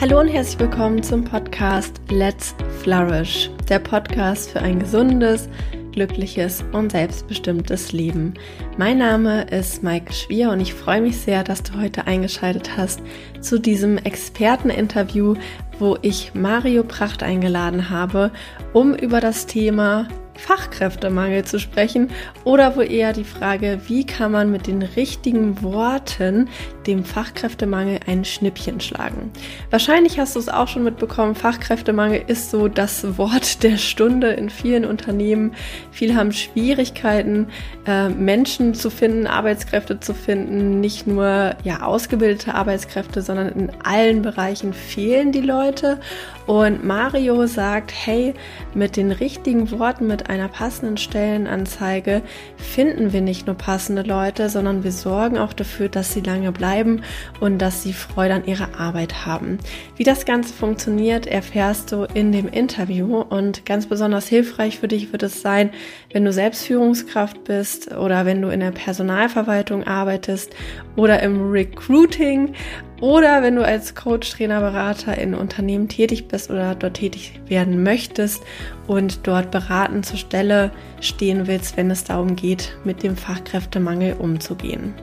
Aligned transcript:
Hallo 0.00 0.20
und 0.20 0.28
herzlich 0.28 0.60
willkommen 0.60 1.02
zum 1.02 1.24
Podcast 1.24 2.00
Let's 2.08 2.54
Flourish, 2.82 3.50
der 3.68 3.80
Podcast 3.80 4.48
für 4.48 4.60
ein 4.60 4.78
gesundes, 4.78 5.48
glückliches 5.90 6.62
und 6.70 6.92
selbstbestimmtes 6.92 7.90
Leben. 7.90 8.34
Mein 8.76 8.98
Name 8.98 9.42
ist 9.50 9.82
Maike 9.82 10.12
Schwier 10.12 10.50
und 10.50 10.60
ich 10.60 10.72
freue 10.72 11.00
mich 11.00 11.16
sehr, 11.16 11.42
dass 11.42 11.64
du 11.64 11.80
heute 11.80 12.06
eingeschaltet 12.06 12.76
hast 12.76 13.02
zu 13.40 13.58
diesem 13.58 13.98
Experteninterview, 13.98 15.34
wo 15.80 15.98
ich 16.00 16.32
Mario 16.32 16.84
Pracht 16.84 17.24
eingeladen 17.24 17.90
habe, 17.90 18.30
um 18.72 18.94
über 18.94 19.20
das 19.20 19.46
Thema 19.46 20.06
Fachkräftemangel 20.38 21.44
zu 21.44 21.58
sprechen 21.58 22.10
oder 22.44 22.76
wo 22.76 22.80
eher 22.80 23.12
die 23.12 23.24
Frage, 23.24 23.80
wie 23.88 24.06
kann 24.06 24.32
man 24.32 24.50
mit 24.50 24.66
den 24.66 24.82
richtigen 24.82 25.62
Worten 25.62 26.48
dem 26.86 27.04
Fachkräftemangel 27.04 28.00
ein 28.06 28.24
Schnippchen 28.24 28.80
schlagen. 28.80 29.30
Wahrscheinlich 29.70 30.18
hast 30.18 30.36
du 30.36 30.40
es 30.40 30.48
auch 30.48 30.68
schon 30.68 30.84
mitbekommen, 30.84 31.34
Fachkräftemangel 31.34 32.22
ist 32.28 32.50
so 32.50 32.68
das 32.68 33.18
Wort 33.18 33.62
der 33.62 33.76
Stunde 33.76 34.28
in 34.28 34.48
vielen 34.48 34.84
Unternehmen. 34.84 35.52
Viele 35.90 36.14
haben 36.14 36.32
Schwierigkeiten, 36.32 37.48
äh, 37.86 38.08
Menschen 38.08 38.74
zu 38.74 38.90
finden, 38.90 39.26
Arbeitskräfte 39.26 40.00
zu 40.00 40.14
finden, 40.14 40.80
nicht 40.80 41.06
nur 41.06 41.56
ja 41.64 41.82
ausgebildete 41.82 42.54
Arbeitskräfte, 42.54 43.20
sondern 43.22 43.48
in 43.48 43.70
allen 43.84 44.22
Bereichen 44.22 44.72
fehlen 44.72 45.32
die 45.32 45.40
Leute. 45.40 46.00
Und 46.46 46.84
Mario 46.84 47.46
sagt, 47.46 47.92
hey, 47.92 48.32
mit 48.74 48.96
den 48.96 49.12
richtigen 49.12 49.70
Worten, 49.70 50.06
mit 50.06 50.27
einer 50.28 50.48
passenden 50.48 50.96
Stellenanzeige 50.96 52.22
finden 52.56 53.12
wir 53.12 53.20
nicht 53.20 53.46
nur 53.46 53.56
passende 53.56 54.02
Leute, 54.02 54.48
sondern 54.48 54.84
wir 54.84 54.92
sorgen 54.92 55.38
auch 55.38 55.52
dafür, 55.52 55.88
dass 55.88 56.12
sie 56.12 56.20
lange 56.20 56.52
bleiben 56.52 57.02
und 57.40 57.58
dass 57.58 57.82
sie 57.82 57.92
Freude 57.92 58.34
an 58.34 58.46
ihrer 58.46 58.78
Arbeit 58.78 59.26
haben. 59.26 59.58
Wie 59.96 60.04
das 60.04 60.24
Ganze 60.24 60.52
funktioniert, 60.52 61.26
erfährst 61.26 61.92
du 61.92 62.04
in 62.14 62.32
dem 62.32 62.48
Interview 62.48 63.20
und 63.20 63.66
ganz 63.66 63.86
besonders 63.86 64.28
hilfreich 64.28 64.78
für 64.78 64.88
dich 64.88 65.12
wird 65.12 65.22
es 65.22 65.42
sein, 65.42 65.70
wenn 66.12 66.24
du 66.24 66.32
selbst 66.32 66.64
Führungskraft 66.64 67.44
bist 67.44 67.92
oder 67.92 68.26
wenn 68.26 68.42
du 68.42 68.48
in 68.48 68.60
der 68.60 68.70
Personalverwaltung 68.70 69.86
arbeitest 69.86 70.54
oder 70.96 71.22
im 71.22 71.50
Recruiting 71.50 72.54
oder 73.00 73.42
wenn 73.42 73.56
du 73.56 73.64
als 73.64 73.94
Coach, 73.94 74.30
Trainer, 74.30 74.60
Berater 74.60 75.16
in 75.18 75.34
Unternehmen 75.34 75.88
tätig 75.88 76.28
bist 76.28 76.50
oder 76.50 76.74
dort 76.74 76.94
tätig 76.94 77.40
werden 77.46 77.82
möchtest 77.82 78.42
und 78.86 79.26
dort 79.26 79.50
beratend 79.50 80.06
zur 80.06 80.18
Stelle 80.18 80.70
stehen 81.00 81.46
willst, 81.46 81.76
wenn 81.76 81.90
es 81.90 82.04
darum 82.04 82.36
geht, 82.36 82.76
mit 82.84 83.02
dem 83.02 83.16
Fachkräftemangel 83.16 84.14
umzugehen. 84.18 84.94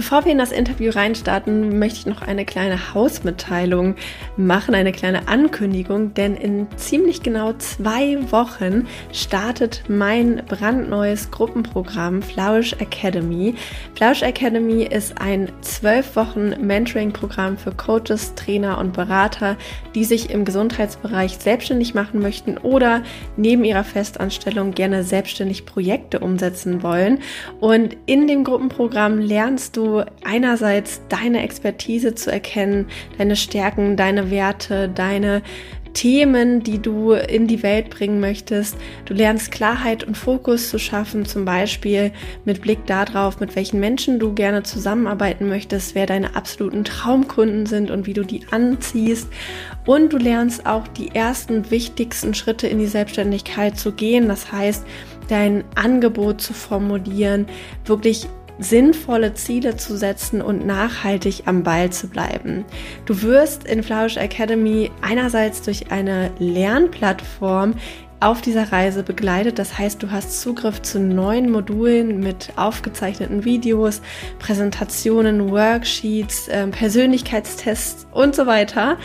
Bevor 0.00 0.24
wir 0.24 0.32
in 0.32 0.38
das 0.38 0.50
Interview 0.50 0.92
reinstarten, 0.92 1.78
möchte 1.78 1.98
ich 1.98 2.06
noch 2.06 2.22
eine 2.22 2.46
kleine 2.46 2.94
Hausmitteilung 2.94 3.96
machen, 4.38 4.74
eine 4.74 4.92
kleine 4.92 5.28
Ankündigung, 5.28 6.14
denn 6.14 6.36
in 6.36 6.68
ziemlich 6.76 7.22
genau 7.22 7.52
zwei 7.58 8.16
Wochen 8.32 8.86
startet 9.12 9.82
mein 9.88 10.42
brandneues 10.48 11.30
Gruppenprogramm 11.30 12.22
Flourish 12.22 12.72
Academy. 12.78 13.54
Flourish 13.94 14.22
Academy 14.22 14.84
ist 14.84 15.20
ein 15.20 15.52
zwölf 15.60 16.16
Wochen 16.16 16.54
Mentoring-Programm 16.58 17.58
für 17.58 17.72
Coaches, 17.72 18.34
Trainer 18.36 18.78
und 18.78 18.94
Berater, 18.94 19.58
die 19.94 20.04
sich 20.04 20.30
im 20.30 20.46
Gesundheitsbereich 20.46 21.36
selbstständig 21.36 21.92
machen 21.92 22.22
möchten 22.22 22.56
oder 22.56 23.02
neben 23.36 23.66
ihrer 23.66 23.84
Festanstellung 23.84 24.70
gerne 24.70 25.04
selbstständig 25.04 25.66
Projekte 25.66 26.20
umsetzen 26.20 26.82
wollen. 26.82 27.18
Und 27.60 27.98
in 28.06 28.26
dem 28.26 28.44
Gruppenprogramm 28.44 29.18
lernst 29.18 29.76
du 29.76 29.89
einerseits 30.24 31.00
deine 31.08 31.42
Expertise 31.42 32.14
zu 32.14 32.30
erkennen, 32.30 32.86
deine 33.18 33.36
Stärken, 33.36 33.96
deine 33.96 34.30
Werte, 34.30 34.88
deine 34.88 35.42
Themen, 35.92 36.62
die 36.62 36.80
du 36.80 37.12
in 37.12 37.46
die 37.46 37.62
Welt 37.62 37.90
bringen 37.90 38.20
möchtest. 38.20 38.76
Du 39.06 39.14
lernst 39.14 39.50
Klarheit 39.50 40.04
und 40.04 40.16
Fokus 40.16 40.70
zu 40.70 40.78
schaffen, 40.78 41.24
zum 41.24 41.44
Beispiel 41.44 42.12
mit 42.44 42.62
Blick 42.62 42.86
darauf, 42.86 43.40
mit 43.40 43.56
welchen 43.56 43.80
Menschen 43.80 44.18
du 44.18 44.32
gerne 44.32 44.62
zusammenarbeiten 44.62 45.48
möchtest, 45.48 45.94
wer 45.94 46.06
deine 46.06 46.36
absoluten 46.36 46.84
Traumkunden 46.84 47.66
sind 47.66 47.90
und 47.90 48.06
wie 48.06 48.14
du 48.14 48.24
die 48.24 48.42
anziehst. 48.50 49.28
Und 49.86 50.12
du 50.12 50.18
lernst 50.18 50.66
auch 50.66 50.86
die 50.88 51.14
ersten 51.14 51.70
wichtigsten 51.70 52.34
Schritte 52.34 52.68
in 52.68 52.78
die 52.78 52.86
Selbstständigkeit 52.86 53.78
zu 53.78 53.92
gehen. 53.92 54.28
Das 54.28 54.52
heißt, 54.52 54.86
dein 55.28 55.64
Angebot 55.74 56.40
zu 56.40 56.52
formulieren, 56.52 57.46
wirklich 57.84 58.26
sinnvolle 58.60 59.34
Ziele 59.34 59.76
zu 59.76 59.96
setzen 59.96 60.42
und 60.42 60.66
nachhaltig 60.66 61.42
am 61.46 61.62
Ball 61.62 61.90
zu 61.90 62.08
bleiben. 62.08 62.64
Du 63.06 63.22
wirst 63.22 63.64
in 63.64 63.82
Flourish 63.82 64.16
Academy 64.16 64.90
einerseits 65.00 65.62
durch 65.62 65.90
eine 65.90 66.30
Lernplattform 66.38 67.74
auf 68.20 68.42
dieser 68.42 68.70
Reise 68.70 69.02
begleitet. 69.02 69.58
Das 69.58 69.78
heißt, 69.78 70.02
du 70.02 70.10
hast 70.10 70.40
Zugriff 70.40 70.82
zu 70.82 71.00
neuen 71.00 71.50
Modulen 71.50 72.20
mit 72.20 72.52
aufgezeichneten 72.56 73.44
Videos, 73.44 74.02
Präsentationen, 74.38 75.50
Worksheets, 75.50 76.48
äh, 76.48 76.66
Persönlichkeitstests 76.66 78.06
und 78.12 78.36
so 78.36 78.46
weiter. 78.46 78.98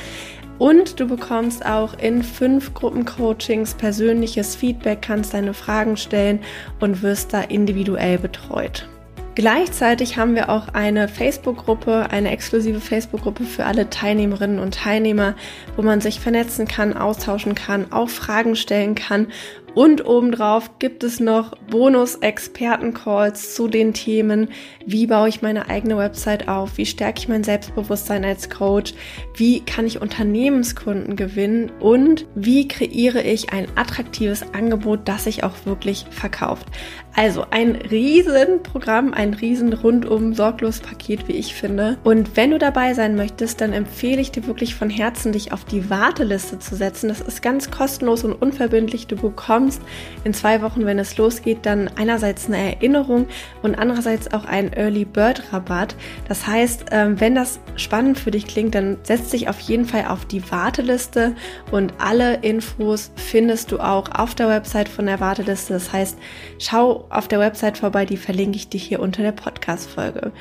Und 0.58 1.00
du 1.00 1.08
bekommst 1.08 1.66
auch 1.66 1.98
in 1.98 2.24
fünf 2.24 2.74
Gruppencoachings 2.74 3.74
persönliches 3.74 4.56
Feedback, 4.56 5.02
kannst 5.02 5.34
deine 5.34 5.54
Fragen 5.54 5.98
stellen 5.98 6.40
und 6.80 7.02
wirst 7.02 7.34
da 7.34 7.42
individuell 7.42 8.18
betreut. 8.18 8.88
Gleichzeitig 9.36 10.18
haben 10.18 10.34
wir 10.34 10.48
auch 10.48 10.70
eine 10.70 11.10
Facebook-Gruppe, 11.10 12.08
eine 12.10 12.32
exklusive 12.32 12.80
Facebook-Gruppe 12.80 13.44
für 13.44 13.66
alle 13.66 13.90
Teilnehmerinnen 13.90 14.60
und 14.60 14.76
Teilnehmer, 14.76 15.36
wo 15.76 15.82
man 15.82 16.00
sich 16.00 16.22
vernetzen 16.22 16.70
kann, 16.70 16.96
austauschen 16.96 17.54
kann, 17.54 17.92
auch 17.92 18.08
Fragen 18.08 18.56
stellen 18.56 18.96
kann 18.96 19.28
und 19.76 20.06
obendrauf 20.06 20.80
gibt 20.80 21.04
es 21.04 21.20
noch 21.20 21.54
Bonus-Experten-Calls 21.70 23.54
zu 23.54 23.68
den 23.68 23.94
Themen, 23.94 24.48
wie 24.86 25.06
baue 25.06 25.28
ich 25.28 25.42
meine 25.42 25.70
eigene 25.70 25.98
Website 25.98 26.48
auf, 26.48 26.78
wie 26.78 26.86
stärke 26.86 27.20
ich 27.20 27.28
mein 27.28 27.44
Selbstbewusstsein 27.44 28.24
als 28.24 28.50
Coach, 28.50 28.94
wie 29.36 29.60
kann 29.60 29.86
ich 29.86 30.02
Unternehmenskunden 30.02 31.18
gewinnen 31.18 31.72
und 31.82 32.26
wie 32.36 32.68
kreiere 32.70 33.22
ich 33.22 33.52
ein 33.52 33.68
attraktives 33.76 34.46
Angebot, 34.54 35.02
das 35.06 35.26
sich 35.26 35.44
auch 35.44 35.66
wirklich 35.66 36.06
verkauft. 36.10 36.68
Also 37.14 37.46
ein 37.50 37.76
Riesenprogramm, 37.76 39.14
ein 39.14 39.34
riesen 39.34 39.74
rundum 39.74 40.34
sorglos 40.34 40.80
Paket, 40.80 41.28
wie 41.28 41.34
ich 41.34 41.54
finde. 41.54 41.98
Und 42.04 42.36
wenn 42.36 42.52
du 42.52 42.58
dabei 42.58 42.94
sein 42.94 43.16
möchtest, 43.16 43.62
dann 43.62 43.72
empfehle 43.74 44.22
ich 44.22 44.32
dir 44.32 44.48
wirklich 44.48 44.76
von 44.76 44.90
Herzen, 44.90 45.32
dich 45.32 45.54
auf 45.54 45.64
die 45.64 45.90
Warteliste 45.90 46.60
zu 46.60 46.76
setzen. 46.76 47.08
Das 47.08 47.22
ist 47.22 47.42
ganz 47.42 47.72
kostenlos 47.72 48.26
und 48.26 48.34
unverbindlich. 48.34 49.08
Du 49.08 49.16
bekommst 49.16 49.65
bekommst 49.66 49.82
in 50.24 50.34
zwei 50.34 50.62
Wochen, 50.62 50.86
wenn 50.86 51.00
es 51.00 51.18
losgeht, 51.18 51.60
dann 51.64 51.90
einerseits 51.96 52.48
eine 52.48 52.76
Erinnerung 52.76 53.28
und 53.62 53.76
andererseits 53.76 54.34
auch 54.34 54.46
einen 54.46 54.74
Early 54.74 55.06
Bird 55.06 55.44
Rabatt. 55.52 55.96
Das 56.28 56.48
heißt, 56.48 56.86
ähm, 56.92 57.20
wenn 57.20 57.36
das 57.36 57.60
spannend 57.76 58.18
für 58.18 58.32
dich 58.32 58.48
klingt, 58.48 58.76
dann 58.76 58.98
setz 59.04 59.30
dich 59.30 59.50
auf 59.50 59.60
jeden 59.60 59.86
Fall 59.86 60.06
auf 60.08 60.26
die 60.26 60.52
Warteliste 60.52 61.36
und 61.72 61.94
alle 62.00 62.38
Infos 62.38 63.12
findest 63.16 63.72
du 63.72 63.80
auch 63.80 64.10
auf 64.12 64.36
der 64.36 64.50
Website 64.50 64.90
von 64.90 65.06
der 65.06 65.20
Warteliste. 65.20 65.74
Das 65.74 65.92
heißt, 65.92 66.18
schau 66.60 67.06
auf 67.10 67.28
der 67.28 67.40
Website 67.40 67.78
vorbei, 67.78 68.06
die 68.06 68.18
verlinke 68.18 68.58
ich 68.58 68.70
dir 68.70 68.80
hier 68.80 69.00
unter 69.00 69.22
der 69.22 69.32
Podcast-Folge. 69.32 70.32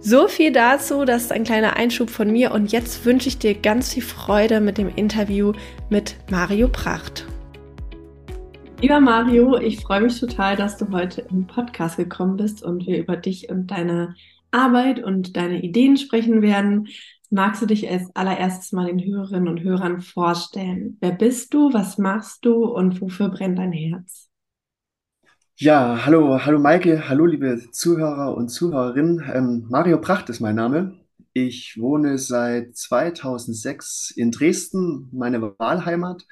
So 0.00 0.28
viel 0.28 0.52
dazu, 0.52 1.04
das 1.04 1.22
ist 1.22 1.32
ein 1.32 1.44
kleiner 1.44 1.76
Einschub 1.76 2.10
von 2.10 2.30
mir 2.30 2.52
und 2.52 2.70
jetzt 2.70 3.04
wünsche 3.04 3.28
ich 3.28 3.38
dir 3.38 3.54
ganz 3.54 3.92
viel 3.92 4.02
Freude 4.02 4.60
mit 4.60 4.78
dem 4.78 4.90
Interview 4.94 5.52
mit 5.90 6.16
Mario 6.30 6.68
Pracht. 6.68 7.26
Lieber 8.82 9.00
Mario, 9.00 9.56
ich 9.56 9.80
freue 9.80 10.02
mich 10.02 10.20
total, 10.20 10.54
dass 10.54 10.76
du 10.76 10.90
heute 10.92 11.22
im 11.22 11.46
Podcast 11.46 11.96
gekommen 11.96 12.36
bist 12.36 12.62
und 12.62 12.86
wir 12.86 12.98
über 12.98 13.16
dich 13.16 13.48
und 13.48 13.70
deine 13.70 14.14
Arbeit 14.50 15.02
und 15.02 15.34
deine 15.34 15.62
Ideen 15.62 15.96
sprechen 15.96 16.42
werden. 16.42 16.88
Magst 17.30 17.62
du 17.62 17.66
dich 17.66 17.90
als 17.90 18.14
allererstes 18.14 18.72
mal 18.72 18.86
den 18.86 19.02
Hörerinnen 19.02 19.48
und 19.48 19.62
Hörern 19.62 20.02
vorstellen? 20.02 20.98
Wer 21.00 21.12
bist 21.12 21.54
du, 21.54 21.72
was 21.72 21.96
machst 21.96 22.44
du 22.44 22.66
und 22.66 23.00
wofür 23.00 23.30
brennt 23.30 23.58
dein 23.58 23.72
Herz? 23.72 24.28
Ja, 25.56 26.04
hallo, 26.04 26.44
hallo 26.44 26.58
Maike, 26.58 27.08
hallo 27.08 27.24
liebe 27.24 27.70
Zuhörer 27.72 28.36
und 28.36 28.50
Zuhörerinnen. 28.50 29.24
Ähm, 29.32 29.66
Mario 29.70 29.98
Pracht 30.02 30.28
ist 30.28 30.40
mein 30.40 30.54
Name. 30.54 31.00
Ich 31.32 31.78
wohne 31.80 32.18
seit 32.18 32.76
2006 32.76 34.12
in 34.14 34.30
Dresden, 34.30 35.08
meine 35.12 35.40
Wahlheimat, 35.58 36.26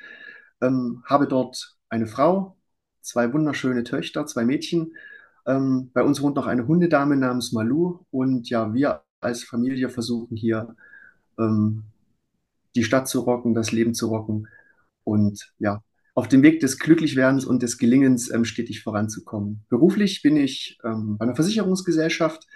ähm, 0.61 1.03
habe 1.07 1.27
dort 1.27 1.75
eine 1.89 2.07
Frau, 2.07 2.57
zwei 3.01 3.33
wunderschöne 3.33 3.85
Töchter, 3.85 4.27
zwei 4.27 4.45
Mädchen. 4.45 4.95
Ähm, 5.47 5.91
bei 5.93 6.03
uns 6.03 6.23
wohnt 6.23 6.37
noch 6.37 6.47
eine 6.47 6.67
Hundedame 6.67 7.17
namens 7.17 7.53
Malu 7.53 8.01
und 8.11 8.49
ja, 8.49 8.73
wir 8.75 9.03
als 9.21 9.45
Familie 9.45 9.89
versuchen 9.89 10.37
hier 10.37 10.77
ähm, 11.39 11.85
die 12.75 12.85
Stadt 12.85 13.09
zu 13.09 13.21
rocken, 13.21 13.55
das 13.55 13.73
Leben 13.73 13.95
zu 13.95 14.09
rocken 14.09 14.49
und 15.05 15.53
ja, 15.59 15.83
auf 16.15 16.29
dem 16.29 16.43
Weg 16.43 16.61
des 16.61 16.79
Glücklichwerdens 16.79 17.45
und 17.45 17.63
des 17.63 17.79
Gelingens 17.79 18.31
ähm, 18.31 18.45
stetig 18.45 18.83
voranzukommen. 18.83 19.65
Beruflich 19.69 20.23
bin 20.23 20.37
ich 20.37 20.79
ähm, 20.85 21.19
bei 21.19 21.25
einer 21.25 21.35
Versicherungsgesellschaft 21.35 22.47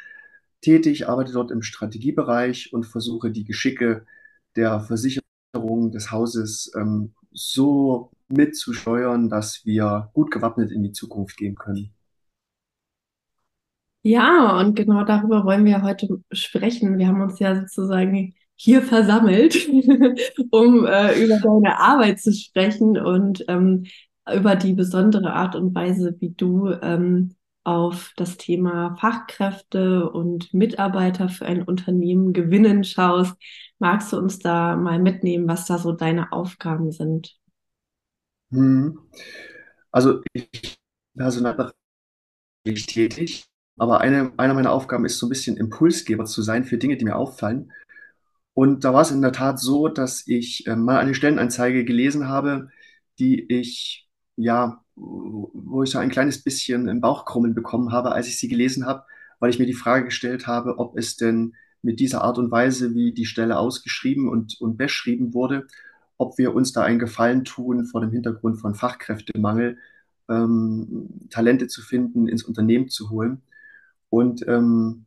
tätig, 0.60 1.08
arbeite 1.08 1.32
dort 1.32 1.50
im 1.50 1.62
Strategiebereich 1.62 2.72
und 2.72 2.84
versuche 2.84 3.30
die 3.30 3.44
Geschicke 3.44 4.06
der 4.56 4.80
Versicherung 4.80 5.92
des 5.92 6.10
Hauses 6.10 6.72
ähm, 6.76 7.12
so 7.32 8.10
mitzusteuern, 8.28 9.28
dass 9.28 9.64
wir 9.64 10.10
gut 10.12 10.30
gewappnet 10.30 10.70
in 10.70 10.82
die 10.82 10.92
Zukunft 10.92 11.36
gehen 11.36 11.54
können. 11.54 11.92
Ja, 14.02 14.58
und 14.58 14.74
genau 14.74 15.04
darüber 15.04 15.44
wollen 15.44 15.64
wir 15.64 15.82
heute 15.82 16.22
sprechen. 16.32 16.98
Wir 16.98 17.08
haben 17.08 17.20
uns 17.20 17.38
ja 17.40 17.54
sozusagen 17.54 18.34
hier 18.54 18.82
versammelt, 18.82 19.68
um 20.50 20.86
äh, 20.86 21.22
über 21.22 21.38
deine 21.38 21.78
Arbeit 21.78 22.20
zu 22.20 22.32
sprechen 22.32 22.98
und 22.98 23.44
ähm, 23.48 23.86
über 24.32 24.56
die 24.56 24.74
besondere 24.74 25.32
Art 25.32 25.56
und 25.56 25.74
Weise, 25.74 26.16
wie 26.20 26.30
du 26.30 26.70
ähm, 26.82 27.34
auf 27.64 28.12
das 28.16 28.36
Thema 28.36 28.96
Fachkräfte 28.96 30.08
und 30.08 30.52
Mitarbeiter 30.54 31.28
für 31.28 31.46
ein 31.46 31.62
Unternehmen 31.62 32.32
gewinnen 32.32 32.84
schaust. 32.84 33.34
Magst 33.78 34.12
du 34.12 34.16
uns 34.16 34.38
da 34.38 34.76
mal 34.76 34.98
mitnehmen, 34.98 35.46
was 35.48 35.66
da 35.66 35.78
so 35.78 35.92
deine 35.92 36.32
Aufgaben 36.32 36.92
sind? 36.92 37.36
Hm. 38.50 38.98
Also 39.90 40.22
ich 40.32 40.50
bin 40.50 40.70
personalberatung 41.16 41.74
tätig, 42.64 43.46
aber 43.78 44.00
eine, 44.00 44.32
eine 44.36 44.54
meiner 44.54 44.72
Aufgaben 44.72 45.04
ist 45.04 45.18
so 45.18 45.26
ein 45.26 45.30
bisschen 45.30 45.56
Impulsgeber 45.56 46.24
zu 46.24 46.42
sein 46.42 46.64
für 46.64 46.78
Dinge, 46.78 46.96
die 46.96 47.04
mir 47.04 47.16
auffallen. 47.16 47.72
Und 48.54 48.84
da 48.84 48.92
war 48.94 49.02
es 49.02 49.10
in 49.12 49.22
der 49.22 49.32
Tat 49.32 49.60
so, 49.60 49.88
dass 49.88 50.26
ich 50.26 50.66
äh, 50.66 50.76
mal 50.76 50.98
eine 50.98 51.14
Stellenanzeige 51.14 51.84
gelesen 51.84 52.28
habe, 52.28 52.70
die 53.18 53.40
ich, 53.52 54.08
ja, 54.36 54.84
wo 54.96 55.82
ich 55.84 55.90
so 55.90 55.98
ein 55.98 56.10
kleines 56.10 56.42
bisschen 56.42 56.88
im 56.88 57.00
Bauchkrummeln 57.00 57.54
bekommen 57.54 57.92
habe, 57.92 58.12
als 58.12 58.28
ich 58.28 58.38
sie 58.38 58.48
gelesen 58.48 58.86
habe, 58.86 59.04
weil 59.38 59.50
ich 59.50 59.58
mir 59.60 59.66
die 59.66 59.74
Frage 59.74 60.06
gestellt 60.06 60.46
habe, 60.46 60.78
ob 60.78 60.98
es 60.98 61.16
denn 61.16 61.54
mit 61.82 62.00
dieser 62.00 62.22
Art 62.22 62.38
und 62.38 62.50
Weise, 62.50 62.94
wie 62.94 63.12
die 63.14 63.26
Stelle 63.26 63.58
ausgeschrieben 63.58 64.28
und, 64.28 64.60
und 64.60 64.76
beschrieben 64.76 65.34
wurde, 65.34 65.66
ob 66.18 66.36
wir 66.38 66.54
uns 66.54 66.72
da 66.72 66.82
einen 66.82 66.98
Gefallen 66.98 67.44
tun 67.44 67.86
vor 67.86 68.00
dem 68.00 68.10
Hintergrund 68.10 68.60
von 68.60 68.74
Fachkräftemangel, 68.74 69.78
ähm, 70.28 71.28
Talente 71.30 71.68
zu 71.68 71.80
finden, 71.82 72.28
ins 72.28 72.42
Unternehmen 72.42 72.88
zu 72.88 73.10
holen. 73.10 73.42
Und 74.10 74.46
ähm, 74.46 75.06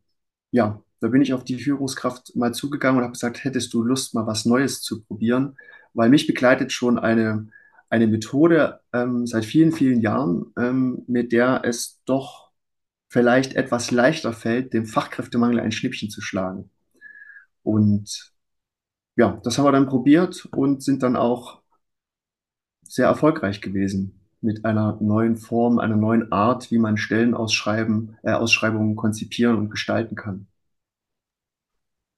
ja, 0.51 0.81
da 0.99 1.07
bin 1.09 1.21
ich 1.21 1.33
auf 1.33 1.43
die 1.43 1.59
Führungskraft 1.59 2.35
mal 2.35 2.53
zugegangen 2.53 2.97
und 2.97 3.03
habe 3.03 3.13
gesagt, 3.13 3.43
hättest 3.43 3.73
du 3.73 3.83
Lust, 3.83 4.13
mal 4.13 4.27
was 4.27 4.45
Neues 4.45 4.81
zu 4.81 5.03
probieren? 5.03 5.57
Weil 5.93 6.09
mich 6.09 6.27
begleitet 6.27 6.71
schon 6.71 6.97
eine, 6.97 7.47
eine 7.89 8.07
Methode 8.07 8.79
ähm, 8.93 9.27
seit 9.27 9.45
vielen, 9.45 9.71
vielen 9.71 9.99
Jahren, 9.99 10.53
ähm, 10.57 11.03
mit 11.07 11.31
der 11.31 11.61
es 11.65 12.01
doch 12.05 12.51
vielleicht 13.09 13.55
etwas 13.55 13.91
leichter 13.91 14.31
fällt, 14.31 14.73
dem 14.73 14.85
Fachkräftemangel 14.85 15.59
ein 15.59 15.73
Schnippchen 15.73 16.09
zu 16.09 16.21
schlagen. 16.21 16.69
Und 17.63 18.31
ja, 19.15 19.39
das 19.43 19.57
haben 19.57 19.65
wir 19.65 19.71
dann 19.71 19.87
probiert 19.87 20.47
und 20.55 20.83
sind 20.83 21.03
dann 21.03 21.15
auch 21.15 21.61
sehr 22.83 23.07
erfolgreich 23.07 23.61
gewesen 23.61 24.19
mit 24.41 24.65
einer 24.65 24.97
neuen 25.01 25.37
Form, 25.37 25.79
einer 25.79 25.95
neuen 25.95 26.31
Art, 26.31 26.71
wie 26.71 26.79
man 26.79 26.97
Stellenausschreiben, 26.97 28.17
äh, 28.23 28.31
Ausschreibungen 28.31 28.95
konzipieren 28.95 29.55
und 29.57 29.69
gestalten 29.69 30.15
kann. 30.15 30.47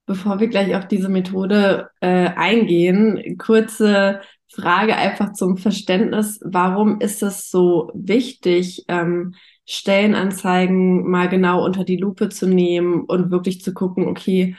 Bevor 0.05 0.39
wir 0.39 0.47
gleich 0.47 0.75
auf 0.75 0.87
diese 0.87 1.09
Methode 1.09 1.89
äh, 2.01 2.27
eingehen, 2.27 3.37
kurze 3.37 4.21
Frage 4.53 4.95
einfach 4.95 5.33
zum 5.33 5.57
Verständnis. 5.57 6.39
Warum 6.43 6.99
ist 6.99 7.23
es 7.23 7.49
so 7.49 7.89
wichtig, 7.93 8.85
ähm, 8.87 9.35
Stellenanzeigen 9.65 11.09
mal 11.09 11.29
genau 11.29 11.63
unter 11.63 11.85
die 11.85 11.97
Lupe 11.97 12.29
zu 12.29 12.47
nehmen 12.47 13.05
und 13.05 13.31
wirklich 13.31 13.61
zu 13.61 13.73
gucken, 13.73 14.07
okay, 14.07 14.55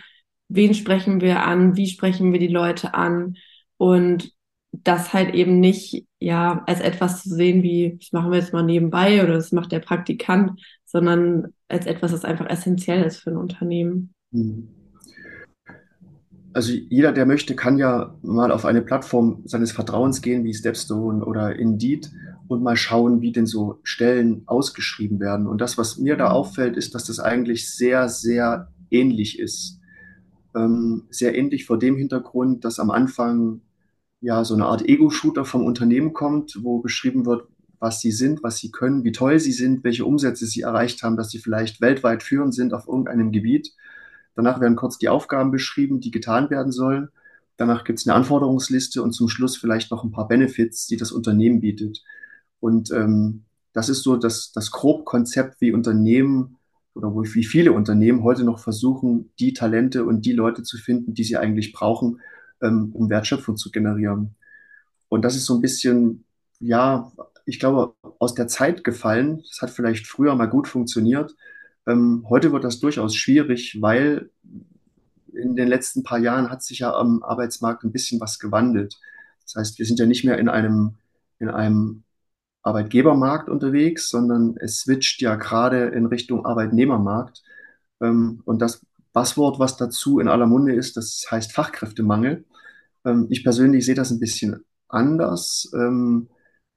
wen 0.55 0.75
sprechen 0.75 1.21
wir 1.21 1.43
an, 1.45 1.77
wie 1.77 1.87
sprechen 1.87 2.33
wir 2.33 2.39
die 2.39 2.49
Leute 2.49 2.95
an 2.95 3.37
und 3.77 4.33
das 4.73 5.13
halt 5.13 5.35
eben 5.35 5.61
nicht 5.61 6.07
ja 6.19 6.63
als 6.67 6.81
etwas 6.81 7.23
zu 7.23 7.31
sehen 7.31 7.63
wie, 7.63 7.97
das 8.01 8.13
machen 8.13 8.31
wir 8.31 8.39
jetzt 8.39 8.53
mal 8.53 8.63
nebenbei 8.63 9.23
oder 9.23 9.35
das 9.35 9.53
macht 9.53 9.73
der 9.73 9.81
Praktikant, 9.81 10.61
sondern 10.85 11.49
als 11.69 11.87
etwas, 11.87 12.13
das 12.13 12.25
einfach 12.25 12.49
essentiell 12.49 13.05
ist 13.05 13.19
für 13.19 13.31
ein 13.31 13.37
Unternehmen. 13.37 14.15
Mhm. 14.31 14.69
Also 16.53 16.73
jeder, 16.73 17.11
der 17.11 17.27
möchte, 17.27 17.57
kann 17.57 17.79
ja 17.79 18.15
mal 18.23 18.53
auf 18.53 18.65
eine 18.65 18.81
Plattform 18.81 19.43
seines 19.45 19.73
Vertrauens 19.73 20.23
gehen, 20.23 20.45
wie 20.45 20.55
Stepstone 20.55 21.25
oder 21.25 21.57
Indeed, 21.57 22.13
und 22.47 22.63
mal 22.63 22.77
schauen, 22.77 23.23
wie 23.23 23.33
denn 23.33 23.47
so 23.47 23.81
Stellen 23.83 24.43
ausgeschrieben 24.47 25.19
werden. 25.19 25.49
Und 25.49 25.61
das, 25.61 25.79
was 25.79 25.99
mir 25.99 26.17
da 26.17 26.31
auffällt, 26.31 26.77
ist, 26.77 26.95
dass 26.95 27.07
das 27.07 27.19
eigentlich 27.19 27.75
sehr, 27.75 28.09
sehr 28.09 28.69
ähnlich 28.91 29.41
ist. 29.41 29.81
Ähm, 30.55 31.05
sehr 31.11 31.37
ähnlich 31.37 31.67
vor 31.67 31.79
dem 31.79 31.97
Hintergrund, 31.97 32.65
dass 32.65 32.79
am 32.79 32.91
Anfang 32.91 33.61
ja 34.21 34.45
so 34.45 34.55
eine 34.55 34.67
Art 34.67 34.89
Ego-Shooter 34.89 35.45
vom 35.45 35.65
Unternehmen 35.65 36.13
kommt, 36.13 36.59
wo 36.63 36.79
beschrieben 36.79 37.27
wird, 37.27 37.47
was 37.79 38.01
sie 38.01 38.13
sind, 38.13 38.43
was 38.43 38.57
sie 38.57 38.71
können, 38.71 39.05
wie 39.05 39.13
toll 39.13 39.39
sie 39.39 39.53
sind, 39.53 39.85
welche 39.85 40.07
Umsätze 40.07 40.47
sie 40.47 40.63
erreicht 40.63 41.03
haben, 41.03 41.17
dass 41.17 41.31
sie 41.31 41.39
vielleicht 41.39 41.81
weltweit 41.81 42.23
führend 42.23 42.55
sind 42.55 42.73
auf 42.73 42.89
irgendeinem 42.89 43.33
Gebiet. 43.33 43.73
Danach 44.35 44.61
werden 44.61 44.77
kurz 44.77 44.99
die 44.99 45.09
Aufgaben 45.09 45.51
beschrieben, 45.51 46.01
die 46.01 46.11
getan 46.11 46.51
werden 46.51 46.73
sollen. 46.73 47.09
Danach 47.57 47.85
gibt 47.85 48.01
es 48.01 48.07
eine 48.07 48.17
Anforderungsliste 48.17 49.03
und 49.03 49.13
zum 49.13 49.29
Schluss 49.29 49.57
vielleicht 49.57 49.91
noch 49.91 50.03
ein 50.03 50.11
paar 50.11 50.27
Benefits, 50.27 50.87
die 50.87 50.97
das 50.97 51.13
Unternehmen 51.13 51.61
bietet. 51.61 52.03
Und 52.59 52.91
ähm, 52.91 53.45
das 53.75 53.89
ist 53.89 54.03
so 54.03 54.17
das, 54.17 54.53
das 54.53 54.71
Grobkonzept, 54.71 55.61
wie 55.61 55.73
Unternehmen 55.73 56.57
oder 56.95 57.15
wo, 57.15 57.23
wie 57.25 57.45
viele 57.45 57.73
Unternehmen 57.73 58.23
heute 58.23 58.45
noch 58.45 58.59
versuchen, 58.59 59.31
die 59.39 59.53
Talente 59.53 60.05
und 60.05 60.25
die 60.25 60.33
Leute 60.33 60.63
zu 60.63 60.79
finden, 60.79 61.15
die 61.15 61.25
sie 61.25 61.37
eigentlich 61.37 61.73
brauchen, 61.73 62.21
ähm, 62.63 62.91
um 62.93 63.11
Wertschöpfung 63.11 63.57
zu 63.57 63.71
generieren. 63.71 64.37
Und 65.09 65.23
das 65.25 65.37
ist 65.37 65.47
so 65.47 65.55
ein 65.55 65.61
bisschen, 65.61 66.25
ja, 66.61 67.13
ich 67.47 67.59
glaube, 67.59 67.95
aus 68.19 68.35
der 68.35 68.49
Zeit 68.49 68.85
gefallen. 68.85 69.43
Das 69.49 69.61
hat 69.61 69.71
vielleicht 69.71 70.07
früher 70.07 70.35
mal 70.35 70.47
gut 70.47 70.69
funktioniert. 70.69 71.35
Ähm, 71.87 72.25
heute 72.29 72.53
wird 72.53 72.65
das 72.65 72.81
durchaus 72.81 73.15
schwierig, 73.15 73.79
weil 73.81 74.31
in 75.33 75.57
den 75.57 75.69
letzten 75.69 76.05
paar 76.05 76.19
Jahren 76.19 76.51
hat 76.51 76.63
sich 76.63 76.79
ja 76.79 76.95
am 76.95 77.23
Arbeitsmarkt 77.23 77.85
ein 77.85 77.93
bisschen 77.93 78.21
was 78.21 78.39
gewandelt. 78.39 78.99
Das 79.45 79.57
heißt, 79.57 79.79
wir 79.79 79.87
sind 79.87 79.99
ja 79.99 80.07
nicht 80.07 80.25
mehr 80.25 80.39
in 80.39 80.49
einem, 80.49 80.95
in 81.39 81.49
einem 81.49 82.05
Arbeitgebermarkt 82.65 83.49
unterwegs, 83.49 84.09
sondern 84.09 84.57
es 84.59 84.81
switcht 84.81 85.21
ja 85.21 85.37
gerade 85.37 85.87
in 85.89 86.07
Richtung 86.07 86.45
Arbeitnehmermarkt. 86.45 87.43
Ähm, 88.01 88.43
und 88.45 88.61
das 88.61 88.85
Passwort, 89.13 89.59
was 89.61 89.77
dazu 89.77 90.19
in 90.19 90.29
aller 90.29 90.47
Munde 90.47 90.75
ist, 90.75 90.97
das 90.97 91.25
heißt 91.31 91.53
Fachkräftemangel. 91.53 92.45
Ähm, 93.05 93.27
ich 93.31 93.45
persönlich 93.45 93.87
sehe 93.87 93.95
das 93.95 94.11
ein 94.11 94.19
bisschen 94.19 94.65
anders, 94.89 95.71
ähm, 95.75 96.29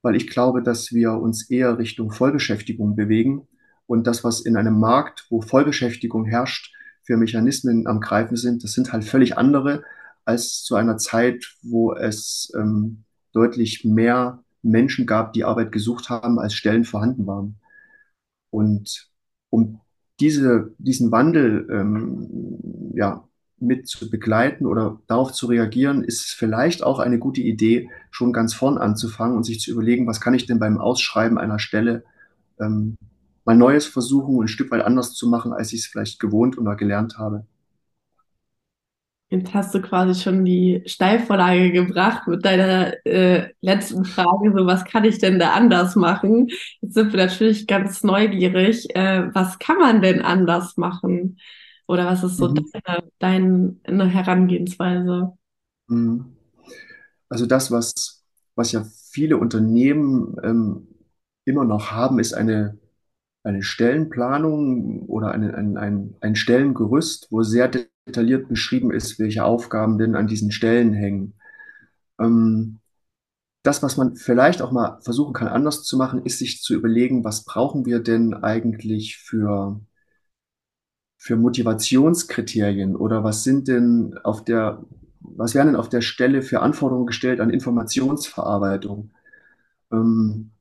weil 0.01 0.15
ich 0.15 0.27
glaube, 0.27 0.61
dass 0.61 0.91
wir 0.91 1.13
uns 1.13 1.49
eher 1.49 1.77
Richtung 1.79 2.11
Vollbeschäftigung 2.11 2.95
bewegen 2.95 3.47
und 3.87 4.05
das, 4.05 4.23
was 4.23 4.41
in 4.41 4.57
einem 4.57 4.79
Markt, 4.79 5.25
wo 5.29 5.41
Vollbeschäftigung 5.41 6.25
herrscht, 6.25 6.73
für 7.03 7.15
Mechanismen 7.15 7.87
am 7.87 8.01
Greifen 8.01 8.35
sind, 8.35 8.65
das 8.65 8.73
sind 8.73 8.91
halt 8.91 9.05
völlig 9.05 9.37
andere 9.37 9.83
als 10.25 10.63
zu 10.63 10.75
einer 10.75 10.97
Zeit, 10.97 11.55
wo 11.63 11.93
es 11.93 12.51
ähm, 12.53 13.05
deutlich 13.31 13.85
mehr 13.85 14.43
Menschen 14.61 15.05
gab, 15.05 15.33
die 15.33 15.43
Arbeit 15.43 15.71
gesucht 15.71 16.09
haben, 16.09 16.39
als 16.39 16.53
Stellen 16.53 16.83
vorhanden 16.83 17.27
waren. 17.27 17.59
Und 18.49 19.09
um 19.49 19.81
diese, 20.19 20.73
diesen 20.77 21.11
Wandel 21.11 21.67
ähm, 21.71 22.91
ja, 22.95 23.27
mit 23.59 23.87
zu 23.87 24.09
begleiten 24.09 24.65
oder 24.65 24.99
darauf 25.07 25.31
zu 25.31 25.47
reagieren, 25.47 26.03
ist 26.03 26.25
es 26.25 26.31
vielleicht 26.31 26.83
auch 26.83 26.99
eine 26.99 27.19
gute 27.19 27.41
Idee, 27.41 27.89
schon 28.11 28.33
ganz 28.33 28.53
vorn 28.53 28.77
anzufangen 28.77 29.35
und 29.35 29.43
sich 29.43 29.59
zu 29.59 29.71
überlegen, 29.71 30.07
was 30.07 30.21
kann 30.21 30.33
ich 30.33 30.45
denn 30.45 30.59
beim 30.59 30.77
Ausschreiben 30.79 31.37
einer 31.37 31.59
Stelle 31.59 32.03
ähm, 32.59 32.97
mal 33.45 33.57
Neues 33.57 33.85
versuchen 33.85 34.35
und 34.35 34.45
ein 34.45 34.49
Stück 34.49 34.71
weit 34.71 34.83
anders 34.83 35.13
zu 35.13 35.27
machen, 35.27 35.53
als 35.53 35.73
ich 35.73 35.81
es 35.81 35.85
vielleicht 35.87 36.19
gewohnt 36.19 36.57
oder 36.57 36.75
gelernt 36.75 37.17
habe. 37.17 37.45
Jetzt 39.29 39.53
hast 39.53 39.75
du 39.75 39.81
quasi 39.81 40.21
schon 40.21 40.45
die 40.45 40.83
Steilvorlage 40.85 41.71
gebracht 41.71 42.27
mit 42.27 42.45
deiner 42.45 42.93
äh, 43.05 43.49
letzten 43.59 44.05
Frage, 44.05 44.53
so 44.55 44.65
was 44.65 44.85
kann 44.85 45.03
ich 45.03 45.19
denn 45.19 45.37
da 45.37 45.51
anders 45.51 45.97
machen? 45.97 46.47
Jetzt 46.81 46.93
sind 46.93 47.11
wir 47.11 47.25
natürlich 47.25 47.67
ganz 47.67 48.03
neugierig, 48.03 48.95
äh, 48.95 49.27
was 49.33 49.59
kann 49.59 49.79
man 49.79 50.01
denn 50.01 50.21
anders 50.21 50.77
machen? 50.77 51.39
Oder 51.87 52.05
was 52.05 52.23
ist 52.23 52.37
so 52.37 52.49
mhm. 52.49 52.65
deine, 53.19 53.75
deine 53.83 54.07
Herangehensweise? 54.07 55.33
Mhm. 55.87 56.37
Also 57.27 57.45
das, 57.45 57.69
was, 57.69 58.23
was 58.55 58.71
ja 58.71 58.85
viele 59.11 59.37
Unternehmen 59.37 60.37
ähm, 60.41 60.87
immer 61.43 61.65
noch 61.65 61.91
haben, 61.91 62.19
ist 62.19 62.33
eine 62.33 62.77
eine 63.47 63.63
Stellenplanung 63.63 65.03
oder 65.07 65.31
eine, 65.31 65.55
ein, 65.55 65.77
ein, 65.77 66.15
ein 66.19 66.35
Stellengerüst, 66.35 67.27
wo 67.31 67.43
sehr 67.43 67.71
detailliert 68.07 68.47
beschrieben 68.49 68.91
ist, 68.91 69.19
welche 69.19 69.43
Aufgaben 69.43 69.97
denn 69.97 70.15
an 70.15 70.27
diesen 70.27 70.51
Stellen 70.51 70.93
hängen. 70.93 71.33
Ähm, 72.19 72.79
das, 73.63 73.83
was 73.83 73.97
man 73.97 74.15
vielleicht 74.15 74.61
auch 74.61 74.71
mal 74.71 74.99
versuchen 75.01 75.33
kann, 75.33 75.49
anders 75.49 75.83
zu 75.83 75.97
machen, 75.97 76.23
ist 76.25 76.39
sich 76.39 76.61
zu 76.61 76.73
überlegen, 76.73 77.23
was 77.23 77.43
brauchen 77.43 77.85
wir 77.85 77.99
denn 77.99 78.33
eigentlich 78.33 79.17
für, 79.17 79.81
für 81.17 81.35
Motivationskriterien 81.35 82.95
oder 82.95 83.23
was 83.23 83.43
sind 83.43 83.67
denn 83.67 84.17
auf 84.23 84.43
der, 84.45 84.85
was 85.19 85.53
werden 85.53 85.67
denn 85.67 85.75
auf 85.75 85.89
der 85.89 86.01
Stelle 86.01 86.41
für 86.41 86.61
Anforderungen 86.61 87.07
gestellt 87.07 87.41
an 87.41 87.49
Informationsverarbeitung? 87.49 89.11
Ähm, 89.91 90.51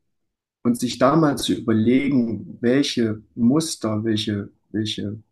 und 0.65 0.81
sich 0.81 0.99
da 0.99 1.15
mal 1.15 1.39
zu 1.39 1.53
überlegen, 1.53 2.59
welche 2.61 3.23
Muster, 3.37 4.03
welche, 4.03 4.51
welche 4.73 5.23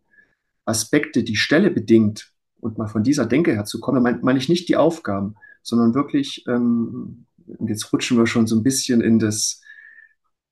Aspekte 0.65 1.23
die 1.23 1.35
Stelle 1.35 1.71
bedingt 1.71 2.31
und 2.59 2.77
mal 2.77 2.87
von 2.87 3.03
dieser 3.03 3.25
Denke 3.25 3.53
herzukommen, 3.53 4.01
meine 4.01 4.19
mein 4.21 4.37
ich 4.37 4.49
nicht 4.49 4.67
die 4.67 4.75
Aufgaben, 4.75 5.35
sondern 5.61 5.93
wirklich, 5.93 6.45
ähm, 6.47 7.25
jetzt 7.67 7.91
rutschen 7.93 8.17
wir 8.17 8.27
schon 8.27 8.47
so 8.47 8.55
ein 8.55 8.63
bisschen 8.63 9.01
in 9.01 9.19
das, 9.19 9.61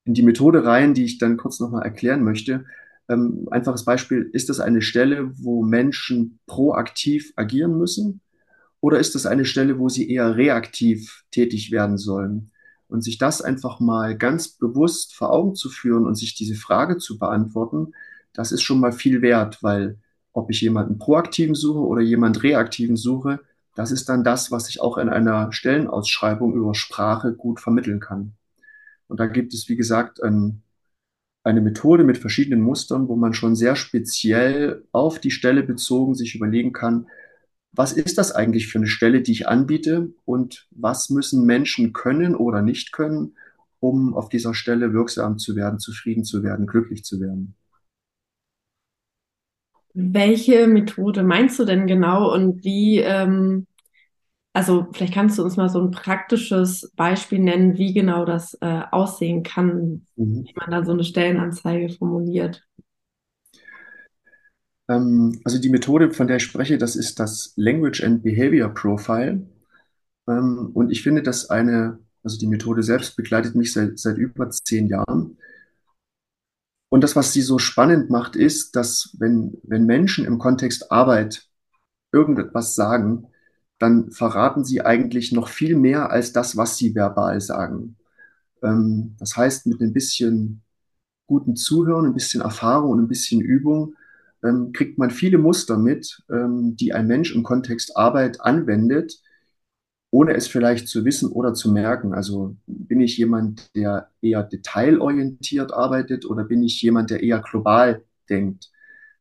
in 0.05 0.13
die 0.13 0.23
Methode 0.23 0.65
rein, 0.65 0.93
die 0.93 1.05
ich 1.05 1.17
dann 1.17 1.37
kurz 1.37 1.59
nochmal 1.59 1.83
erklären 1.83 2.23
möchte. 2.23 2.65
Ähm, 3.09 3.47
einfaches 3.51 3.85
Beispiel, 3.85 4.29
ist 4.33 4.49
das 4.49 4.59
eine 4.59 4.81
Stelle, 4.81 5.31
wo 5.37 5.63
Menschen 5.63 6.39
proaktiv 6.45 7.33
agieren 7.35 7.77
müssen? 7.77 8.21
Oder 8.79 8.99
ist 8.99 9.15
das 9.15 9.25
eine 9.25 9.45
Stelle, 9.45 9.79
wo 9.79 9.89
sie 9.89 10.09
eher 10.09 10.35
reaktiv 10.35 11.23
tätig 11.31 11.71
werden 11.71 11.97
sollen? 11.97 12.51
Und 12.87 13.01
sich 13.01 13.17
das 13.17 13.41
einfach 13.41 13.79
mal 13.79 14.17
ganz 14.17 14.49
bewusst 14.49 15.15
vor 15.15 15.31
Augen 15.31 15.55
zu 15.55 15.69
führen 15.69 16.05
und 16.05 16.15
sich 16.15 16.35
diese 16.35 16.55
Frage 16.55 16.97
zu 16.97 17.17
beantworten, 17.17 17.93
das 18.33 18.51
ist 18.51 18.61
schon 18.61 18.79
mal 18.79 18.91
viel 18.91 19.21
wert, 19.21 19.61
weil 19.61 19.97
ob 20.33 20.49
ich 20.49 20.61
jemanden 20.61 20.97
proaktiven 20.97 21.55
suche 21.55 21.79
oder 21.79 22.01
jemand 22.01 22.43
reaktiven 22.43 22.97
suche, 22.97 23.39
das 23.75 23.91
ist 23.91 24.09
dann 24.09 24.23
das, 24.23 24.51
was 24.51 24.69
ich 24.69 24.81
auch 24.81 24.97
in 24.97 25.09
einer 25.09 25.51
Stellenausschreibung 25.51 26.53
über 26.53 26.75
Sprache 26.75 27.33
gut 27.33 27.59
vermitteln 27.59 27.99
kann. 27.99 28.33
Und 29.07 29.19
da 29.19 29.27
gibt 29.27 29.53
es, 29.53 29.69
wie 29.69 29.75
gesagt, 29.75 30.21
ein, 30.21 30.63
eine 31.43 31.61
Methode 31.61 32.03
mit 32.03 32.17
verschiedenen 32.17 32.61
Mustern, 32.61 33.07
wo 33.07 33.15
man 33.15 33.33
schon 33.33 33.55
sehr 33.55 33.75
speziell 33.75 34.85
auf 34.91 35.19
die 35.19 35.31
Stelle 35.31 35.63
bezogen 35.63 36.15
sich 36.15 36.35
überlegen 36.35 36.73
kann, 36.73 37.07
was 37.75 37.91
ist 37.91 38.19
das 38.19 38.31
eigentlich 38.31 38.67
für 38.67 38.77
eine 38.77 38.87
Stelle, 38.87 39.21
die 39.21 39.31
ich 39.31 39.47
anbiete 39.47 40.13
und 40.25 40.67
was 40.69 41.09
müssen 41.09 41.45
Menschen 41.45 41.91
können 41.91 42.35
oder 42.35 42.61
nicht 42.61 42.91
können, 42.91 43.35
um 43.79 44.13
auf 44.13 44.29
dieser 44.29 44.53
Stelle 44.53 44.93
wirksam 44.93 45.39
zu 45.39 45.55
werden, 45.55 45.79
zufrieden 45.79 46.23
zu 46.23 46.43
werden, 46.43 46.67
glücklich 46.67 47.03
zu 47.03 47.19
werden. 47.19 47.55
Welche 49.93 50.67
Methode 50.67 51.23
meinst 51.23 51.59
du 51.59 51.65
denn 51.65 51.87
genau 51.87 52.33
und 52.33 52.63
wie, 52.63 52.99
ähm, 52.99 53.67
also 54.53 54.87
vielleicht 54.91 55.13
kannst 55.13 55.37
du 55.37 55.43
uns 55.43 55.57
mal 55.57 55.69
so 55.69 55.79
ein 55.79 55.91
praktisches 55.91 56.91
Beispiel 56.95 57.39
nennen, 57.39 57.77
wie 57.77 57.93
genau 57.93 58.25
das 58.25 58.55
äh, 58.61 58.81
aussehen 58.91 59.43
kann, 59.43 60.05
mhm. 60.15 60.45
wie 60.45 60.53
man 60.55 60.71
dann 60.71 60.85
so 60.85 60.91
eine 60.93 61.03
Stellenanzeige 61.03 61.89
formuliert? 61.89 62.63
Ähm, 64.89 65.39
also 65.43 65.59
die 65.59 65.69
Methode, 65.69 66.11
von 66.11 66.27
der 66.27 66.37
ich 66.37 66.43
spreche, 66.43 66.77
das 66.77 66.95
ist 66.95 67.19
das 67.19 67.53
Language 67.55 68.03
and 68.03 68.23
Behavior 68.23 68.69
Profile. 68.69 69.45
Ähm, 70.27 70.71
und 70.73 70.91
ich 70.91 71.03
finde, 71.03 71.23
dass 71.23 71.49
eine, 71.49 71.99
also 72.23 72.37
die 72.37 72.47
Methode 72.47 72.83
selbst 72.83 73.15
begleitet 73.15 73.55
mich 73.55 73.73
seit, 73.73 73.99
seit 73.99 74.17
über 74.17 74.49
zehn 74.49 74.87
Jahren. 74.87 75.37
Und 76.93 77.01
das, 77.01 77.15
was 77.15 77.33
sie 77.33 77.41
so 77.41 77.57
spannend 77.57 78.11
macht, 78.11 78.35
ist, 78.35 78.75
dass 78.75 79.15
wenn, 79.17 79.57
wenn 79.63 79.87
Menschen 79.87 80.25
im 80.25 80.37
Kontext 80.37 80.91
Arbeit 80.91 81.47
irgendetwas 82.11 82.75
sagen, 82.75 83.29
dann 83.79 84.11
verraten 84.11 84.63
sie 84.63 84.81
eigentlich 84.81 85.31
noch 85.31 85.47
viel 85.47 85.75
mehr 85.75 86.11
als 86.11 86.33
das, 86.33 86.55
was 86.55 86.77
sie 86.77 86.93
verbal 86.93 87.41
sagen. 87.41 87.95
Ähm, 88.61 89.15
das 89.17 89.35
heißt, 89.35 89.65
mit 89.65 89.81
ein 89.81 89.91
bisschen 89.91 90.61
guten 91.25 91.55
Zuhören, 91.55 92.05
ein 92.05 92.13
bisschen 92.13 92.43
Erfahrung 92.43 92.91
und 92.91 92.99
ein 92.99 93.07
bisschen 93.07 93.41
Übung 93.41 93.95
ähm, 94.43 94.71
kriegt 94.71 94.99
man 94.99 95.09
viele 95.09 95.39
Muster 95.39 95.79
mit, 95.79 96.21
ähm, 96.29 96.75
die 96.75 96.93
ein 96.93 97.07
Mensch 97.07 97.33
im 97.33 97.41
Kontext 97.41 97.97
Arbeit 97.97 98.39
anwendet, 98.39 99.19
ohne 100.13 100.35
es 100.35 100.47
vielleicht 100.47 100.87
zu 100.87 101.05
wissen 101.05 101.31
oder 101.31 101.55
zu 101.55 101.71
merken. 101.71 102.13
Also 102.13 102.55
bin 102.67 103.01
ich 103.01 103.17
jemand, 103.17 103.75
der 103.75 104.11
eher 104.21 104.43
detailorientiert 104.43 105.73
arbeitet 105.73 106.23
oder 106.27 106.43
bin 106.43 106.61
ich 106.61 106.79
jemand, 106.83 107.09
der 107.09 107.23
eher 107.23 107.39
global 107.39 108.03
denkt? 108.29 108.69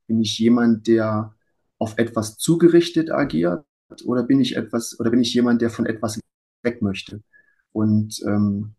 Bin 0.06 0.20
ich 0.20 0.38
jemand, 0.38 0.87
der 0.87 1.34
auf 1.78 1.96
etwas 1.96 2.37
zugerichtet 2.37 3.11
agiert 3.11 3.64
oder 4.04 4.22
bin 4.22 4.42
ich 4.42 4.54
etwas 4.54 5.00
oder 5.00 5.08
bin 5.08 5.22
ich 5.22 5.32
jemand, 5.32 5.62
der 5.62 5.70
von 5.70 5.87
etwas 5.87 6.20
weg 6.62 6.82
möchte? 6.82 7.22
Und 7.72 8.20
ähm, 8.26 8.75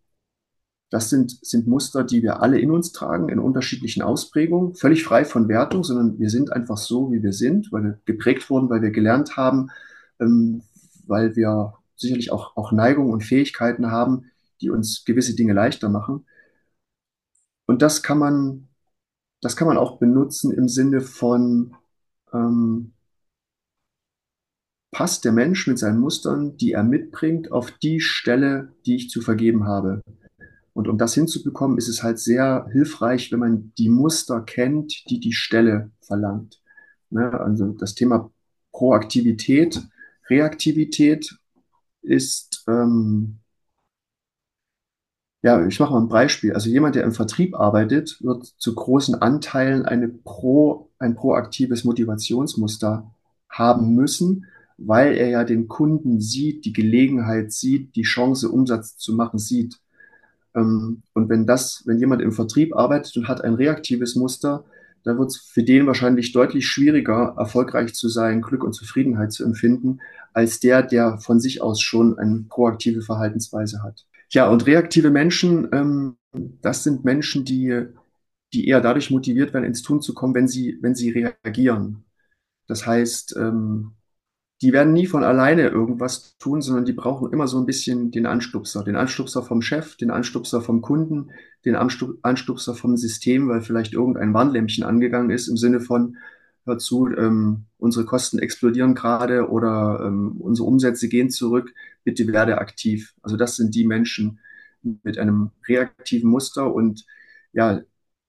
das 0.92 1.10
sind, 1.10 1.44
sind 1.44 1.66
Muster, 1.66 2.04
die 2.04 2.22
wir 2.22 2.44
alle 2.44 2.60
in 2.60 2.70
uns 2.70 2.92
tragen, 2.92 3.30
in 3.30 3.40
unterschiedlichen 3.40 4.04
Ausprägungen, 4.04 4.76
völlig 4.76 5.04
frei 5.04 5.26
von 5.26 5.48
Wertung, 5.48 5.84
sondern 5.84 6.20
wir 6.20 6.30
sind 6.30 6.54
einfach 6.54 6.78
so, 6.78 7.12
wie 7.12 7.24
wir 7.24 7.34
sind, 7.34 7.72
weil 7.72 7.84
wir 7.84 8.00
geprägt 8.06 8.52
wurden, 8.52 8.70
weil 8.70 8.84
wir 8.84 8.92
gelernt 8.92 9.36
haben, 9.36 9.72
ähm, 10.20 10.62
weil 11.08 11.36
wir 11.36 11.74
sicherlich 12.04 12.32
auch, 12.32 12.56
auch 12.56 12.72
Neigungen 12.72 13.12
und 13.12 13.24
Fähigkeiten 13.24 13.92
haben, 13.92 14.32
die 14.62 14.70
uns 14.70 15.04
gewisse 15.06 15.36
Dinge 15.36 15.54
leichter 15.54 15.90
machen. 15.90 16.26
Und 17.66 17.82
das 17.82 18.04
kann 18.04 18.20
man, 18.20 18.68
das 19.42 19.56
kann 19.56 19.68
man 19.68 19.78
auch 19.78 19.98
benutzen 19.98 20.52
im 20.52 20.70
Sinne 20.70 21.02
von, 21.02 21.76
ähm, 22.34 22.94
passt 24.92 25.26
der 25.26 25.32
Mensch 25.32 25.68
mit 25.68 25.80
seinen 25.80 26.00
Mustern, 26.00 26.56
die 26.58 26.72
er 26.74 26.84
mitbringt, 26.84 27.52
auf 27.52 27.72
die 27.72 28.00
Stelle, 28.00 28.74
die 28.86 28.96
ich 28.96 29.10
zu 29.10 29.22
vergeben 29.22 29.66
habe. 29.66 30.02
Und 30.74 30.88
um 30.88 30.98
das 30.98 31.14
hinzubekommen, 31.14 31.78
ist 31.78 31.88
es 31.88 32.04
halt 32.04 32.20
sehr 32.20 32.68
hilfreich, 32.72 33.32
wenn 33.32 33.40
man 33.40 33.74
die 33.78 33.90
Muster 33.90 34.42
kennt, 34.42 35.10
die 35.10 35.20
die 35.20 35.34
Stelle 35.34 35.92
verlangt. 36.02 36.62
Ne? 37.10 37.40
Also 37.40 37.74
das 37.74 37.96
Thema 37.96 38.32
Proaktivität, 38.72 39.82
Reaktivität 40.30 41.38
ist, 42.04 42.64
ähm, 42.68 43.40
ja, 45.42 45.66
ich 45.68 45.80
mache 45.80 45.92
mal 45.94 46.02
ein 46.02 46.08
Beispiel. 46.08 46.54
Also 46.54 46.70
jemand, 46.70 46.96
der 46.96 47.04
im 47.04 47.12
Vertrieb 47.12 47.56
arbeitet, 47.56 48.18
wird 48.22 48.46
zu 48.46 48.74
großen 48.76 49.16
Anteilen 49.16 49.86
eine 49.86 50.08
pro, 50.08 50.90
ein 51.00 51.16
proaktives 51.16 51.84
Motivationsmuster 51.84 53.12
haben 53.50 53.94
müssen, 53.94 54.46
weil 54.78 55.16
er 55.16 55.30
ja 55.30 55.44
den 55.44 55.68
Kunden 55.68 56.22
sieht, 56.22 56.66
die 56.66 56.74
Gelegenheit 56.74 57.52
sieht, 57.52 57.96
die 57.96 58.04
Chance, 58.04 58.50
Umsatz 58.50 58.98
zu 58.98 59.14
machen, 59.14 59.38
sieht. 59.38 59.80
Ähm, 60.56 61.04
und 61.14 61.30
wenn 61.30 61.46
das, 61.46 61.84
wenn 61.86 62.00
jemand 62.00 62.22
im 62.22 62.32
Vertrieb 62.32 62.76
arbeitet 62.76 63.18
und 63.18 63.28
hat 63.28 63.44
ein 63.44 63.56
reaktives 63.56 64.16
Muster, 64.16 64.64
dann 65.04 65.18
wird 65.18 65.32
es 65.32 65.38
für 65.38 65.64
den 65.64 65.86
wahrscheinlich 65.88 66.32
deutlich 66.32 66.68
schwieriger, 66.68 67.36
erfolgreich 67.38 67.94
zu 67.94 68.10
sein, 68.10 68.42
Glück 68.42 68.64
und 68.64 68.74
Zufriedenheit 68.74 69.32
zu 69.32 69.44
empfinden, 69.44 70.00
als 70.34 70.60
der, 70.60 70.82
der 70.82 71.18
von 71.20 71.40
sich 71.40 71.62
aus 71.62 71.82
schon 71.82 72.18
eine 72.18 72.46
proaktive 72.50 73.02
Verhaltensweise 73.02 73.84
hat. 73.84 74.06
Ja, 74.32 74.50
und 74.50 74.66
reaktive 74.66 75.12
Menschen, 75.12 75.68
ähm, 75.72 76.16
das 76.62 76.84
sind 76.84 77.06
Menschen, 77.06 77.46
die, 77.46 77.86
die 78.54 78.68
eher 78.68 78.82
dadurch 78.82 79.12
motiviert 79.12 79.54
werden, 79.54 79.66
ins 79.66 79.84
Tun 79.84 80.02
zu 80.02 80.14
kommen, 80.14 80.34
wenn 80.34 80.48
sie, 80.48 80.78
wenn 80.82 80.96
sie 80.96 81.12
reagieren. 81.12 82.06
Das 82.68 82.88
heißt, 82.88 83.36
ähm, 83.38 83.94
die 84.64 84.72
werden 84.72 84.94
nie 84.94 85.08
von 85.08 85.26
alleine 85.26 85.68
irgendwas 85.68 86.38
tun, 86.38 86.62
sondern 86.62 86.86
die 86.86 86.94
brauchen 86.94 87.34
immer 87.34 87.48
so 87.48 87.60
ein 87.60 87.66
bisschen 87.66 88.12
den 88.12 88.26
Anstupser. 88.26 88.86
Den 88.86 88.96
Anstupser 88.96 89.44
vom 89.44 89.62
Chef, 89.62 89.98
den 89.98 90.10
Anstupser 90.10 90.62
vom 90.62 90.82
Kunden, 90.82 91.32
den 91.66 91.76
Anstupser 91.76 92.74
vom 92.74 92.96
System, 92.96 93.50
weil 93.50 93.60
vielleicht 93.60 93.94
irgendein 93.94 94.34
Warnlämpchen 94.34 94.86
angegangen 94.86 95.32
ist 95.32 95.50
im 95.50 95.58
Sinne 95.58 95.82
von, 95.82 96.16
hör 96.66 96.78
zu, 96.78 97.10
ähm, 97.10 97.66
unsere 97.78 98.06
Kosten 98.06 98.40
explodieren 98.40 98.96
gerade 98.96 99.50
oder 99.50 100.02
ähm, 100.06 100.38
unsere 100.40 100.66
Umsätze 100.66 101.10
gehen 101.10 101.30
zurück, 101.30 101.74
bitte 102.06 102.26
werde 102.28 102.60
aktiv. 102.60 103.14
Also 103.22 103.36
das 103.36 103.58
sind 103.58 103.76
die 103.76 103.86
Menschen 103.86 104.40
mit 104.82 105.18
einem 105.18 105.52
reaktiven 105.68 106.30
Muster 106.30 106.74
und 106.74 107.06
ja, 107.52 107.82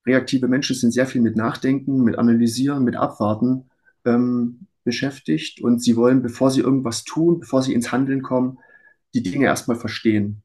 reaktive 0.05 0.49
Menschen 0.49 0.75
sind 0.75 0.91
sehr 0.91 1.07
viel 1.07 1.21
mit 1.21 1.37
Nachdenken, 1.37 2.03
mit 2.03 2.19
Analysieren, 2.19 2.83
mit 2.83 2.97
Abwarten. 2.97 3.71
Ähm, 4.05 4.67
beschäftigt 4.85 5.61
und 5.63 5.83
sie 5.83 5.97
wollen, 5.97 6.23
bevor 6.23 6.51
sie 6.51 6.61
irgendwas 6.61 7.05
tun, 7.05 7.41
bevor 7.41 7.63
sie 7.63 7.73
ins 7.73 7.93
Handeln 7.93 8.23
kommen, 8.23 8.59
die 9.15 9.23
Dinge 9.23 9.47
erstmal 9.47 9.77
verstehen. 9.77 10.43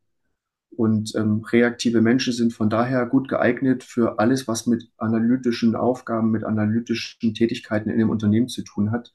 Und 0.72 1.13
ähm, 1.15 1.43
reaktive 1.51 2.00
Menschen 2.00 2.31
sind 2.31 2.53
von 2.53 2.69
daher 2.69 3.05
gut 3.05 3.27
geeignet 3.27 3.84
für 3.84 4.17
alles, 4.19 4.48
was 4.48 4.65
mit 4.65 4.89
analytischen 4.98 5.75
Aufgaben, 5.75 6.31
mit 6.31 6.46
analytischen 6.46 7.34
Tätigkeiten 7.34 7.89
in 7.89 8.00
dem 8.00 8.10
Unternehmen 8.10 8.48
zu 8.48 8.63
tun 8.63 8.91
hat. 8.91 9.13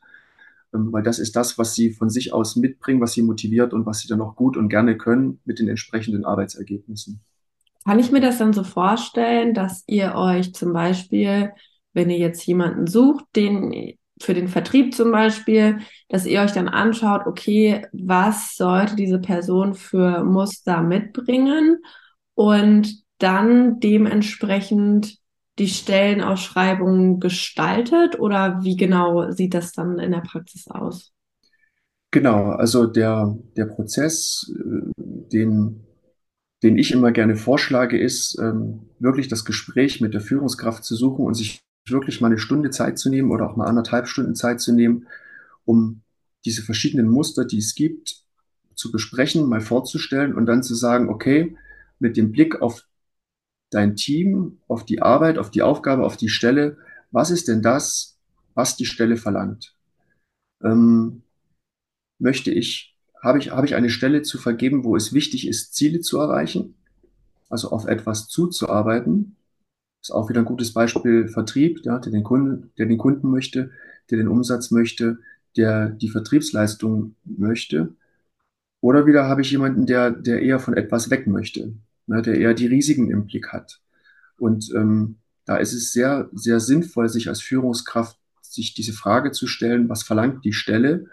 Ähm, 0.75 0.93
weil 0.93 1.03
das 1.03 1.19
ist 1.19 1.37
das, 1.37 1.57
was 1.57 1.75
sie 1.75 1.91
von 1.91 2.11
sich 2.11 2.33
aus 2.33 2.57
mitbringen, 2.57 3.01
was 3.01 3.13
sie 3.13 3.23
motiviert 3.23 3.73
und 3.73 3.87
was 3.87 4.01
sie 4.01 4.09
dann 4.09 4.21
auch 4.21 4.37
gut 4.37 4.57
und 4.57 4.69
gerne 4.69 4.99
können 4.99 5.41
mit 5.45 5.59
den 5.59 5.69
entsprechenden 5.69 6.25
Arbeitsergebnissen. 6.25 7.21
Kann 7.85 7.99
ich 7.99 8.11
mir 8.11 8.21
das 8.21 8.39
dann 8.39 8.53
so 8.53 8.65
vorstellen, 8.65 9.55
dass 9.55 9.85
ihr 9.87 10.15
euch 10.15 10.55
zum 10.55 10.73
Beispiel, 10.73 11.53
wenn 11.93 12.11
ihr 12.11 12.19
jetzt 12.19 12.45
jemanden 12.47 12.87
sucht, 12.87 13.25
den 13.37 13.97
für 14.21 14.35
den 14.35 14.49
Vertrieb 14.49 14.95
zum 14.95 15.11
Beispiel, 15.11 15.79
dass 16.09 16.27
ihr 16.27 16.41
euch 16.41 16.53
dann 16.53 16.69
anschaut, 16.69 17.27
okay, 17.27 17.87
was 17.93 18.57
sollte 18.57 18.97
diese 18.97 19.19
Person 19.19 19.75
für 19.75 20.25
Muster 20.25 20.83
mitbringen 20.83 21.79
und 22.35 23.03
dann 23.19 23.81
dementsprechend 23.81 25.19
die 25.59 25.69
Stellenausschreibung 25.69 27.21
gestaltet 27.21 28.19
oder 28.19 28.63
wie 28.63 28.77
genau 28.77 29.31
sieht 29.31 29.55
das 29.55 29.73
dann 29.73 29.99
in 29.99 30.11
der 30.11 30.21
Praxis 30.21 30.67
aus? 30.69 31.13
Genau, 32.11 32.51
also 32.51 32.87
der, 32.87 33.37
der 33.57 33.67
Prozess, 33.67 34.53
äh, 34.57 34.93
den, 34.97 35.85
den 36.63 36.79
ich 36.79 36.93
immer 36.93 37.13
gerne 37.13 37.37
vorschlage, 37.37 37.99
ist 37.99 38.39
ähm, 38.41 38.89
wirklich 38.99 39.29
das 39.29 39.45
Gespräch 39.45 40.01
mit 40.01 40.15
der 40.15 40.21
Führungskraft 40.21 40.85
zu 40.85 40.95
suchen 40.95 41.25
und 41.25 41.35
sich 41.35 41.61
wirklich 41.87 42.21
mal 42.21 42.29
eine 42.29 42.39
Stunde 42.39 42.71
Zeit 42.71 42.99
zu 42.99 43.11
nehmen 43.11 43.31
oder 43.31 43.49
auch 43.49 43.57
mal 43.57 43.67
anderthalb 43.67 44.09
Stunden 44.09 44.35
Zeit 44.35 44.61
zu 44.61 44.73
nehmen, 44.73 45.07
um 45.65 46.03
diese 46.45 46.63
verschiedenen 46.63 47.09
Muster, 47.09 47.45
die 47.45 47.59
es 47.59 47.75
gibt, 47.75 48.23
zu 48.75 48.91
besprechen, 48.91 49.49
mal 49.49 49.61
vorzustellen 49.61 50.35
und 50.35 50.47
dann 50.47 50.63
zu 50.63 50.75
sagen, 50.75 51.09
okay, 51.09 51.57
mit 51.99 52.17
dem 52.17 52.33
Blick 52.33 52.61
auf 52.61 52.87
dein 53.71 53.97
Team, 53.97 54.59
auf 54.69 54.85
die 54.85 55.03
Arbeit, 55.03 55.39
auf 55.39 55.51
die 55.51 55.63
Aufgabe, 55.63 56.05
auf 56.05 56.17
die 56.17 56.29
Stelle, 56.29 56.79
was 57.11 57.31
ist 57.31 57.49
denn 57.49 57.63
das, 57.63 58.19
was 58.55 58.77
die 58.77 58.87
Stelle 58.87 59.17
verlangt? 59.17 59.75
Ähm, 60.63 61.23
möchte 62.19 62.51
ich, 62.51 62.97
habe 63.23 63.39
ich, 63.39 63.51
habe 63.51 63.67
ich 63.67 63.75
eine 63.75 63.91
Stelle 63.91 64.23
zu 64.23 64.39
vergeben, 64.39 64.85
wo 64.85 64.97
es 64.97 65.13
wichtig 65.13 65.47
ist, 65.47 65.75
Ziele 65.75 66.01
zu 66.01 66.19
erreichen, 66.19 66.75
also 67.49 67.71
auf 67.71 67.87
etwas 67.87 68.29
zuzuarbeiten. 68.29 69.37
Ist 70.05 70.11
auch 70.11 70.29
wieder 70.29 70.41
ein 70.41 70.45
gutes 70.45 70.75
Beispiel 70.75 71.29
Vertrieb, 71.29 71.81
ja, 71.87 71.99
der 71.99 72.13
den 72.13 72.25
Kunden, 72.25 72.71
der 72.77 72.85
den 72.85 72.99
Kunden 72.99 73.31
möchte, 73.31 73.71
der 74.11 74.19
den 74.19 74.29
Umsatz 74.29 74.71
möchte, 74.71 75.21
der 75.57 75.89
die 75.89 76.11
Vertriebsleistung 76.11 77.15
möchte. 77.25 77.95
Oder 78.83 79.07
wieder 79.07 79.25
habe 79.29 79.41
ich 79.41 79.51
jemanden, 79.51 79.87
der, 79.87 80.11
der 80.11 80.43
eher 80.43 80.61
von 80.61 80.75
etwas 80.75 81.09
weg 81.09 81.27
möchte, 81.27 81.73
ne, 82.07 82.21
der 82.21 82.39
eher 82.39 82.53
die 82.53 82.67
Risiken 82.67 83.11
im 83.11 83.25
Blick 83.25 83.49
hat. 83.49 83.81
Und 84.37 84.71
ähm, 84.75 85.21
da 85.47 85.57
ist 85.57 85.73
es 85.73 85.93
sehr, 85.93 86.29
sehr 86.35 86.61
sinnvoll, 86.61 87.09
sich 87.09 87.31
als 87.31 87.41
Führungskraft 87.41 88.19
sich 88.43 88.75
diese 88.75 88.93
Frage 88.93 89.33
zu 89.33 89.47
stellen, 89.47 89.89
was 89.89 90.03
verlangt 90.03 90.45
die 90.45 90.53
Stelle, 90.53 91.07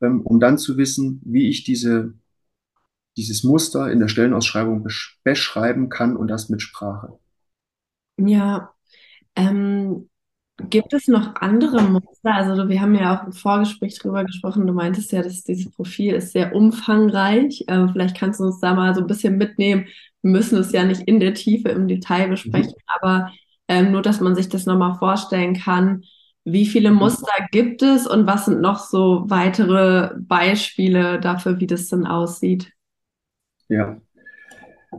ähm, 0.00 0.20
um 0.22 0.40
dann 0.40 0.58
zu 0.58 0.76
wissen, 0.76 1.20
wie 1.24 1.48
ich 1.48 1.62
diese, 1.62 2.14
dieses 3.16 3.44
Muster 3.44 3.92
in 3.92 4.00
der 4.00 4.08
Stellenausschreibung 4.08 4.82
besch 4.82 5.20
beschreiben 5.22 5.90
kann 5.90 6.16
und 6.16 6.26
das 6.26 6.48
mit 6.48 6.60
Sprache. 6.60 7.20
Ja, 8.16 8.74
ähm, 9.36 10.08
Gibt 10.68 10.92
es 10.92 11.08
noch 11.08 11.34
andere 11.36 11.82
Muster? 11.82 12.34
Also 12.34 12.68
wir 12.68 12.80
haben 12.80 12.94
ja 12.94 13.16
auch 13.16 13.26
im 13.26 13.32
Vorgespräch 13.32 13.98
drüber 13.98 14.24
gesprochen. 14.24 14.66
Du 14.66 14.72
meintest 14.72 15.10
ja, 15.12 15.22
dass 15.22 15.42
dieses 15.42 15.70
Profil 15.70 16.14
ist 16.14 16.32
sehr 16.32 16.54
umfangreich. 16.54 17.64
Ähm, 17.68 17.88
vielleicht 17.90 18.16
kannst 18.16 18.38
du 18.38 18.44
uns 18.44 18.60
da 18.60 18.74
mal 18.74 18.94
so 18.94 19.00
ein 19.00 19.06
bisschen 19.06 19.38
mitnehmen. 19.38 19.86
Wir 20.20 20.30
müssen 20.30 20.58
es 20.58 20.72
ja 20.72 20.84
nicht 20.84 21.02
in 21.02 21.20
der 21.20 21.34
Tiefe 21.34 21.70
im 21.70 21.88
Detail 21.88 22.28
besprechen, 22.28 22.74
mhm. 22.76 23.00
aber 23.00 23.32
ähm, 23.66 23.92
nur, 23.92 24.02
dass 24.02 24.20
man 24.20 24.34
sich 24.34 24.48
das 24.48 24.66
nochmal 24.66 24.94
vorstellen 24.98 25.54
kann. 25.54 26.04
Wie 26.44 26.66
viele 26.66 26.90
mhm. 26.90 26.98
Muster 26.98 27.46
gibt 27.50 27.82
es 27.82 28.06
und 28.06 28.26
was 28.26 28.44
sind 28.44 28.60
noch 28.60 28.78
so 28.78 29.24
weitere 29.28 30.14
Beispiele 30.18 31.18
dafür, 31.18 31.60
wie 31.60 31.66
das 31.66 31.88
dann 31.88 32.06
aussieht? 32.06 32.72
Ja, 33.68 34.00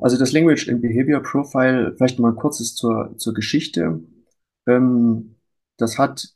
also 0.02 0.18
das 0.18 0.32
Language 0.32 0.70
and 0.70 0.82
Behavior 0.82 1.22
Profile, 1.22 1.94
vielleicht 1.96 2.20
mal 2.20 2.34
kurzes 2.34 2.76
zur, 2.76 3.16
zur 3.18 3.34
Geschichte. 3.34 4.02
Ähm, 4.68 5.36
das 5.78 5.98
hat 5.98 6.30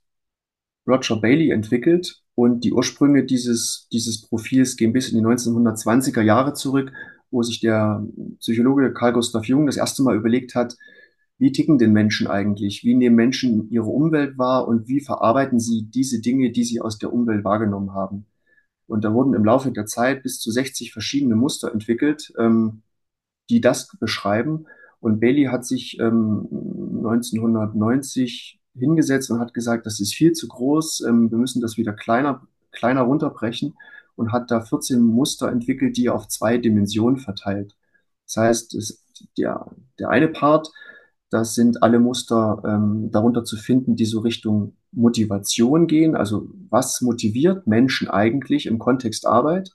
Roger 0.88 1.20
Bailey 1.20 1.52
entwickelt 1.52 2.22
und 2.36 2.64
die 2.64 2.74
Ursprünge 2.74 3.26
dieses, 3.26 3.88
dieses 3.92 4.22
Profils 4.22 4.78
gehen 4.78 4.94
bis 4.94 5.10
in 5.10 5.18
die 5.18 5.26
1920er 5.26 6.22
Jahre 6.22 6.54
zurück, 6.54 6.92
wo 7.30 7.44
sich 7.44 7.60
der 7.60 8.06
Psychologe 8.40 8.94
Carl 8.94 9.14
Gustav 9.14 9.46
Jung 9.46 9.66
das 9.66 9.78
erste 9.78 10.04
Mal 10.04 10.16
überlegt 10.16 10.56
hat, 10.56 10.78
wie 11.40 11.52
ticken 11.52 11.78
denn 11.78 11.94
Menschen 11.94 12.28
eigentlich? 12.28 12.84
Wie 12.84 12.96
nehmen 12.96 13.16
Menschen 13.16 13.70
ihre 13.70 13.86
Umwelt 13.86 14.38
wahr 14.38 14.68
und 14.68 14.88
wie 14.88 15.02
verarbeiten 15.02 15.60
sie 15.60 15.88
diese 15.90 16.20
Dinge, 16.20 16.52
die 16.52 16.64
sie 16.64 16.82
aus 16.82 16.98
der 16.98 17.14
Umwelt 17.14 17.44
wahrgenommen 17.44 17.94
haben? 17.94 18.26
Und 18.88 19.04
da 19.04 19.14
wurden 19.14 19.34
im 19.34 19.46
Laufe 19.46 19.72
der 19.72 19.86
Zeit 19.86 20.24
bis 20.24 20.40
zu 20.40 20.50
60 20.50 20.94
verschiedene 20.94 21.36
Muster 21.36 21.72
entwickelt, 21.72 22.34
ähm, 22.40 22.82
die 23.50 23.62
das 23.62 23.90
beschreiben. 24.00 24.66
Und 25.00 25.20
Bailey 25.20 25.46
hat 25.46 25.66
sich 25.66 26.00
ähm, 26.00 26.48
1990 26.98 28.60
hingesetzt 28.76 29.32
und 29.32 29.40
hat 29.40 29.54
gesagt, 29.54 29.86
das 29.86 30.00
ist 30.00 30.14
viel 30.14 30.34
zu 30.34 30.48
groß, 30.48 31.06
ähm, 31.08 31.32
wir 31.32 31.38
müssen 31.38 31.62
das 31.62 31.78
wieder 31.78 31.94
kleiner, 31.94 32.48
kleiner 32.72 33.02
runterbrechen 33.02 33.76
und 34.16 34.32
hat 34.32 34.52
da 34.52 34.62
14 34.62 35.02
Muster 35.02 35.50
entwickelt, 35.50 35.98
die 35.98 36.08
er 36.08 36.16
auf 36.16 36.28
zwei 36.28 36.58
Dimensionen 36.58 37.18
verteilt. 37.20 37.76
Das 38.26 38.38
heißt, 38.38 38.76
es, 38.76 39.04
der, 39.38 39.72
der 40.00 40.10
eine 40.10 40.28
Part, 40.28 40.70
das 41.30 41.56
sind 41.56 41.84
alle 41.84 42.00
Muster 42.00 42.62
ähm, 42.66 43.10
darunter 43.12 43.44
zu 43.44 43.58
finden, 43.58 43.96
die 43.96 44.06
so 44.06 44.20
Richtung 44.20 44.76
Motivation 44.92 45.88
gehen. 45.88 46.16
Also 46.16 46.50
was 46.70 47.02
motiviert 47.02 47.68
Menschen 47.68 48.10
eigentlich 48.10 48.66
im 48.66 48.80
Kontext 48.80 49.26
Arbeit? 49.28 49.72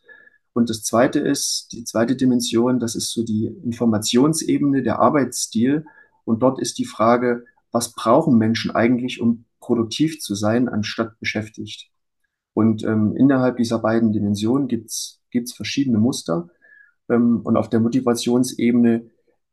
Und 0.54 0.68
das 0.68 0.82
zweite 0.82 1.18
ist, 1.18 1.68
die 1.72 1.84
zweite 1.84 2.16
Dimension, 2.16 2.78
das 2.78 2.94
ist 2.94 3.10
so 3.10 3.24
die 3.24 3.46
Informationsebene, 3.46 4.82
der 4.82 4.98
Arbeitsstil. 4.98 5.84
Und 6.24 6.42
dort 6.42 6.60
ist 6.60 6.78
die 6.78 6.84
Frage, 6.84 7.44
was 7.70 7.94
brauchen 7.94 8.36
Menschen 8.36 8.70
eigentlich, 8.70 9.20
um 9.20 9.46
produktiv 9.60 10.20
zu 10.20 10.34
sein, 10.34 10.68
anstatt 10.68 11.18
beschäftigt? 11.20 11.90
Und 12.54 12.84
ähm, 12.84 13.16
innerhalb 13.16 13.56
dieser 13.56 13.78
beiden 13.78 14.12
Dimensionen 14.12 14.68
gibt's 14.68 15.22
gibt's 15.32 15.52
verschiedene 15.52 15.98
Muster. 15.98 16.48
Ähm, 17.08 17.40
und 17.42 17.56
auf 17.56 17.68
der 17.68 17.80
Motivationsebene 17.80 19.10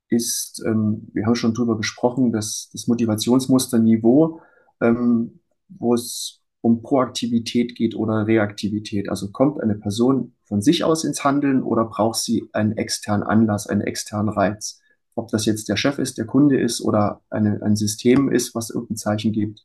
ist, 0.10 0.62
ähm, 0.66 1.08
wir 1.14 1.26
haben 1.26 1.36
schon 1.36 1.56
drüber 1.56 1.78
gesprochen, 1.78 2.32
dass 2.32 2.70
das 2.72 2.88
Motivationsmusterniveau, 2.88 4.42
ähm, 4.82 5.40
wo 5.70 5.96
es 5.96 6.39
um 6.62 6.82
Proaktivität 6.82 7.76
geht 7.76 7.96
oder 7.96 8.28
Reaktivität. 8.28 9.10
Also 9.10 9.32
kommt 9.32 9.62
eine 9.62 9.76
Person 9.76 10.34
von 10.44 10.62
sich 10.62 10.84
aus 10.84 11.04
ins 11.04 11.24
Handeln 11.24 11.64
oder 11.64 11.86
braucht 11.86 12.20
sie 12.20 12.50
einen 12.54 12.78
externen 12.78 13.24
Anlass, 13.24 13.68
einen 13.68 13.82
externen 13.82 14.30
Reiz? 14.30 14.80
ob 15.20 15.30
das 15.30 15.46
jetzt 15.46 15.70
der 15.70 15.76
Chef 15.76 16.00
ist, 16.00 16.18
der 16.18 16.26
Kunde 16.26 16.60
ist 16.60 16.82
oder 16.82 17.22
eine, 17.30 17.62
ein 17.62 17.76
System 17.76 18.32
ist, 18.32 18.56
was 18.56 18.70
irgendein 18.70 18.98
Zeichen 18.98 19.32
gibt, 19.34 19.64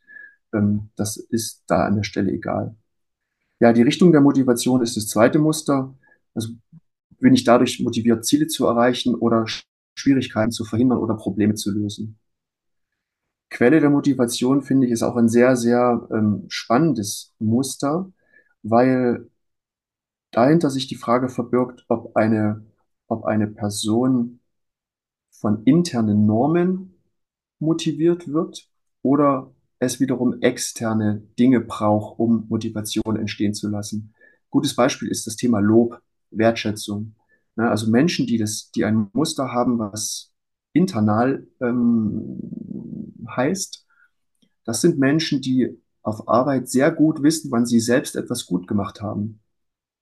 ähm, 0.53 0.91
das 0.97 1.17
ist 1.17 1.63
da 1.67 1.87
an 1.87 1.97
der 1.97 2.03
Stelle 2.03 2.33
egal. 2.33 2.77
Ja, 3.61 3.73
die 3.73 3.83
Richtung 3.83 4.13
der 4.13 4.21
Motivation 4.21 4.83
ist 4.83 4.97
das 4.97 5.09
zweite 5.09 5.39
Muster. 5.39 5.95
Also 6.35 6.51
bin 7.21 7.35
ich 7.35 7.45
dadurch 7.45 7.81
motiviert, 7.81 8.27
Ziele 8.27 8.49
zu 8.49 8.67
erreichen 8.67 9.15
oder 9.15 9.47
Schwierigkeiten 9.95 10.51
zu 10.51 10.65
verhindern 10.65 10.99
oder 10.99 11.15
Probleme 11.15 11.55
zu 11.55 11.71
lösen. 11.71 12.19
Quelle 13.55 13.79
der 13.79 13.91
Motivation 13.91 14.63
finde 14.63 14.89
ich 14.89 14.93
ist 14.93 15.05
auch 15.05 15.15
ein 15.15 15.29
sehr, 15.29 15.55
sehr 15.55 16.09
ähm, 16.11 16.45
spannendes 16.49 17.37
Muster, 17.39 18.11
weil 18.65 19.31
dahinter 20.33 20.71
sich 20.71 20.89
die 20.89 20.97
Frage 20.97 21.29
verbirgt, 21.29 21.85
ob 21.89 22.17
eine, 22.17 22.67
ob 23.07 23.25
eine 23.25 23.47
Person 23.47 24.41
von 25.31 25.63
internen 25.63 26.27
Normen 26.27 26.97
motiviert 27.61 28.27
wird 28.27 28.69
oder 29.03 29.55
es 29.79 30.01
wiederum 30.01 30.41
externe 30.43 31.23
Dinge 31.39 31.61
braucht, 31.61 32.19
um 32.19 32.47
Motivation 32.49 33.17
entstehen 33.17 33.55
zu 33.55 33.69
lassen. 33.69 34.15
Gutes 34.51 34.75
Beispiel 34.75 35.09
ist 35.09 35.29
das 35.29 35.37
Thema 35.37 35.61
Lob, 35.61 36.01
Wertschätzung. 36.33 37.15
also 37.55 37.89
Menschen, 37.89 38.27
die 38.27 38.39
das, 38.39 38.73
die 38.73 38.85
ein 38.85 39.11
Muster 39.13 39.53
haben, 39.53 39.79
was 39.79 40.33
internal 40.73 41.47
ähm, 41.61 42.41
heißt, 43.29 43.87
das 44.65 44.81
sind 44.81 44.99
Menschen, 44.99 45.41
die 45.41 45.81
auf 46.03 46.29
Arbeit 46.29 46.69
sehr 46.69 46.91
gut 46.91 47.23
wissen, 47.23 47.51
wann 47.51 47.67
sie 47.67 47.81
selbst 47.81 48.17
etwas 48.17 48.47
gut 48.47 48.67
gemacht 48.67 49.01
haben. 49.01 49.41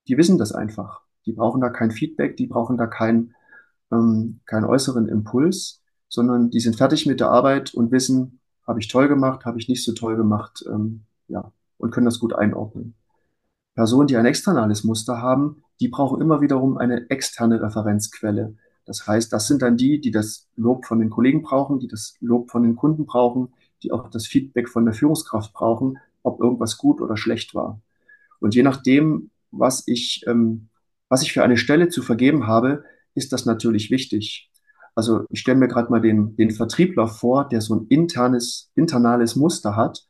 Die 0.07 0.17
wissen 0.17 0.37
das 0.37 0.51
einfach. 0.51 1.01
Die 1.25 1.33
brauchen 1.33 1.61
da 1.61 1.69
kein 1.69 1.91
Feedback, 1.91 2.35
die 2.37 2.47
brauchen 2.47 2.77
da 2.77 2.87
kein 2.87 3.33
ähm, 3.93 4.39
keinen 4.45 4.65
äußeren 4.65 5.07
Impuls, 5.07 5.81
sondern 6.09 6.49
die 6.49 6.59
sind 6.59 6.75
fertig 6.75 7.05
mit 7.05 7.19
der 7.19 7.29
Arbeit 7.29 7.73
und 7.73 7.91
wissen, 7.91 8.39
habe 8.65 8.79
ich 8.79 8.87
toll 8.87 9.07
gemacht, 9.07 9.45
habe 9.45 9.59
ich 9.59 9.67
nicht 9.69 9.83
so 9.83 9.93
toll 9.93 10.15
gemacht, 10.15 10.63
ähm, 10.67 11.03
ja, 11.27 11.51
und 11.77 11.91
können 11.91 12.05
das 12.05 12.19
gut 12.19 12.33
einordnen. 12.33 12.95
Personen, 13.75 14.07
die 14.07 14.17
ein 14.17 14.25
externales 14.25 14.83
Muster 14.83 15.21
haben, 15.21 15.63
die 15.79 15.87
brauchen 15.87 16.21
immer 16.21 16.41
wiederum 16.41 16.77
eine 16.77 17.09
externe 17.09 17.61
Referenzquelle. 17.61 18.55
Das 18.85 19.07
heißt, 19.07 19.31
das 19.31 19.47
sind 19.47 19.61
dann 19.61 19.77
die, 19.77 20.01
die 20.01 20.11
das 20.11 20.47
Lob 20.55 20.85
von 20.85 20.99
den 20.99 21.09
Kollegen 21.09 21.41
brauchen, 21.41 21.79
die 21.79 21.87
das 21.87 22.15
Lob 22.19 22.51
von 22.51 22.63
den 22.63 22.75
Kunden 22.75 23.05
brauchen, 23.05 23.53
die 23.81 23.91
auch 23.91 24.09
das 24.09 24.27
Feedback 24.27 24.69
von 24.69 24.85
der 24.85 24.93
Führungskraft 24.93 25.53
brauchen, 25.53 25.97
ob 26.21 26.41
irgendwas 26.41 26.77
gut 26.77 27.01
oder 27.01 27.17
schlecht 27.17 27.55
war. 27.55 27.81
Und 28.39 28.55
je 28.55 28.63
nachdem, 28.63 29.29
was 29.51 29.83
ich, 29.87 30.23
ähm, 30.27 30.69
was 31.09 31.21
ich 31.21 31.33
für 31.33 31.43
eine 31.43 31.57
Stelle 31.57 31.89
zu 31.89 32.01
vergeben 32.01 32.47
habe, 32.47 32.83
ist 33.15 33.31
das 33.31 33.45
natürlich 33.45 33.91
wichtig. 33.91 34.49
Also 34.95 35.25
ich 35.29 35.39
stelle 35.39 35.57
mir 35.57 35.67
gerade 35.67 35.89
mal 35.89 36.01
den, 36.01 36.35
den 36.35 36.51
Vertriebler 36.51 37.07
vor, 37.07 37.47
der 37.47 37.61
so 37.61 37.75
ein 37.75 37.87
internes, 37.87 38.71
internales 38.75 39.35
Muster 39.35 39.75
hat 39.75 40.05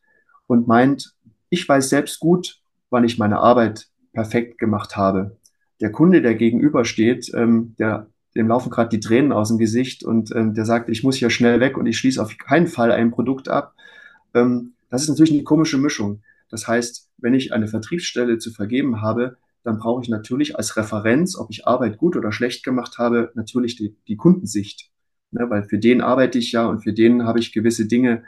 und 0.46 0.66
meint, 0.66 1.14
ich 1.48 1.68
weiß 1.68 1.88
selbst 1.88 2.20
gut, 2.20 2.60
wann 2.90 3.04
ich 3.04 3.18
meine 3.18 3.38
Arbeit 3.38 3.88
perfekt 4.12 4.58
gemacht 4.58 4.96
habe. 4.96 5.38
Der 5.80 5.90
Kunde, 5.90 6.22
der 6.22 6.34
gegenübersteht, 6.34 7.32
ähm, 7.34 7.74
der, 7.78 8.08
dem 8.34 8.48
laufen 8.48 8.70
gerade 8.70 8.88
die 8.88 9.00
Tränen 9.00 9.32
aus 9.32 9.48
dem 9.48 9.58
Gesicht 9.58 10.04
und 10.04 10.34
ähm, 10.34 10.54
der 10.54 10.64
sagt, 10.64 10.88
ich 10.88 11.02
muss 11.04 11.16
hier 11.16 11.30
schnell 11.30 11.60
weg 11.60 11.76
und 11.76 11.86
ich 11.86 11.98
schließe 11.98 12.20
auf 12.20 12.36
keinen 12.38 12.66
Fall 12.66 12.90
ein 12.92 13.10
Produkt 13.10 13.48
ab. 13.48 13.74
Ähm, 14.34 14.74
das 14.90 15.02
ist 15.02 15.08
natürlich 15.08 15.32
eine 15.32 15.44
komische 15.44 15.78
Mischung. 15.78 16.22
Das 16.50 16.66
heißt, 16.68 17.10
wenn 17.18 17.34
ich 17.34 17.52
eine 17.52 17.68
Vertriebsstelle 17.68 18.38
zu 18.38 18.50
vergeben 18.50 19.02
habe, 19.02 19.36
dann 19.62 19.78
brauche 19.78 20.02
ich 20.02 20.08
natürlich 20.08 20.56
als 20.56 20.76
Referenz, 20.76 21.36
ob 21.36 21.50
ich 21.50 21.66
Arbeit 21.66 21.96
gut 21.96 22.16
oder 22.16 22.32
schlecht 22.32 22.64
gemacht 22.64 22.98
habe, 22.98 23.32
natürlich 23.34 23.76
die, 23.76 23.96
die 24.08 24.16
Kundensicht. 24.16 24.90
Ne, 25.30 25.50
weil 25.50 25.64
für 25.64 25.78
den 25.78 26.00
arbeite 26.00 26.38
ich 26.38 26.52
ja 26.52 26.66
und 26.66 26.84
für 26.84 26.92
den 26.92 27.24
habe 27.24 27.40
ich 27.40 27.52
gewisse 27.52 27.86
Dinge 27.86 28.22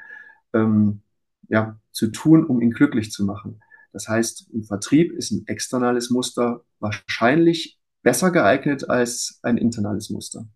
ähm, 0.52 1.02
ja, 1.48 1.78
zu 1.92 2.08
tun, 2.08 2.44
um 2.44 2.60
ihn 2.60 2.72
glücklich 2.72 3.12
zu 3.12 3.24
machen. 3.24 3.60
Das 3.92 4.08
heißt, 4.08 4.50
im 4.52 4.64
Vertrieb 4.64 5.12
ist 5.12 5.30
ein 5.30 5.46
externales 5.46 6.10
Muster 6.10 6.64
wahrscheinlich 6.80 7.78
besser 8.06 8.30
geeignet 8.30 8.88
als 8.88 9.40
ein 9.42 9.56
internales 9.58 10.10
Muster. 10.10 10.46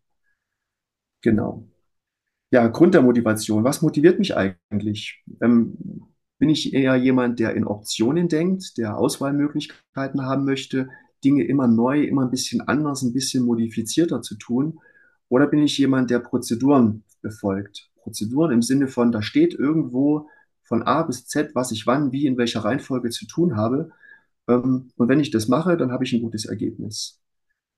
Genau. 1.21 1.67
Ja, 2.53 2.69
Grund 2.69 2.95
der 2.95 3.03
Motivation. 3.03 3.65
Was 3.65 3.83
motiviert 3.83 4.21
mich 4.21 4.37
eigentlich? 4.37 5.25
Ähm, 5.41 5.77
bin 6.39 6.49
ich 6.49 6.73
eher 6.73 6.95
jemand, 6.95 7.41
der 7.41 7.55
in 7.57 7.67
Optionen 7.67 8.29
denkt, 8.29 8.79
der 8.79 8.97
Auswahlmöglichkeiten 8.97 10.23
haben 10.23 10.45
möchte, 10.45 10.91
Dinge 11.25 11.43
immer 11.43 11.67
neu, 11.67 12.05
immer 12.05 12.23
ein 12.23 12.31
bisschen 12.31 12.61
anders, 12.61 13.03
ein 13.03 13.13
bisschen 13.13 13.45
modifizierter 13.45 14.23
zu 14.23 14.37
tun? 14.37 14.79
Oder 15.29 15.49
bin 15.49 15.65
ich 15.65 15.77
jemand, 15.77 16.11
der 16.11 16.21
Prozeduren 16.21 17.03
befolgt? 17.21 17.91
Prozeduren 17.97 18.53
im 18.53 18.63
Sinne 18.63 18.87
von, 18.87 19.11
da 19.11 19.23
steht 19.23 19.55
irgendwo 19.55 20.29
von 20.63 20.85
A 20.85 21.03
bis 21.03 21.27
Z, 21.27 21.57
was 21.57 21.73
ich 21.73 21.85
wann, 21.89 22.13
wie, 22.13 22.27
in 22.27 22.39
welcher 22.39 22.61
Reihenfolge 22.61 23.11
zu 23.11 23.27
tun 23.27 23.57
habe. 23.57 23.91
Ähm, 24.47 24.93
und 24.95 25.09
wenn 25.09 25.19
ich 25.19 25.33
das 25.33 25.49
mache, 25.49 25.77
dann 25.77 25.91
habe 25.91 26.05
ich 26.05 26.13
ein 26.13 26.23
gutes 26.23 26.45
Ergebnis. 26.45 27.20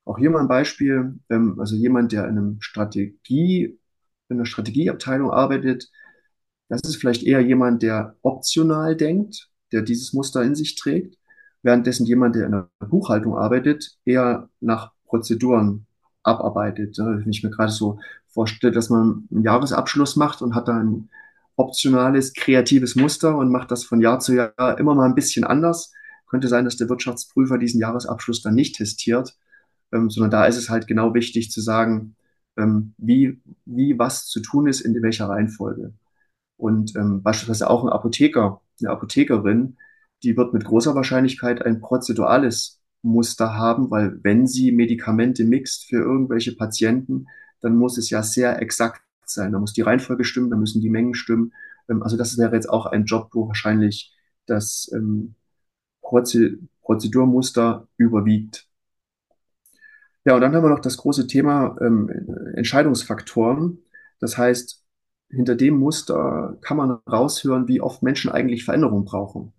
Auch 0.04 0.18
hier 0.18 0.30
mal 0.30 0.40
ein 0.40 0.48
Beispiel, 0.48 1.18
ähm, 1.30 1.58
also 1.60 1.76
jemand, 1.76 2.12
der 2.12 2.24
in 2.24 2.38
einem 2.38 2.60
Strategie, 2.60 3.78
in 4.28 4.36
einer 4.36 4.46
Strategieabteilung 4.46 5.30
arbeitet, 5.30 5.90
das 6.68 6.80
ist 6.84 6.96
vielleicht 6.96 7.22
eher 7.22 7.40
jemand, 7.40 7.82
der 7.82 8.16
optional 8.22 8.96
denkt, 8.96 9.50
der 9.72 9.82
dieses 9.82 10.12
Muster 10.12 10.42
in 10.42 10.54
sich 10.54 10.74
trägt, 10.74 11.18
währenddessen 11.62 12.06
jemand, 12.06 12.34
der 12.34 12.46
in 12.46 12.52
der 12.52 12.70
Buchhaltung 12.80 13.36
arbeitet, 13.36 13.98
eher 14.04 14.48
nach 14.60 14.92
Prozeduren 15.04 15.86
abarbeitet. 16.22 16.96
Wenn 16.98 17.30
ich 17.30 17.42
mir 17.42 17.50
gerade 17.50 17.72
so 17.72 17.98
vorstelle, 18.28 18.72
dass 18.72 18.90
man 18.90 19.28
einen 19.30 19.42
Jahresabschluss 19.42 20.16
macht 20.16 20.42
und 20.42 20.54
hat 20.54 20.68
da 20.68 20.78
ein 20.78 21.10
optionales, 21.56 22.32
kreatives 22.32 22.96
Muster 22.96 23.36
und 23.36 23.50
macht 23.50 23.70
das 23.70 23.84
von 23.84 24.00
Jahr 24.00 24.20
zu 24.20 24.34
Jahr 24.34 24.78
immer 24.78 24.94
mal 24.94 25.06
ein 25.06 25.14
bisschen 25.14 25.44
anders. 25.44 25.92
Könnte 26.26 26.48
sein, 26.48 26.64
dass 26.64 26.78
der 26.78 26.88
Wirtschaftsprüfer 26.88 27.58
diesen 27.58 27.80
Jahresabschluss 27.80 28.42
dann 28.42 28.54
nicht 28.54 28.76
testiert, 28.76 29.36
ähm, 29.92 30.10
sondern 30.10 30.30
da 30.30 30.46
ist 30.46 30.56
es 30.56 30.70
halt 30.70 30.86
genau 30.86 31.14
wichtig 31.14 31.50
zu 31.50 31.60
sagen, 31.60 32.16
ähm, 32.56 32.94
wie, 32.98 33.40
wie 33.64 33.98
was 33.98 34.26
zu 34.26 34.40
tun 34.40 34.66
ist, 34.66 34.80
in 34.80 35.00
welcher 35.02 35.28
Reihenfolge. 35.28 35.94
Und 36.56 36.94
ähm, 36.96 37.22
beispielsweise 37.22 37.68
auch 37.68 37.84
ein 37.84 37.90
Apotheker, 37.90 38.60
eine 38.80 38.90
Apothekerin, 38.90 39.76
die 40.22 40.36
wird 40.36 40.52
mit 40.54 40.64
großer 40.64 40.94
Wahrscheinlichkeit 40.94 41.62
ein 41.62 41.80
prozedurales 41.80 42.80
Muster 43.02 43.54
haben, 43.54 43.90
weil 43.90 44.18
wenn 44.22 44.46
sie 44.46 44.70
Medikamente 44.72 45.44
mixt 45.44 45.86
für 45.88 45.96
irgendwelche 45.96 46.54
Patienten, 46.54 47.26
dann 47.60 47.76
muss 47.76 47.98
es 47.98 48.10
ja 48.10 48.22
sehr 48.22 48.60
exakt 48.62 49.02
sein. 49.26 49.52
Da 49.52 49.58
muss 49.58 49.72
die 49.72 49.82
Reihenfolge 49.82 50.24
stimmen, 50.24 50.50
da 50.50 50.56
müssen 50.56 50.80
die 50.80 50.90
Mengen 50.90 51.14
stimmen. 51.14 51.52
Ähm, 51.88 52.02
also 52.02 52.16
das 52.16 52.38
wäre 52.38 52.54
jetzt 52.54 52.68
auch 52.68 52.86
ein 52.86 53.04
Job, 53.04 53.30
wo 53.32 53.48
wahrscheinlich 53.48 54.14
das 54.46 54.90
ähm, 54.94 55.34
Prozedurmuster 56.02 57.88
überwiegt. 57.96 58.68
Ja, 60.24 60.34
und 60.36 60.40
dann 60.40 60.54
haben 60.54 60.62
wir 60.64 60.70
noch 60.70 60.80
das 60.80 60.96
große 60.98 61.26
Thema 61.26 61.76
ähm, 61.80 62.08
Entscheidungsfaktoren. 62.54 63.78
Das 64.20 64.38
heißt, 64.38 64.84
hinter 65.30 65.56
dem 65.56 65.78
Muster 65.78 66.58
kann 66.62 66.76
man 66.76 66.90
raushören, 67.10 67.66
wie 67.68 67.80
oft 67.80 68.02
Menschen 68.02 68.30
eigentlich 68.30 68.64
Veränderung 68.64 69.04
brauchen. 69.04 69.52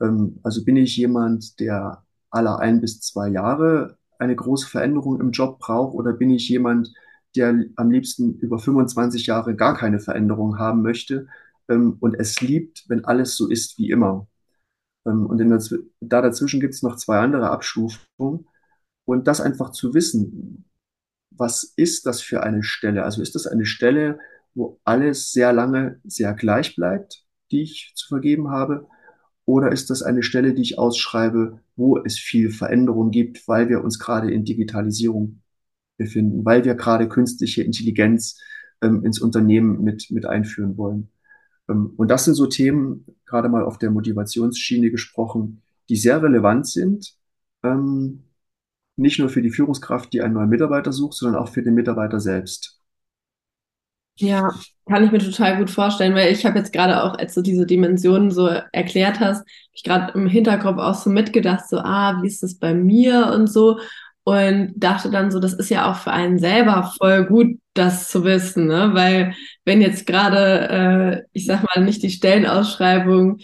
Ähm, 0.00 0.40
also 0.42 0.64
bin 0.64 0.76
ich 0.76 0.96
jemand, 0.96 1.60
der 1.60 2.04
alle 2.30 2.58
ein 2.58 2.80
bis 2.80 3.00
zwei 3.00 3.28
Jahre 3.28 3.98
eine 4.18 4.36
große 4.36 4.68
Veränderung 4.68 5.20
im 5.20 5.30
Job 5.32 5.58
braucht 5.60 5.94
oder 5.94 6.12
bin 6.12 6.30
ich 6.30 6.48
jemand, 6.48 6.92
der 7.36 7.64
am 7.76 7.90
liebsten 7.90 8.34
über 8.38 8.58
25 8.58 9.26
Jahre 9.26 9.56
gar 9.56 9.76
keine 9.76 10.00
Veränderung 10.00 10.58
haben 10.58 10.82
möchte 10.82 11.28
ähm, 11.68 11.96
und 12.00 12.14
es 12.16 12.40
liebt, 12.40 12.84
wenn 12.88 13.04
alles 13.04 13.36
so 13.36 13.48
ist 13.48 13.78
wie 13.78 13.90
immer. 13.90 14.28
Ähm, 15.06 15.26
und 15.26 15.38
der, 15.38 15.48
da 16.00 16.22
dazwischen 16.22 16.60
gibt 16.60 16.74
es 16.74 16.82
noch 16.82 16.96
zwei 16.96 17.18
andere 17.20 17.50
Abstufungen. 17.50 18.46
Und 19.06 19.26
das 19.26 19.40
einfach 19.40 19.70
zu 19.70 19.94
wissen, 19.94 20.66
was 21.30 21.72
ist 21.76 22.04
das 22.04 22.20
für 22.20 22.42
eine 22.42 22.62
Stelle? 22.62 23.04
Also 23.04 23.22
ist 23.22 23.34
das 23.34 23.46
eine 23.46 23.64
Stelle, 23.64 24.18
wo 24.54 24.80
alles 24.84 25.32
sehr 25.32 25.52
lange 25.52 26.00
sehr 26.04 26.34
gleich 26.34 26.76
bleibt, 26.76 27.24
die 27.50 27.62
ich 27.62 27.92
zu 27.94 28.08
vergeben 28.08 28.50
habe? 28.50 28.86
Oder 29.44 29.70
ist 29.70 29.90
das 29.90 30.02
eine 30.02 30.22
Stelle, 30.22 30.54
die 30.54 30.62
ich 30.62 30.78
ausschreibe, 30.78 31.60
wo 31.76 31.98
es 31.98 32.18
viel 32.18 32.50
Veränderung 32.50 33.10
gibt, 33.10 33.46
weil 33.46 33.68
wir 33.68 33.82
uns 33.82 33.98
gerade 33.98 34.30
in 34.30 34.44
Digitalisierung 34.44 35.40
befinden, 35.96 36.44
weil 36.44 36.64
wir 36.64 36.74
gerade 36.74 37.08
künstliche 37.08 37.62
Intelligenz 37.62 38.40
ähm, 38.82 39.04
ins 39.04 39.20
Unternehmen 39.20 39.82
mit, 39.82 40.10
mit 40.10 40.26
einführen 40.26 40.76
wollen. 40.76 41.10
Ähm, 41.68 41.92
und 41.96 42.10
das 42.10 42.24
sind 42.24 42.34
so 42.34 42.46
Themen, 42.46 43.06
gerade 43.24 43.48
mal 43.48 43.64
auf 43.64 43.78
der 43.78 43.90
Motivationsschiene 43.90 44.90
gesprochen, 44.90 45.62
die 45.88 45.96
sehr 45.96 46.22
relevant 46.22 46.66
sind, 46.66 47.14
ähm, 47.62 48.24
nicht 48.96 49.18
nur 49.18 49.28
für 49.28 49.42
die 49.42 49.50
Führungskraft, 49.50 50.12
die 50.12 50.22
einen 50.22 50.34
neuen 50.34 50.48
Mitarbeiter 50.48 50.92
sucht, 50.92 51.14
sondern 51.14 51.40
auch 51.42 51.48
für 51.48 51.62
den 51.62 51.74
Mitarbeiter 51.74 52.20
selbst. 52.20 52.80
Ja, 54.18 54.50
kann 54.88 55.04
ich 55.04 55.12
mir 55.12 55.18
total 55.18 55.58
gut 55.58 55.68
vorstellen, 55.68 56.14
weil 56.14 56.32
ich 56.32 56.46
habe 56.46 56.58
jetzt 56.58 56.72
gerade 56.72 57.02
auch, 57.02 57.18
als 57.18 57.34
du 57.34 57.42
diese 57.42 57.66
Dimensionen 57.66 58.30
so 58.30 58.46
erklärt 58.72 59.20
hast, 59.20 59.46
ich 59.74 59.82
gerade 59.82 60.12
im 60.14 60.26
Hinterkopf 60.26 60.78
auch 60.78 60.94
so 60.94 61.10
mitgedacht, 61.10 61.68
so, 61.68 61.78
ah, 61.78 62.18
wie 62.22 62.26
ist 62.28 62.42
das 62.42 62.58
bei 62.58 62.72
mir 62.72 63.30
und 63.34 63.46
so 63.48 63.78
und 64.24 64.72
dachte 64.76 65.10
dann 65.10 65.30
so, 65.30 65.38
das 65.38 65.52
ist 65.52 65.68
ja 65.70 65.90
auch 65.90 65.96
für 65.96 66.12
einen 66.12 66.38
selber 66.38 66.92
voll 66.98 67.26
gut, 67.26 67.58
das 67.74 68.08
zu 68.08 68.24
wissen, 68.24 68.66
ne? 68.66 68.90
Weil 68.94 69.34
wenn 69.64 69.80
jetzt 69.82 70.06
gerade, 70.06 71.22
äh, 71.22 71.28
ich 71.32 71.46
sag 71.46 71.62
mal, 71.62 71.84
nicht 71.84 72.02
die 72.02 72.10
Stellenausschreibung 72.10 73.38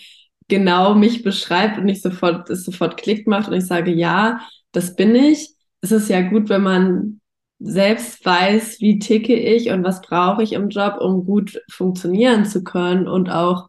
genau 0.49 0.95
mich 0.95 1.23
beschreibt 1.23 1.79
und 1.79 1.88
ich 1.88 2.03
sofort 2.03 2.51
es 2.51 2.65
sofort 2.65 2.97
klickt 2.97 3.29
macht 3.29 3.49
und 3.49 3.55
ich 3.55 3.67
sage, 3.67 3.93
ja, 3.93 4.41
das 4.72 4.96
bin 4.96 5.14
ich, 5.14 5.54
ist 5.80 5.92
es 5.92 6.08
ja 6.08 6.22
gut, 6.22 6.48
wenn 6.48 6.62
man 6.62 7.20
selbst 7.58 8.24
weiß, 8.24 8.80
wie 8.80 8.98
ticke 8.98 9.35
ich 9.35 9.70
und 9.70 9.85
was 9.85 10.00
brauche 10.00 10.42
ich 10.42 10.52
im 10.52 10.68
Job, 10.68 10.96
um 11.00 11.24
gut 11.24 11.61
funktionieren 11.70 12.44
zu 12.44 12.64
können 12.64 13.06
und 13.06 13.30
auch 13.30 13.68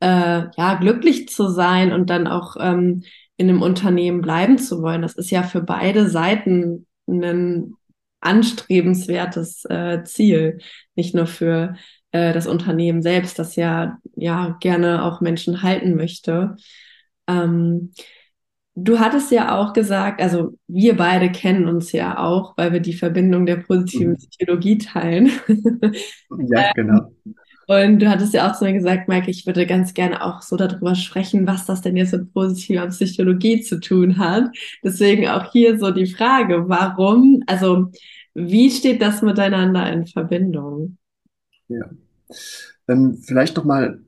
äh, 0.00 0.44
ja 0.56 0.74
glücklich 0.80 1.28
zu 1.28 1.48
sein 1.48 1.92
und 1.92 2.10
dann 2.10 2.26
auch 2.26 2.56
ähm, 2.58 3.04
in 3.36 3.48
einem 3.48 3.62
Unternehmen 3.62 4.20
bleiben 4.20 4.58
zu 4.58 4.82
wollen. 4.82 5.02
Das 5.02 5.14
ist 5.14 5.30
ja 5.30 5.42
für 5.44 5.62
beide 5.62 6.08
Seiten 6.08 6.86
ein 7.06 7.74
anstrebenswertes 8.20 9.64
äh, 9.66 10.02
Ziel, 10.04 10.58
nicht 10.96 11.14
nur 11.14 11.26
für 11.26 11.76
äh, 12.10 12.32
das 12.32 12.48
Unternehmen 12.48 13.02
selbst, 13.02 13.38
das 13.38 13.54
ja 13.54 13.98
ja 14.16 14.56
gerne 14.60 15.04
auch 15.04 15.20
Menschen 15.20 15.62
halten 15.62 15.94
möchte. 15.94 16.56
Ähm, 17.28 17.92
Du 18.80 18.98
hattest 19.00 19.30
ja 19.32 19.58
auch 19.58 19.72
gesagt, 19.72 20.20
also 20.20 20.56
wir 20.68 20.96
beide 20.96 21.30
kennen 21.30 21.66
uns 21.66 21.92
ja 21.92 22.18
auch, 22.18 22.56
weil 22.56 22.72
wir 22.72 22.80
die 22.80 22.94
Verbindung 22.94 23.46
der 23.46 23.56
positiven 23.56 24.12
mhm. 24.12 24.16
Psychologie 24.16 24.78
teilen. 24.78 25.30
Ja, 26.48 26.72
genau. 26.76 27.10
Und 27.66 27.98
du 27.98 28.08
hattest 28.08 28.32
ja 28.32 28.50
auch 28.50 28.56
zu 28.56 28.64
mir 28.64 28.72
gesagt, 28.72 29.08
Mike, 29.08 29.30
ich 29.30 29.46
würde 29.46 29.66
ganz 29.66 29.92
gerne 29.92 30.24
auch 30.24 30.40
so 30.40 30.56
darüber 30.56 30.94
sprechen, 30.94 31.46
was 31.46 31.66
das 31.66 31.82
denn 31.82 31.98
jetzt 31.98 32.12
mit 32.12 32.32
positiver 32.32 32.86
Psychologie 32.86 33.60
zu 33.60 33.78
tun 33.78 34.16
hat. 34.16 34.48
Deswegen 34.82 35.28
auch 35.28 35.52
hier 35.52 35.78
so 35.78 35.90
die 35.90 36.06
Frage, 36.06 36.68
warum, 36.68 37.42
also 37.46 37.90
wie 38.32 38.70
steht 38.70 39.02
das 39.02 39.20
miteinander 39.20 39.92
in 39.92 40.06
Verbindung? 40.06 40.96
Ja. 41.68 41.90
Ähm, 42.88 43.18
vielleicht 43.22 43.56
noch 43.56 43.64
mal 43.64 44.00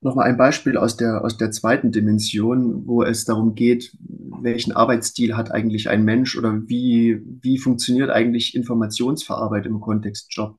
Nochmal 0.00 0.28
ein 0.28 0.36
Beispiel 0.36 0.76
aus 0.76 0.96
der, 0.96 1.24
aus 1.24 1.38
der 1.38 1.50
zweiten 1.50 1.90
Dimension, 1.90 2.86
wo 2.86 3.02
es 3.02 3.24
darum 3.24 3.56
geht, 3.56 3.96
welchen 3.98 4.72
Arbeitsstil 4.72 5.36
hat 5.36 5.50
eigentlich 5.50 5.88
ein 5.88 6.04
Mensch 6.04 6.38
oder 6.38 6.68
wie, 6.68 7.20
wie 7.42 7.58
funktioniert 7.58 8.10
eigentlich 8.10 8.54
Informationsverarbeitung 8.54 9.74
im 9.74 9.80
Kontext 9.80 10.28
Job. 10.30 10.58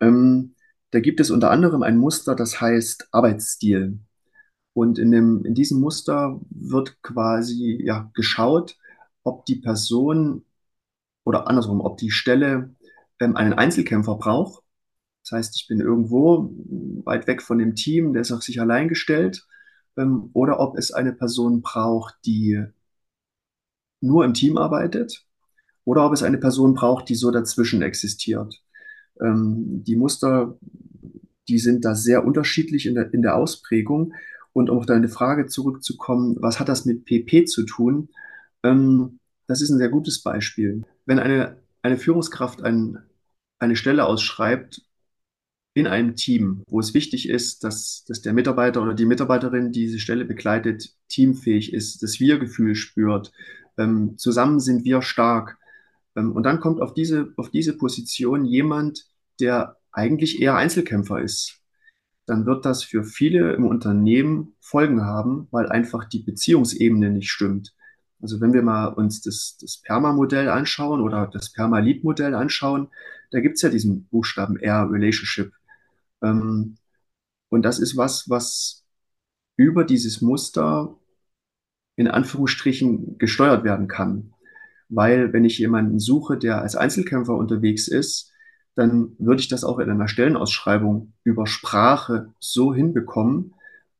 Ähm, 0.00 0.54
da 0.90 1.00
gibt 1.00 1.20
es 1.20 1.30
unter 1.30 1.50
anderem 1.50 1.82
ein 1.82 1.96
Muster, 1.96 2.34
das 2.34 2.60
heißt 2.60 3.08
Arbeitsstil. 3.12 4.00
Und 4.74 4.98
in, 4.98 5.10
dem, 5.10 5.44
in 5.46 5.54
diesem 5.54 5.80
Muster 5.80 6.38
wird 6.50 7.00
quasi 7.02 7.80
ja, 7.82 8.10
geschaut, 8.12 8.76
ob 9.22 9.46
die 9.46 9.56
Person 9.56 10.44
oder 11.24 11.48
andersrum, 11.48 11.80
ob 11.80 11.96
die 11.96 12.10
Stelle 12.10 12.74
ähm, 13.20 13.36
einen 13.36 13.54
Einzelkämpfer 13.54 14.16
braucht 14.16 14.63
das 15.24 15.32
heißt, 15.32 15.56
ich 15.56 15.68
bin 15.68 15.80
irgendwo 15.80 16.52
weit 17.04 17.26
weg 17.26 17.40
von 17.40 17.58
dem 17.58 17.74
Team, 17.74 18.12
der 18.12 18.22
ist 18.22 18.30
auf 18.30 18.42
sich 18.42 18.60
allein 18.60 18.88
gestellt, 18.88 19.46
ähm, 19.96 20.28
oder 20.34 20.60
ob 20.60 20.76
es 20.76 20.92
eine 20.92 21.14
Person 21.14 21.62
braucht, 21.62 22.14
die 22.26 22.62
nur 24.00 24.24
im 24.26 24.34
Team 24.34 24.58
arbeitet, 24.58 25.24
oder 25.84 26.04
ob 26.04 26.12
es 26.12 26.22
eine 26.22 26.36
Person 26.38 26.74
braucht, 26.74 27.08
die 27.08 27.14
so 27.14 27.30
dazwischen 27.30 27.80
existiert. 27.80 28.62
Ähm, 29.20 29.82
die 29.84 29.96
Muster, 29.96 30.58
die 31.48 31.58
sind 31.58 31.86
da 31.86 31.94
sehr 31.94 32.24
unterschiedlich 32.26 32.84
in 32.84 32.94
der, 32.94 33.12
in 33.14 33.22
der 33.22 33.36
Ausprägung. 33.36 34.12
Und 34.52 34.70
um 34.70 34.78
auf 34.78 34.86
deine 34.86 35.08
Frage 35.08 35.46
zurückzukommen, 35.46 36.36
was 36.40 36.60
hat 36.60 36.68
das 36.68 36.84
mit 36.84 37.06
PP 37.06 37.46
zu 37.46 37.64
tun? 37.64 38.10
Ähm, 38.62 39.18
das 39.46 39.62
ist 39.62 39.70
ein 39.70 39.78
sehr 39.78 39.88
gutes 39.88 40.22
Beispiel. 40.22 40.82
Wenn 41.06 41.18
eine, 41.18 41.56
eine 41.82 41.96
Führungskraft 41.96 42.62
ein, 42.62 42.98
eine 43.58 43.76
Stelle 43.76 44.04
ausschreibt 44.04 44.82
in 45.74 45.88
einem 45.88 46.14
Team, 46.14 46.62
wo 46.68 46.78
es 46.78 46.94
wichtig 46.94 47.28
ist, 47.28 47.64
dass, 47.64 48.04
dass 48.06 48.22
der 48.22 48.32
Mitarbeiter 48.32 48.80
oder 48.80 48.94
die 48.94 49.06
Mitarbeiterin, 49.06 49.72
die 49.72 49.80
diese 49.86 49.98
Stelle 49.98 50.24
begleitet, 50.24 50.94
teamfähig 51.08 51.72
ist, 51.72 52.02
das 52.02 52.20
Wir-Gefühl 52.20 52.76
spürt, 52.76 53.32
ähm, 53.76 54.16
zusammen 54.16 54.60
sind 54.60 54.84
wir 54.84 55.02
stark. 55.02 55.58
Ähm, 56.16 56.32
und 56.32 56.44
dann 56.44 56.60
kommt 56.60 56.80
auf 56.80 56.94
diese, 56.94 57.32
auf 57.36 57.50
diese 57.50 57.76
Position 57.76 58.44
jemand, 58.44 59.06
der 59.40 59.76
eigentlich 59.90 60.40
eher 60.40 60.54
Einzelkämpfer 60.54 61.20
ist. 61.20 61.60
Dann 62.26 62.46
wird 62.46 62.64
das 62.64 62.84
für 62.84 63.04
viele 63.04 63.52
im 63.54 63.66
Unternehmen 63.66 64.54
Folgen 64.60 65.02
haben, 65.02 65.48
weil 65.50 65.68
einfach 65.68 66.04
die 66.04 66.20
Beziehungsebene 66.20 67.10
nicht 67.10 67.30
stimmt. 67.30 67.74
Also 68.22 68.40
wenn 68.40 68.54
wir 68.54 68.62
mal 68.62 68.86
uns 68.86 69.20
das, 69.20 69.58
das 69.60 69.82
PERMA-Modell 69.82 70.48
anschauen 70.48 71.00
oder 71.00 71.28
das 71.30 71.52
PERMA-Lead-Modell 71.52 72.34
anschauen, 72.34 72.88
da 73.32 73.40
gibt 73.40 73.56
es 73.56 73.62
ja 73.62 73.68
diesen 73.68 74.06
Buchstaben 74.06 74.56
R, 74.56 74.88
Relationship. 74.90 75.52
Ähm, 76.24 76.78
und 77.50 77.62
das 77.62 77.78
ist 77.78 77.96
was, 77.96 78.28
was 78.28 78.84
über 79.56 79.84
dieses 79.84 80.20
Muster 80.20 80.98
in 81.96 82.08
Anführungsstrichen 82.08 83.18
gesteuert 83.18 83.62
werden 83.64 83.86
kann. 83.86 84.34
Weil 84.88 85.32
wenn 85.32 85.44
ich 85.44 85.58
jemanden 85.58 85.98
suche, 86.00 86.36
der 86.36 86.60
als 86.60 86.76
Einzelkämpfer 86.76 87.34
unterwegs 87.34 87.88
ist, 87.88 88.32
dann 88.74 89.12
würde 89.18 89.40
ich 89.40 89.48
das 89.48 89.64
auch 89.64 89.78
in 89.78 89.88
einer 89.88 90.08
Stellenausschreibung 90.08 91.12
über 91.22 91.46
Sprache 91.46 92.32
so 92.40 92.74
hinbekommen, 92.74 93.54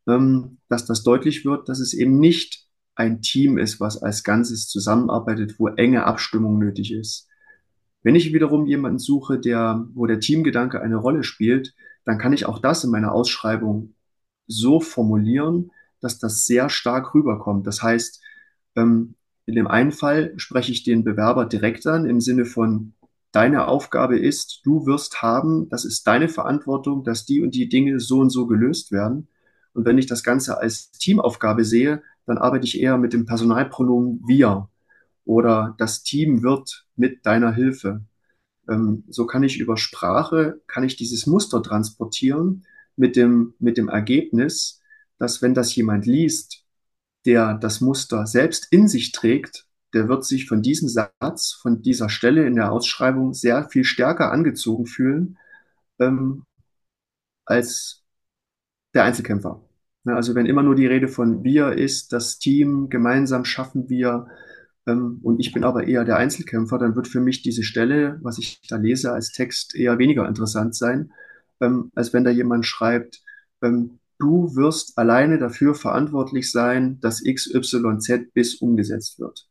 ähm, 0.08 0.58
dass 0.68 0.84
das 0.84 1.04
deutlich 1.04 1.44
wird, 1.44 1.68
dass 1.68 1.78
es 1.78 1.94
eben 1.94 2.18
nicht 2.18 2.66
ein 2.96 3.22
Team 3.22 3.58
ist, 3.58 3.80
was 3.80 4.02
als 4.02 4.24
Ganzes 4.24 4.68
zusammenarbeitet, 4.68 5.58
wo 5.58 5.68
enge 5.68 6.04
Abstimmung 6.04 6.58
nötig 6.58 6.92
ist. 6.92 7.28
Wenn 8.02 8.14
ich 8.14 8.32
wiederum 8.32 8.66
jemanden 8.66 8.98
suche, 8.98 9.38
der, 9.38 9.87
wo 9.94 10.06
der 10.06 10.20
Teamgedanke 10.20 10.80
eine 10.80 10.96
Rolle 10.96 11.24
spielt, 11.24 11.74
dann 12.04 12.18
kann 12.18 12.32
ich 12.32 12.46
auch 12.46 12.58
das 12.58 12.84
in 12.84 12.90
meiner 12.90 13.12
Ausschreibung 13.12 13.94
so 14.46 14.80
formulieren, 14.80 15.70
dass 16.00 16.18
das 16.18 16.44
sehr 16.44 16.68
stark 16.68 17.14
rüberkommt. 17.14 17.66
Das 17.66 17.82
heißt, 17.82 18.22
ähm, 18.76 19.14
in 19.46 19.54
dem 19.54 19.66
einen 19.66 19.92
Fall 19.92 20.34
spreche 20.36 20.72
ich 20.72 20.84
den 20.84 21.04
Bewerber 21.04 21.46
direkt 21.46 21.86
an 21.86 22.06
im 22.06 22.20
Sinne 22.20 22.44
von, 22.44 22.94
deine 23.34 23.66
Aufgabe 23.66 24.16
ist, 24.16 24.60
du 24.64 24.86
wirst 24.86 25.20
haben, 25.20 25.68
das 25.68 25.84
ist 25.84 26.06
deine 26.06 26.28
Verantwortung, 26.28 27.02
dass 27.02 27.24
die 27.24 27.42
und 27.42 27.54
die 27.54 27.68
Dinge 27.68 27.98
so 27.98 28.20
und 28.20 28.30
so 28.30 28.46
gelöst 28.46 28.92
werden. 28.92 29.26
Und 29.72 29.84
wenn 29.84 29.98
ich 29.98 30.06
das 30.06 30.22
Ganze 30.22 30.58
als 30.58 30.92
Teamaufgabe 30.92 31.64
sehe, 31.64 32.02
dann 32.26 32.38
arbeite 32.38 32.64
ich 32.64 32.80
eher 32.80 32.96
mit 32.96 33.12
dem 33.12 33.26
Personalpronomen 33.26 34.22
wir 34.26 34.68
oder 35.24 35.74
das 35.78 36.04
Team 36.04 36.44
wird 36.44 36.86
mit 36.94 37.26
deiner 37.26 37.52
Hilfe. 37.52 38.02
Ähm, 38.68 39.05
so 39.09 39.27
kann 39.27 39.42
ich 39.42 39.59
über 39.59 39.77
Sprache, 39.77 40.61
kann 40.66 40.85
ich 40.85 40.96
dieses 40.96 41.27
Muster 41.27 41.62
transportieren 41.62 42.64
mit 42.96 43.16
dem, 43.16 43.55
mit 43.59 43.77
dem 43.77 43.88
Ergebnis, 43.88 44.81
dass 45.18 45.42
wenn 45.42 45.55
das 45.55 45.74
jemand 45.74 46.07
liest, 46.07 46.64
der 47.27 47.55
das 47.55 47.81
Muster 47.81 48.27
selbst 48.27 48.68
in 48.70 48.88
sich 48.88 49.12
trägt, 49.12 49.66
der 49.94 50.09
wird 50.09 50.24
sich 50.24 50.46
von 50.46 50.61
diesem 50.61 50.88
Satz, 50.88 51.53
von 51.53 51.81
dieser 51.81 52.09
Stelle 52.09 52.46
in 52.46 52.57
der 52.57 52.72
Ausschreibung 52.72 53.33
sehr 53.33 53.68
viel 53.70 53.85
stärker 53.85 54.33
angezogen 54.33 54.87
fühlen 54.87 55.38
ähm, 56.00 56.44
als 57.44 58.03
der 58.94 59.05
Einzelkämpfer. 59.05 59.62
Ne, 60.05 60.14
also 60.14 60.35
wenn 60.35 60.46
immer 60.46 60.62
nur 60.62 60.74
die 60.74 60.87
Rede 60.87 61.09
von 61.09 61.44
wir 61.44 61.72
ist, 61.72 62.12
das 62.12 62.38
Team, 62.38 62.88
gemeinsam 62.90 63.44
schaffen 63.44 63.88
wir, 63.88 64.27
ähm, 64.86 65.20
und 65.22 65.40
ich 65.40 65.52
bin 65.52 65.64
aber 65.64 65.86
eher 65.86 66.04
der 66.04 66.16
Einzelkämpfer, 66.16 66.78
dann 66.78 66.96
wird 66.96 67.08
für 67.08 67.20
mich 67.20 67.42
diese 67.42 67.62
Stelle, 67.62 68.18
was 68.22 68.38
ich 68.38 68.60
da 68.68 68.76
lese 68.76 69.12
als 69.12 69.32
Text, 69.32 69.74
eher 69.74 69.98
weniger 69.98 70.28
interessant 70.28 70.74
sein, 70.74 71.12
ähm, 71.60 71.90
als 71.94 72.12
wenn 72.12 72.24
da 72.24 72.30
jemand 72.30 72.66
schreibt, 72.66 73.22
ähm, 73.62 73.98
du 74.18 74.54
wirst 74.56 74.98
alleine 74.98 75.38
dafür 75.38 75.74
verantwortlich 75.74 76.50
sein, 76.50 77.00
dass 77.00 77.22
XYZ 77.22 78.32
bis 78.32 78.56
umgesetzt 78.56 79.18
wird. 79.18 79.48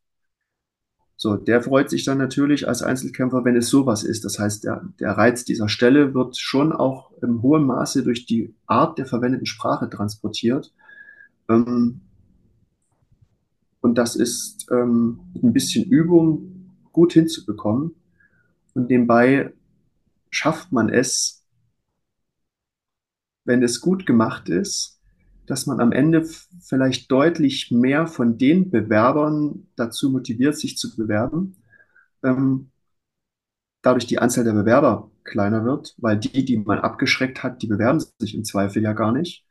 So, 1.16 1.38
der 1.38 1.62
freut 1.62 1.90
sich 1.90 2.04
dann 2.04 2.18
natürlich 2.18 2.68
als 2.68 2.82
Einzelkämpfer, 2.82 3.46
wenn 3.46 3.56
es 3.56 3.70
sowas 3.70 4.04
ist. 4.04 4.26
Das 4.26 4.40
heißt, 4.40 4.66
der, 4.66 4.84
der 5.00 5.12
Reiz 5.12 5.46
dieser 5.46 5.70
Stelle 5.70 6.14
wird 6.14 6.38
schon 6.38 6.74
auch 6.74 7.12
im 7.22 7.42
hohen 7.42 7.66
Maße 7.66 8.04
durch 8.04 8.26
die 8.26 8.54
Art 8.66 8.98
der 8.98 9.06
verwendeten 9.06 9.46
Sprache 9.46 9.90
transportiert. 9.90 10.74
Ähm, 11.48 12.02
und 13.84 13.98
das 13.98 14.16
ist 14.16 14.66
ähm, 14.72 15.20
mit 15.34 15.44
ein 15.44 15.52
bisschen 15.52 15.84
Übung 15.84 16.72
gut 16.94 17.12
hinzubekommen. 17.12 17.94
Und 18.74 18.90
nebenbei 18.90 19.52
schafft 20.32 20.72
man 20.72 20.88
es, 20.88 21.46
wenn 23.44 23.62
es 23.62 23.82
gut 23.82 24.06
gemacht 24.06 24.48
ist, 24.48 25.02
dass 25.48 25.66
man 25.66 25.82
am 25.82 25.92
Ende 25.92 26.26
vielleicht 26.62 27.12
deutlich 27.12 27.72
mehr 27.72 28.08
von 28.08 28.38
den 28.38 28.72
Bewerbern 28.72 29.68
dazu 29.76 30.10
motiviert, 30.10 30.58
sich 30.58 30.78
zu 30.78 30.96
bewerben. 30.96 31.58
Ähm, 32.24 32.72
dadurch 33.82 34.08
die 34.08 34.20
Anzahl 34.20 34.46
der 34.46 34.54
Bewerber 34.54 35.12
kleiner 35.26 35.66
wird, 35.66 35.94
weil 35.98 36.18
die, 36.18 36.46
die 36.46 36.56
man 36.56 36.80
abgeschreckt 36.80 37.44
hat, 37.44 37.62
die 37.62 37.68
bewerben 37.68 38.02
sich 38.18 38.34
im 38.34 38.46
Zweifel 38.46 38.82
ja 38.82 38.94
gar 38.94 39.12
nicht. 39.12 39.46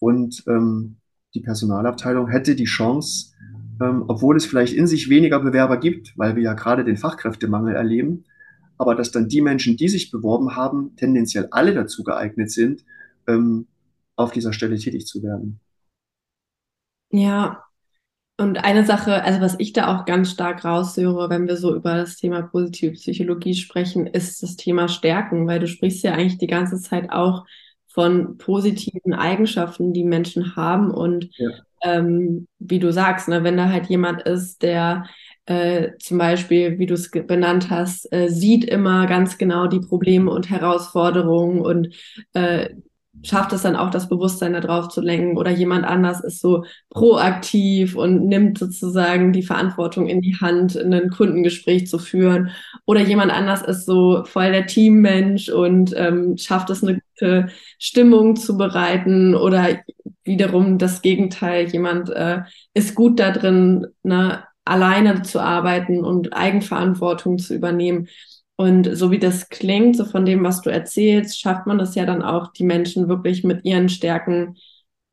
Und 0.00 0.42
ähm, 0.48 0.96
die 1.34 1.40
Personalabteilung 1.40 2.26
hätte 2.26 2.56
die 2.56 2.64
Chance, 2.64 3.34
ähm, 3.80 4.04
obwohl 4.08 4.36
es 4.36 4.46
vielleicht 4.46 4.74
in 4.74 4.86
sich 4.86 5.08
weniger 5.08 5.40
Bewerber 5.40 5.78
gibt, 5.78 6.16
weil 6.16 6.36
wir 6.36 6.42
ja 6.42 6.54
gerade 6.54 6.84
den 6.84 6.96
Fachkräftemangel 6.96 7.74
erleben, 7.74 8.24
aber 8.76 8.94
dass 8.94 9.10
dann 9.10 9.28
die 9.28 9.40
Menschen, 9.40 9.76
die 9.76 9.88
sich 9.88 10.10
beworben 10.10 10.56
haben, 10.56 10.94
tendenziell 10.96 11.48
alle 11.50 11.74
dazu 11.74 12.04
geeignet 12.04 12.50
sind, 12.50 12.84
ähm, 13.26 13.66
auf 14.16 14.32
dieser 14.32 14.52
Stelle 14.52 14.78
tätig 14.78 15.06
zu 15.06 15.22
werden. 15.22 15.60
Ja, 17.10 17.64
und 18.40 18.64
eine 18.64 18.84
Sache, 18.84 19.24
also 19.24 19.40
was 19.40 19.56
ich 19.58 19.72
da 19.72 19.96
auch 19.96 20.04
ganz 20.04 20.30
stark 20.30 20.64
raushöre, 20.64 21.28
wenn 21.28 21.48
wir 21.48 21.56
so 21.56 21.74
über 21.74 21.96
das 21.96 22.16
Thema 22.16 22.42
positive 22.42 22.92
Psychologie 22.92 23.54
sprechen, 23.54 24.06
ist 24.06 24.42
das 24.44 24.54
Thema 24.54 24.86
Stärken, 24.86 25.48
weil 25.48 25.58
du 25.58 25.66
sprichst 25.66 26.04
ja 26.04 26.12
eigentlich 26.12 26.38
die 26.38 26.46
ganze 26.46 26.80
Zeit 26.80 27.10
auch 27.10 27.46
von 27.88 28.38
positiven 28.38 29.14
Eigenschaften, 29.14 29.92
die 29.92 30.04
Menschen 30.04 30.56
haben. 30.56 30.90
Und 30.90 31.28
ja. 31.36 31.48
ähm, 31.82 32.46
wie 32.58 32.78
du 32.78 32.92
sagst, 32.92 33.28
ne, 33.28 33.44
wenn 33.44 33.56
da 33.56 33.68
halt 33.70 33.86
jemand 33.86 34.22
ist, 34.22 34.62
der 34.62 35.04
äh, 35.46 35.96
zum 35.98 36.18
Beispiel, 36.18 36.78
wie 36.78 36.86
du 36.86 36.94
es 36.94 37.10
benannt 37.10 37.70
hast, 37.70 38.12
äh, 38.12 38.28
sieht 38.28 38.66
immer 38.66 39.06
ganz 39.06 39.38
genau 39.38 39.66
die 39.66 39.80
Probleme 39.80 40.30
und 40.30 40.50
Herausforderungen 40.50 41.60
und 41.62 41.94
äh, 42.34 42.68
schafft 43.22 43.52
es 43.52 43.62
dann 43.62 43.76
auch, 43.76 43.90
das 43.90 44.08
Bewusstsein 44.08 44.52
darauf 44.52 44.88
zu 44.88 45.00
lenken 45.00 45.36
oder 45.36 45.50
jemand 45.50 45.84
anders 45.84 46.22
ist 46.22 46.40
so 46.40 46.64
proaktiv 46.90 47.96
und 47.96 48.26
nimmt 48.26 48.58
sozusagen 48.58 49.32
die 49.32 49.42
Verantwortung 49.42 50.06
in 50.06 50.20
die 50.20 50.36
Hand, 50.36 50.76
ein 50.76 51.10
Kundengespräch 51.10 51.86
zu 51.86 51.98
führen 51.98 52.50
oder 52.86 53.00
jemand 53.00 53.32
anders 53.32 53.62
ist 53.62 53.86
so 53.86 54.24
voll 54.24 54.52
der 54.52 54.66
Teammensch 54.66 55.48
und 55.48 55.94
ähm, 55.96 56.36
schafft 56.36 56.70
es, 56.70 56.82
eine 56.82 57.00
gute 57.18 57.48
Stimmung 57.78 58.36
zu 58.36 58.56
bereiten 58.56 59.34
oder 59.34 59.78
wiederum 60.24 60.78
das 60.78 61.02
Gegenteil, 61.02 61.68
jemand 61.68 62.10
äh, 62.10 62.42
ist 62.74 62.94
gut 62.94 63.18
da 63.18 63.30
drin, 63.30 63.86
ne, 64.02 64.44
alleine 64.64 65.22
zu 65.22 65.40
arbeiten 65.40 66.04
und 66.04 66.34
Eigenverantwortung 66.34 67.38
zu 67.38 67.54
übernehmen. 67.54 68.08
Und 68.60 68.96
so 68.96 69.12
wie 69.12 69.20
das 69.20 69.50
klingt, 69.50 69.96
so 69.96 70.04
von 70.04 70.24
dem, 70.24 70.42
was 70.42 70.62
du 70.62 70.70
erzählst, 70.70 71.40
schafft 71.40 71.68
man 71.68 71.78
es 71.78 71.94
ja 71.94 72.04
dann 72.04 72.22
auch, 72.22 72.52
die 72.52 72.64
Menschen 72.64 73.08
wirklich 73.08 73.44
mit 73.44 73.64
ihren 73.64 73.88
Stärken 73.88 74.56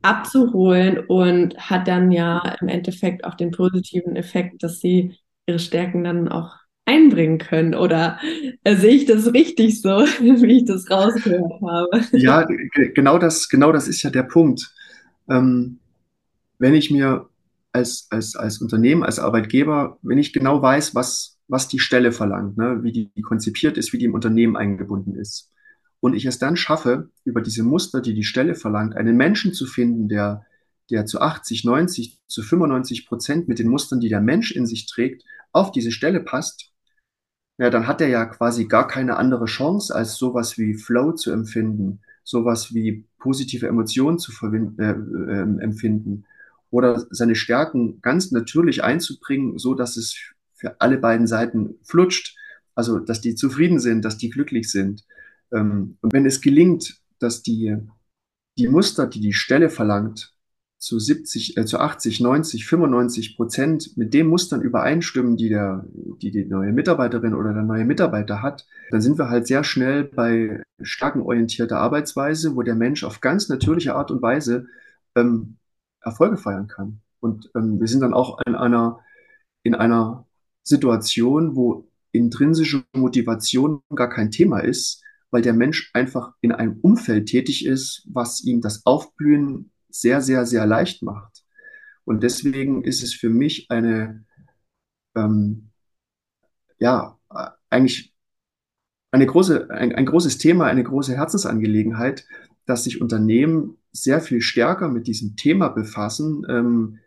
abzuholen 0.01 1.05
und 1.07 1.55
hat 1.57 1.87
dann 1.87 2.11
ja 2.11 2.55
im 2.59 2.69
Endeffekt 2.69 3.23
auch 3.23 3.35
den 3.35 3.51
positiven 3.51 4.15
Effekt, 4.15 4.63
dass 4.63 4.79
sie 4.79 5.19
ihre 5.45 5.59
Stärken 5.59 6.03
dann 6.03 6.27
auch 6.27 6.55
einbringen 6.85 7.37
können. 7.37 7.75
Oder 7.75 8.19
äh, 8.63 8.75
sehe 8.75 8.95
ich 8.95 9.05
das 9.05 9.31
richtig 9.31 9.79
so, 9.79 9.89
wie 10.19 10.57
ich 10.57 10.65
das 10.65 10.89
rausgehört 10.89 11.61
habe? 11.61 12.17
Ja, 12.17 12.47
genau 12.95 13.19
das, 13.19 13.47
genau 13.47 13.71
das 13.71 13.87
ist 13.87 14.01
ja 14.01 14.09
der 14.09 14.23
Punkt. 14.23 14.73
Ähm, 15.29 15.77
wenn 16.57 16.73
ich 16.73 16.89
mir 16.89 17.29
als, 17.73 18.07
als, 18.09 18.35
als 18.35 18.59
Unternehmen, 18.59 19.03
als 19.03 19.19
Arbeitgeber, 19.19 19.99
wenn 20.01 20.17
ich 20.17 20.33
genau 20.33 20.63
weiß, 20.63 20.95
was, 20.95 21.34
was 21.47 21.67
die 21.67 21.79
Stelle 21.79 22.11
verlangt, 22.11 22.57
ne, 22.57 22.83
wie 22.83 22.91
die 22.91 23.21
konzipiert 23.21 23.77
ist, 23.77 23.93
wie 23.93 23.97
die 23.97 24.05
im 24.05 24.13
Unternehmen 24.13 24.55
eingebunden 24.55 25.15
ist. 25.15 25.51
Und 25.99 26.13
ich 26.13 26.25
es 26.25 26.39
dann 26.39 26.57
schaffe, 26.57 27.09
über 27.23 27.41
diese 27.41 27.63
Muster, 27.63 28.01
die 28.01 28.13
die 28.13 28.23
Stelle 28.23 28.55
verlangt, 28.55 28.95
einen 28.95 29.17
Menschen 29.17 29.53
zu 29.53 29.65
finden, 29.65 30.07
der, 30.07 30.45
der 30.89 31.05
zu 31.05 31.21
80, 31.21 31.63
90, 31.63 32.19
zu 32.27 32.41
95 32.41 33.07
Prozent 33.07 33.47
mit 33.47 33.59
den 33.59 33.69
Mustern, 33.69 33.99
die 33.99 34.09
der 34.09 34.21
Mensch 34.21 34.51
in 34.51 34.65
sich 34.65 34.87
trägt, 34.87 35.23
auf 35.51 35.71
diese 35.71 35.91
Stelle 35.91 36.19
passt, 36.19 36.71
ja, 37.57 37.69
dann 37.69 37.87
hat 37.87 38.01
er 38.01 38.09
ja 38.09 38.25
quasi 38.25 38.65
gar 38.65 38.87
keine 38.87 39.15
andere 39.17 39.45
Chance, 39.45 39.95
als 39.95 40.17
sowas 40.17 40.57
wie 40.57 40.73
Flow 40.73 41.13
zu 41.13 41.31
empfinden, 41.31 42.01
sowas 42.23 42.73
wie 42.73 43.05
positive 43.17 43.67
Emotionen 43.67 44.19
zu 44.19 44.33
äh, 44.45 44.83
äh, 44.83 45.61
empfinden 45.61 46.25
oder 46.69 47.05
seine 47.09 47.35
Stärken 47.35 48.01
ganz 48.01 48.31
natürlich 48.31 48.83
einzubringen, 48.83 49.57
so 49.57 49.73
dass 49.73 49.95
es 49.95 50.34
für 50.55 50.79
alle 50.81 50.97
beiden 50.97 51.27
Seiten 51.27 51.75
flutscht. 51.83 52.35
Also, 52.73 52.99
dass 52.99 53.21
die 53.21 53.35
zufrieden 53.35 53.79
sind, 53.79 54.03
dass 54.03 54.17
die 54.17 54.29
glücklich 54.29 54.69
sind. 54.69 55.05
Ähm, 55.51 55.97
und 56.01 56.13
wenn 56.13 56.25
es 56.25 56.41
gelingt, 56.41 57.01
dass 57.19 57.41
die, 57.41 57.77
die 58.57 58.67
Muster, 58.67 59.07
die 59.07 59.21
die 59.21 59.33
Stelle 59.33 59.69
verlangt, 59.69 60.35
zu 60.77 60.99
70, 60.99 61.57
äh, 61.57 61.65
zu 61.65 61.79
80, 61.79 62.19
90, 62.19 62.65
95 62.67 63.37
Prozent 63.37 63.97
mit 63.97 64.13
den 64.13 64.27
Mustern 64.27 64.61
übereinstimmen, 64.61 65.37
die 65.37 65.49
der, 65.49 65.85
die 66.21 66.31
die 66.31 66.45
neue 66.45 66.73
Mitarbeiterin 66.73 67.33
oder 67.33 67.53
der 67.53 67.63
neue 67.63 67.85
Mitarbeiter 67.85 68.41
hat, 68.41 68.67
dann 68.91 69.01
sind 69.01 69.17
wir 69.17 69.29
halt 69.29 69.47
sehr 69.47 69.63
schnell 69.63 70.03
bei 70.03 70.61
stärkenorientierter 70.81 71.77
Arbeitsweise, 71.79 72.55
wo 72.55 72.61
der 72.61 72.75
Mensch 72.75 73.03
auf 73.03 73.21
ganz 73.21 73.49
natürliche 73.49 73.95
Art 73.95 74.11
und 74.11 74.21
Weise 74.21 74.67
ähm, 75.15 75.57
Erfolge 76.01 76.37
feiern 76.37 76.67
kann. 76.67 77.01
Und 77.19 77.49
ähm, 77.55 77.79
wir 77.79 77.87
sind 77.87 78.01
dann 78.01 78.13
auch 78.13 78.39
in 78.45 78.53
einer, 78.53 78.99
in 79.63 79.73
einer 79.73 80.27
Situation, 80.65 81.55
wo 81.55 81.87
intrinsische 82.11 82.83
Motivation 82.93 83.81
gar 83.95 84.09
kein 84.09 84.31
Thema 84.31 84.59
ist, 84.59 85.03
weil 85.31 85.41
der 85.41 85.53
Mensch 85.53 85.91
einfach 85.93 86.33
in 86.41 86.51
einem 86.51 86.79
Umfeld 86.81 87.27
tätig 87.27 87.65
ist, 87.65 88.07
was 88.11 88.43
ihm 88.43 88.61
das 88.61 88.85
Aufblühen 88.85 89.71
sehr, 89.89 90.21
sehr, 90.21 90.45
sehr 90.45 90.65
leicht 90.65 91.03
macht. 91.03 91.43
Und 92.03 92.23
deswegen 92.23 92.83
ist 92.83 93.03
es 93.03 93.13
für 93.13 93.29
mich 93.29 93.67
eine, 93.69 94.25
ähm, 95.15 95.69
ja, 96.79 97.17
eigentlich 97.69 98.13
eine 99.11 99.25
große, 99.25 99.69
ein, 99.69 99.95
ein 99.95 100.05
großes 100.05 100.37
Thema, 100.37 100.65
eine 100.65 100.83
große 100.83 101.15
Herzensangelegenheit, 101.15 102.25
dass 102.65 102.83
sich 102.83 103.01
Unternehmen 103.01 103.77
sehr 103.91 104.21
viel 104.21 104.41
stärker 104.41 104.89
mit 104.89 105.07
diesem 105.07 105.35
Thema 105.35 105.69
befassen. 105.69 106.45
Ähm, 106.49 106.99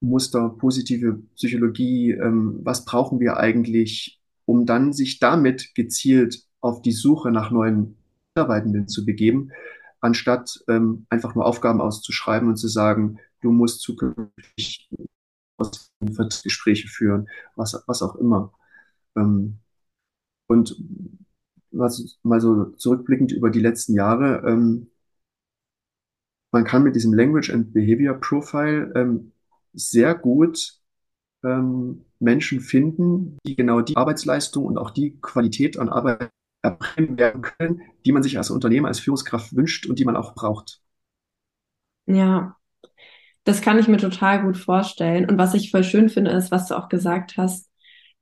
Muster, 0.00 0.50
positive 0.50 1.22
Psychologie, 1.34 2.12
ähm, 2.12 2.60
was 2.62 2.84
brauchen 2.84 3.20
wir 3.20 3.38
eigentlich, 3.38 4.20
um 4.44 4.66
dann 4.66 4.92
sich 4.92 5.18
damit 5.18 5.74
gezielt 5.74 6.44
auf 6.60 6.82
die 6.82 6.92
Suche 6.92 7.30
nach 7.30 7.50
neuen 7.50 7.96
Mitarbeitenden 8.34 8.88
zu 8.88 9.04
begeben, 9.04 9.50
anstatt 10.00 10.62
ähm, 10.68 11.06
einfach 11.08 11.34
nur 11.34 11.46
Aufgaben 11.46 11.80
auszuschreiben 11.80 12.48
und 12.48 12.56
zu 12.56 12.68
sagen, 12.68 13.18
du 13.40 13.50
musst 13.50 13.80
zukünftig 13.80 14.88
Gespräche 16.42 16.88
führen, 16.88 17.28
was, 17.54 17.82
was 17.86 18.02
auch 18.02 18.16
immer. 18.16 18.52
Ähm, 19.16 19.58
und 20.48 20.76
was, 21.70 22.18
mal 22.22 22.40
so 22.40 22.66
zurückblickend 22.76 23.32
über 23.32 23.50
die 23.50 23.60
letzten 23.60 23.94
Jahre, 23.94 24.42
ähm, 24.46 24.88
man 26.52 26.64
kann 26.64 26.84
mit 26.84 26.94
diesem 26.94 27.12
Language 27.12 27.50
and 27.50 27.72
Behavior 27.72 28.14
Profile 28.14 28.92
ähm, 28.94 29.32
sehr 29.76 30.14
gut 30.14 30.74
ähm, 31.44 32.04
Menschen 32.18 32.60
finden, 32.60 33.38
die 33.46 33.56
genau 33.56 33.80
die 33.80 33.96
Arbeitsleistung 33.96 34.64
und 34.64 34.78
auch 34.78 34.90
die 34.90 35.18
Qualität 35.20 35.78
an 35.78 35.88
Arbeit 35.88 36.30
erbringen 36.62 37.18
werden 37.18 37.42
können, 37.42 37.82
die 38.04 38.12
man 38.12 38.22
sich 38.22 38.38
als 38.38 38.50
Unternehmer, 38.50 38.88
als 38.88 39.00
Führungskraft 39.00 39.54
wünscht 39.54 39.86
und 39.86 39.98
die 39.98 40.04
man 40.04 40.16
auch 40.16 40.34
braucht. 40.34 40.80
Ja, 42.06 42.56
das 43.44 43.60
kann 43.60 43.78
ich 43.78 43.88
mir 43.88 43.98
total 43.98 44.42
gut 44.42 44.56
vorstellen. 44.56 45.28
Und 45.28 45.38
was 45.38 45.54
ich 45.54 45.70
voll 45.70 45.84
schön 45.84 46.08
finde, 46.08 46.32
ist, 46.32 46.50
was 46.50 46.66
du 46.66 46.74
auch 46.76 46.88
gesagt 46.88 47.36
hast, 47.36 47.70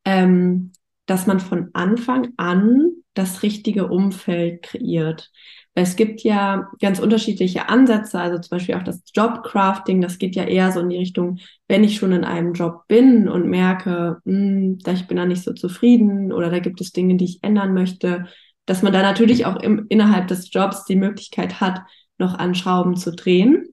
ähm, 0.05 0.73
dass 1.07 1.27
man 1.27 1.41
von 1.41 1.71
Anfang 1.73 2.33
an 2.37 2.91
das 3.15 3.43
richtige 3.43 3.89
Umfeld 3.89 4.63
kreiert. 4.63 5.31
Weil 5.75 5.85
es 5.85 5.97
gibt 5.97 6.23
ja 6.23 6.71
ganz 6.81 7.01
unterschiedliche 7.01 7.69
Ansätze, 7.69 8.21
also 8.21 8.39
zum 8.39 8.57
Beispiel 8.57 8.77
auch 8.77 8.85
das 8.85 9.03
Jobcrafting, 9.13 10.01
das 10.01 10.19
geht 10.19 10.37
ja 10.37 10.45
eher 10.45 10.71
so 10.71 10.81
in 10.81 10.89
die 10.89 10.99
Richtung, 10.99 11.39
wenn 11.67 11.83
ich 11.83 11.97
schon 11.97 12.13
in 12.13 12.25
einem 12.25 12.53
Job 12.53 12.83
bin 12.87 13.29
und 13.29 13.49
merke, 13.49 14.19
mh, 14.25 14.35
hm, 14.35 14.79
da 14.79 14.93
ich 14.93 15.07
bin 15.09 15.17
da 15.17 15.27
nicht 15.27 15.43
so 15.43 15.53
zufrieden 15.53 16.33
oder 16.33 16.51
da 16.51 16.61
gibt 16.61 16.81
es 16.81 16.93
Dinge, 16.93 17.17
die 17.17 17.25
ich 17.25 17.39
ändern 17.43 17.75
möchte, 17.75 18.27
dass 18.67 18.83
man 18.83 18.93
da 18.93 19.03
natürlich 19.03 19.47
auch 19.47 19.57
im, 19.57 19.87
innerhalb 19.89 20.29
des 20.29 20.53
Jobs 20.53 20.85
die 20.85 20.97
Möglichkeit 20.97 21.61
hat, 21.61 21.81
noch 22.19 22.39
an 22.39 22.55
Schrauben 22.55 22.97
zu 22.97 23.13
drehen. 23.13 23.67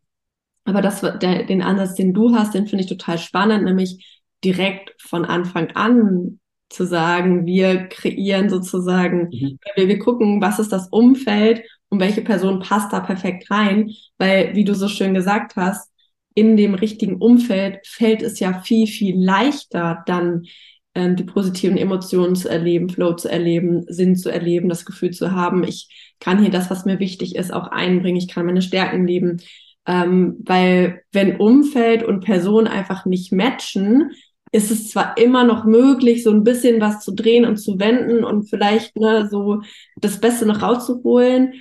Aber 0.65 0.81
das, 0.81 1.01
der, 1.01 1.43
den 1.45 1.61
Ansatz, 1.61 1.95
den 1.95 2.13
du 2.13 2.35
hast, 2.35 2.55
den 2.55 2.67
finde 2.67 2.83
ich 2.83 2.89
total 2.89 3.19
spannend, 3.19 3.63
nämlich 3.63 4.21
direkt 4.43 4.95
von 4.99 5.25
Anfang 5.25 5.71
an 5.71 6.39
zu 6.69 6.85
sagen, 6.85 7.45
wir 7.45 7.87
kreieren 7.87 8.49
sozusagen, 8.49 9.29
mhm. 9.31 9.59
wir, 9.75 9.87
wir 9.87 9.99
gucken, 9.99 10.41
was 10.41 10.57
ist 10.57 10.71
das 10.71 10.87
Umfeld 10.89 11.61
und 11.91 11.99
welche 11.99 12.21
Person 12.21 12.61
passt 12.61 12.91
da 12.93 13.01
perfekt 13.01 13.51
rein, 13.51 13.91
weil, 14.17 14.55
wie 14.55 14.63
du 14.63 14.73
so 14.73 14.87
schön 14.87 15.13
gesagt 15.13 15.57
hast, 15.57 15.91
in 16.33 16.55
dem 16.55 16.73
richtigen 16.73 17.17
Umfeld 17.17 17.85
fällt 17.85 18.21
es 18.21 18.39
ja 18.39 18.61
viel, 18.61 18.87
viel 18.87 19.21
leichter, 19.21 20.01
dann 20.05 20.45
äh, 20.93 21.13
die 21.13 21.25
positiven 21.25 21.77
Emotionen 21.77 22.35
zu 22.37 22.47
erleben, 22.47 22.89
Flow 22.89 23.13
zu 23.13 23.29
erleben, 23.29 23.83
Sinn 23.89 24.15
zu 24.15 24.29
erleben, 24.29 24.69
das 24.69 24.85
Gefühl 24.85 25.11
zu 25.11 25.33
haben, 25.33 25.65
ich 25.65 26.13
kann 26.21 26.41
hier 26.41 26.49
das, 26.49 26.69
was 26.69 26.85
mir 26.85 26.99
wichtig 26.99 27.35
ist, 27.35 27.53
auch 27.53 27.67
einbringen, 27.67 28.17
ich 28.17 28.29
kann 28.29 28.45
meine 28.45 28.61
Stärken 28.61 29.05
leben. 29.05 29.41
Ähm, 29.85 30.37
weil 30.45 31.01
wenn 31.11 31.37
Umfeld 31.37 32.03
und 32.03 32.23
Person 32.23 32.67
einfach 32.67 33.05
nicht 33.05 33.33
matchen, 33.33 34.11
ist 34.53 34.71
es 34.71 34.89
zwar 34.89 35.17
immer 35.17 35.43
noch 35.43 35.65
möglich, 35.65 36.23
so 36.23 36.31
ein 36.31 36.43
bisschen 36.43 36.79
was 36.79 37.03
zu 37.03 37.13
drehen 37.13 37.45
und 37.45 37.57
zu 37.57 37.79
wenden 37.79 38.23
und 38.23 38.49
vielleicht 38.49 38.95
ne, 38.97 39.27
so 39.29 39.61
das 39.97 40.19
Beste 40.19 40.45
noch 40.45 40.61
rauszuholen, 40.61 41.53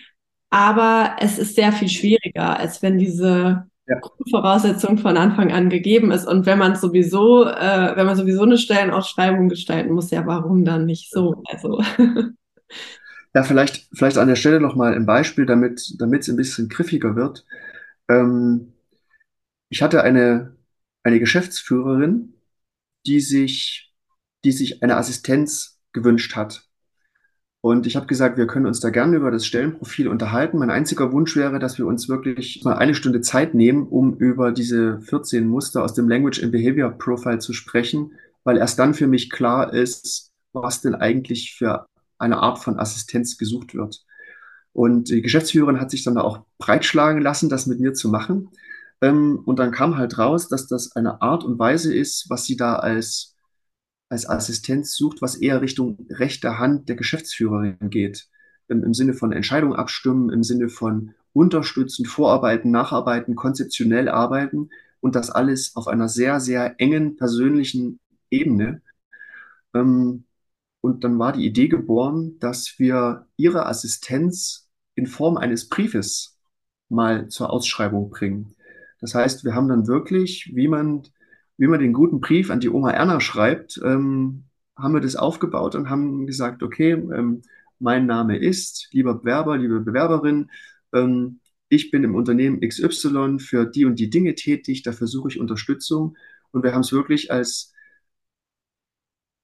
aber 0.50 1.16
es 1.20 1.38
ist 1.38 1.54
sehr 1.54 1.72
viel 1.72 1.88
schwieriger, 1.88 2.58
als 2.58 2.82
wenn 2.82 2.98
diese 2.98 3.66
ja. 3.86 3.98
Grundvoraussetzung 4.00 4.98
von 4.98 5.16
Anfang 5.16 5.52
an 5.52 5.70
gegeben 5.70 6.10
ist. 6.10 6.26
Und 6.26 6.46
wenn 6.46 6.58
man 6.58 6.76
sowieso, 6.76 7.44
äh, 7.46 7.92
wenn 7.96 8.06
man 8.06 8.16
sowieso 8.16 8.42
eine 8.42 8.58
Stellenausschreibung 8.58 9.48
gestalten 9.48 9.92
muss, 9.92 10.10
ja, 10.10 10.26
warum 10.26 10.64
dann 10.64 10.86
nicht 10.86 11.10
so? 11.10 11.42
Also. 11.46 11.82
Ja, 13.32 13.44
vielleicht, 13.44 13.88
vielleicht 13.92 14.18
an 14.18 14.26
der 14.26 14.34
Stelle 14.34 14.60
nochmal 14.60 14.94
ein 14.94 15.06
Beispiel, 15.06 15.46
damit, 15.46 15.94
damit 15.98 16.22
es 16.22 16.28
ein 16.28 16.36
bisschen 16.36 16.68
griffiger 16.68 17.14
wird. 17.14 17.44
Ähm, 18.08 18.72
ich 19.68 19.82
hatte 19.82 20.02
eine, 20.02 20.56
eine 21.04 21.20
Geschäftsführerin, 21.20 22.34
die 23.06 23.20
sich, 23.20 23.94
die 24.44 24.50
sich 24.50 24.82
eine 24.82 24.96
Assistenz 24.96 25.80
gewünscht 25.92 26.34
hat. 26.34 26.68
Und 27.62 27.86
ich 27.86 27.96
habe 27.96 28.06
gesagt, 28.06 28.38
wir 28.38 28.46
können 28.46 28.66
uns 28.66 28.80
da 28.80 28.88
gerne 28.88 29.16
über 29.16 29.30
das 29.30 29.44
Stellenprofil 29.44 30.08
unterhalten. 30.08 30.58
Mein 30.58 30.70
einziger 30.70 31.12
Wunsch 31.12 31.36
wäre, 31.36 31.58
dass 31.58 31.76
wir 31.76 31.86
uns 31.86 32.08
wirklich 32.08 32.62
mal 32.64 32.76
eine 32.76 32.94
Stunde 32.94 33.20
Zeit 33.20 33.54
nehmen, 33.54 33.86
um 33.86 34.16
über 34.16 34.50
diese 34.50 35.00
14 35.00 35.46
Muster 35.46 35.84
aus 35.84 35.92
dem 35.92 36.08
Language 36.08 36.42
and 36.42 36.52
Behavior 36.52 36.90
Profile 36.90 37.38
zu 37.38 37.52
sprechen, 37.52 38.12
weil 38.44 38.56
erst 38.56 38.78
dann 38.78 38.94
für 38.94 39.06
mich 39.06 39.28
klar 39.28 39.74
ist, 39.74 40.32
was 40.52 40.80
denn 40.80 40.94
eigentlich 40.94 41.54
für 41.54 41.86
eine 42.18 42.38
Art 42.38 42.58
von 42.58 42.78
Assistenz 42.78 43.36
gesucht 43.36 43.74
wird. 43.74 44.04
Und 44.72 45.10
die 45.10 45.20
Geschäftsführerin 45.20 45.80
hat 45.80 45.90
sich 45.90 46.04
dann 46.04 46.14
da 46.14 46.22
auch 46.22 46.44
breitschlagen 46.58 47.20
lassen, 47.20 47.50
das 47.50 47.66
mit 47.66 47.80
mir 47.80 47.92
zu 47.92 48.08
machen. 48.08 48.48
Ähm, 49.02 49.40
und 49.44 49.58
dann 49.58 49.72
kam 49.72 49.96
halt 49.96 50.18
raus, 50.18 50.48
dass 50.48 50.66
das 50.66 50.94
eine 50.96 51.20
Art 51.22 51.44
und 51.44 51.58
Weise 51.58 51.94
ist, 51.94 52.26
was 52.28 52.44
sie 52.44 52.56
da 52.56 52.76
als, 52.76 53.29
als 54.10 54.28
Assistenz 54.28 54.94
sucht, 54.94 55.22
was 55.22 55.36
eher 55.36 55.62
Richtung 55.62 56.06
rechter 56.10 56.58
Hand 56.58 56.88
der 56.88 56.96
Geschäftsführerin 56.96 57.78
geht. 57.88 58.28
Im, 58.68 58.84
Im 58.84 58.92
Sinne 58.92 59.14
von 59.14 59.32
Entscheidung 59.32 59.74
abstimmen, 59.74 60.30
im 60.30 60.42
Sinne 60.42 60.68
von 60.68 61.14
unterstützen, 61.32 62.04
vorarbeiten, 62.04 62.70
nacharbeiten, 62.70 63.36
konzeptionell 63.36 64.08
arbeiten 64.08 64.70
und 65.00 65.14
das 65.14 65.30
alles 65.30 65.76
auf 65.76 65.86
einer 65.86 66.08
sehr, 66.08 66.40
sehr 66.40 66.74
engen 66.78 67.16
persönlichen 67.16 68.00
Ebene. 68.30 68.82
Ähm, 69.74 70.24
und 70.80 71.04
dann 71.04 71.18
war 71.18 71.32
die 71.32 71.46
Idee 71.46 71.68
geboren, 71.68 72.38
dass 72.40 72.78
wir 72.78 73.26
ihre 73.36 73.66
Assistenz 73.66 74.68
in 74.94 75.06
Form 75.06 75.36
eines 75.36 75.68
Briefes 75.68 76.38
mal 76.88 77.28
zur 77.28 77.50
Ausschreibung 77.50 78.10
bringen. 78.10 78.54
Das 79.00 79.14
heißt, 79.14 79.44
wir 79.44 79.54
haben 79.54 79.68
dann 79.68 79.86
wirklich, 79.86 80.50
wie 80.54 80.68
man, 80.68 81.02
wie 81.60 81.66
man 81.66 81.78
den 81.78 81.92
guten 81.92 82.20
Brief 82.20 82.50
an 82.50 82.60
die 82.60 82.70
Oma 82.70 82.90
Erna 82.90 83.20
schreibt, 83.20 83.78
ähm, 83.84 84.44
haben 84.78 84.94
wir 84.94 85.02
das 85.02 85.14
aufgebaut 85.14 85.74
und 85.74 85.90
haben 85.90 86.26
gesagt, 86.26 86.62
okay, 86.62 86.92
ähm, 86.92 87.42
mein 87.78 88.06
Name 88.06 88.38
ist, 88.38 88.88
lieber 88.92 89.16
Bewerber, 89.16 89.58
liebe 89.58 89.80
Bewerberin, 89.80 90.50
ähm, 90.94 91.40
ich 91.68 91.90
bin 91.90 92.02
im 92.02 92.14
Unternehmen 92.14 92.60
XY 92.66 93.40
für 93.40 93.66
die 93.66 93.84
und 93.84 93.98
die 93.98 94.08
Dinge 94.08 94.34
tätig, 94.34 94.82
dafür 94.84 95.06
suche 95.06 95.28
ich 95.28 95.38
Unterstützung. 95.38 96.16
Und 96.50 96.64
wir 96.64 96.72
haben 96.72 96.80
es 96.80 96.92
wirklich 96.92 97.30
als, 97.30 97.74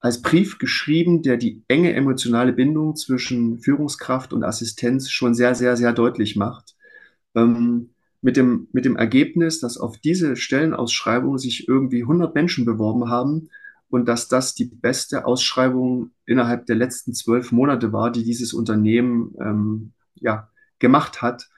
als 0.00 0.22
Brief 0.22 0.56
geschrieben, 0.56 1.22
der 1.22 1.36
die 1.36 1.64
enge 1.68 1.92
emotionale 1.92 2.54
Bindung 2.54 2.96
zwischen 2.96 3.60
Führungskraft 3.60 4.32
und 4.32 4.42
Assistenz 4.42 5.10
schon 5.10 5.34
sehr, 5.34 5.54
sehr, 5.54 5.76
sehr 5.76 5.92
deutlich 5.92 6.34
macht. 6.34 6.76
Ähm, 7.34 7.90
mit 8.22 8.36
dem, 8.36 8.68
mit 8.72 8.84
dem 8.84 8.96
Ergebnis, 8.96 9.60
dass 9.60 9.78
auf 9.78 9.98
diese 9.98 10.36
Stellenausschreibung 10.36 11.38
sich 11.38 11.68
irgendwie 11.68 12.02
100 12.02 12.34
Menschen 12.34 12.64
beworben 12.64 13.08
haben 13.08 13.48
und 13.88 14.06
dass 14.08 14.28
das 14.28 14.54
die 14.54 14.64
beste 14.64 15.26
Ausschreibung 15.26 16.10
innerhalb 16.24 16.66
der 16.66 16.76
letzten 16.76 17.14
zwölf 17.14 17.52
Monate 17.52 17.92
war, 17.92 18.10
die 18.10 18.24
dieses 18.24 18.52
Unternehmen 18.52 19.34
ähm, 19.40 19.92
ja, 20.16 20.50
gemacht 20.78 21.22
hat. 21.22 21.48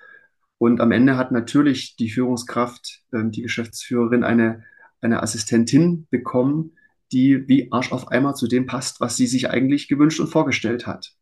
Und 0.59 0.81
am 0.81 0.93
Ende 0.93 1.17
hat 1.17 1.33
natürlich 1.33 1.97
die 1.97 2.11
Führungskraft, 2.11 3.03
ähm, 3.13 3.31
die 3.31 3.43
Geschäftsführerin, 3.43 4.25
eine, 4.25 4.65
eine 5.01 5.23
Assistentin 5.23 6.07
bekommen, 6.11 6.73
die 7.13 7.49
wie 7.49 7.73
Arsch 7.73 7.93
auf 7.93 8.11
Eimer 8.11 8.35
zu 8.35 8.47
dem 8.47 8.67
passt, 8.67 9.01
was 9.01 9.17
sie 9.17 9.27
sich 9.27 9.51
eigentlich 9.51 9.89
gewünscht 9.89 10.21
und 10.21 10.29
vorgestellt 10.29 10.87
hat. 10.87 11.15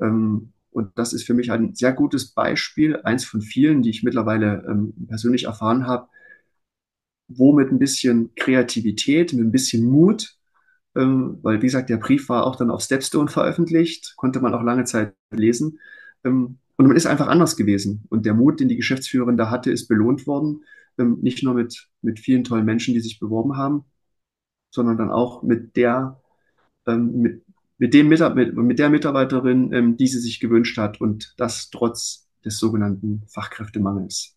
Ähm, 0.00 0.52
und 0.72 0.98
das 0.98 1.12
ist 1.12 1.24
für 1.24 1.34
mich 1.34 1.52
ein 1.52 1.74
sehr 1.74 1.92
gutes 1.92 2.32
Beispiel, 2.32 2.96
eins 3.02 3.24
von 3.24 3.42
vielen, 3.42 3.82
die 3.82 3.90
ich 3.90 4.02
mittlerweile 4.02 4.64
ähm, 4.68 4.94
persönlich 5.08 5.44
erfahren 5.44 5.86
habe, 5.86 6.08
wo 7.28 7.52
mit 7.52 7.70
ein 7.70 7.78
bisschen 7.78 8.34
Kreativität, 8.34 9.32
mit 9.32 9.44
ein 9.46 9.52
bisschen 9.52 9.84
Mut, 9.84 10.36
ähm, 10.96 11.38
weil 11.42 11.58
wie 11.58 11.66
gesagt, 11.66 11.90
der 11.90 11.96
Brief 11.98 12.28
war 12.28 12.46
auch 12.46 12.56
dann 12.56 12.70
auf 12.70 12.82
Stepstone 12.82 13.28
veröffentlicht, 13.30 14.14
konnte 14.16 14.40
man 14.40 14.54
auch 14.54 14.62
lange 14.62 14.84
Zeit 14.84 15.14
lesen. 15.30 15.78
Ähm, 16.24 16.58
und 16.76 16.86
man 16.86 16.96
ist 16.96 17.06
einfach 17.06 17.28
anders 17.28 17.56
gewesen. 17.56 18.04
Und 18.08 18.26
der 18.26 18.34
Mut, 18.34 18.60
den 18.60 18.68
die 18.68 18.76
Geschäftsführerin 18.76 19.36
da 19.36 19.50
hatte, 19.50 19.70
ist 19.70 19.88
belohnt 19.88 20.26
worden. 20.26 20.64
Ähm, 20.98 21.18
nicht 21.22 21.42
nur 21.42 21.54
mit, 21.54 21.88
mit 22.02 22.20
vielen 22.20 22.44
tollen 22.44 22.64
Menschen, 22.64 22.94
die 22.94 23.00
sich 23.00 23.18
beworben 23.20 23.56
haben, 23.56 23.84
sondern 24.70 24.96
dann 24.98 25.10
auch 25.10 25.42
mit 25.42 25.76
der, 25.76 26.20
ähm, 26.86 27.20
mit, 27.22 27.44
mit, 27.82 27.94
dem 27.94 28.06
mit, 28.06 28.54
mit 28.54 28.78
der 28.78 28.90
Mitarbeiterin, 28.90 29.72
ähm, 29.72 29.96
die 29.96 30.06
sie 30.06 30.20
sich 30.20 30.38
gewünscht 30.38 30.78
hat 30.78 31.00
und 31.00 31.34
das 31.36 31.68
trotz 31.68 32.28
des 32.44 32.60
sogenannten 32.60 33.24
Fachkräftemangels. 33.26 34.36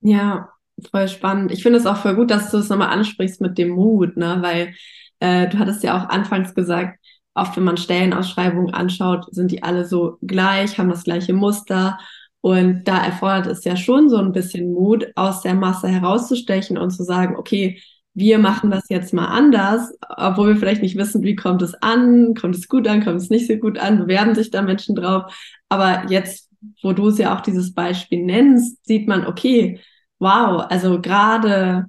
Ja, 0.00 0.48
voll 0.90 1.06
spannend. 1.08 1.52
Ich 1.52 1.62
finde 1.62 1.78
es 1.78 1.84
auch 1.84 1.98
voll 1.98 2.14
gut, 2.14 2.30
dass 2.30 2.50
du 2.50 2.56
es 2.56 2.70
nochmal 2.70 2.88
ansprichst 2.88 3.42
mit 3.42 3.58
dem 3.58 3.68
Mut, 3.68 4.16
ne? 4.16 4.38
weil 4.40 4.74
äh, 5.20 5.50
du 5.50 5.58
hattest 5.58 5.82
ja 5.82 5.98
auch 5.98 6.08
anfangs 6.08 6.54
gesagt, 6.54 6.98
oft 7.34 7.58
wenn 7.58 7.64
man 7.64 7.76
Stellenausschreibungen 7.76 8.72
anschaut, 8.72 9.26
sind 9.30 9.50
die 9.50 9.62
alle 9.62 9.84
so 9.84 10.16
gleich, 10.22 10.78
haben 10.78 10.88
das 10.88 11.04
gleiche 11.04 11.34
Muster. 11.34 11.98
Und 12.40 12.84
da 12.84 13.04
erfordert 13.04 13.48
es 13.48 13.64
ja 13.64 13.76
schon 13.76 14.08
so 14.08 14.16
ein 14.16 14.32
bisschen 14.32 14.72
Mut, 14.72 15.08
aus 15.14 15.42
der 15.42 15.54
Masse 15.54 15.88
herauszustechen 15.88 16.78
und 16.78 16.90
zu 16.90 17.04
sagen, 17.04 17.36
okay, 17.36 17.82
wir 18.14 18.38
machen 18.38 18.70
das 18.70 18.88
jetzt 18.88 19.12
mal 19.12 19.26
anders, 19.26 19.92
obwohl 20.16 20.48
wir 20.48 20.56
vielleicht 20.56 20.82
nicht 20.82 20.96
wissen, 20.96 21.22
wie 21.22 21.34
kommt 21.34 21.62
es 21.62 21.74
an, 21.74 22.34
kommt 22.34 22.54
es 22.54 22.68
gut 22.68 22.86
an, 22.86 23.04
kommt 23.04 23.16
es 23.20 23.28
nicht 23.28 23.48
so 23.48 23.56
gut 23.56 23.76
an, 23.78 23.98
bewerben 23.98 24.34
sich 24.36 24.50
da 24.50 24.62
Menschen 24.62 24.94
drauf. 24.94 25.34
Aber 25.68 26.04
jetzt, 26.08 26.48
wo 26.82 26.92
du 26.92 27.08
es 27.08 27.18
ja 27.18 27.36
auch 27.36 27.40
dieses 27.40 27.74
Beispiel 27.74 28.24
nennst, 28.24 28.86
sieht 28.86 29.08
man, 29.08 29.26
okay, 29.26 29.80
wow, 30.20 30.64
also 30.70 31.00
gerade, 31.00 31.86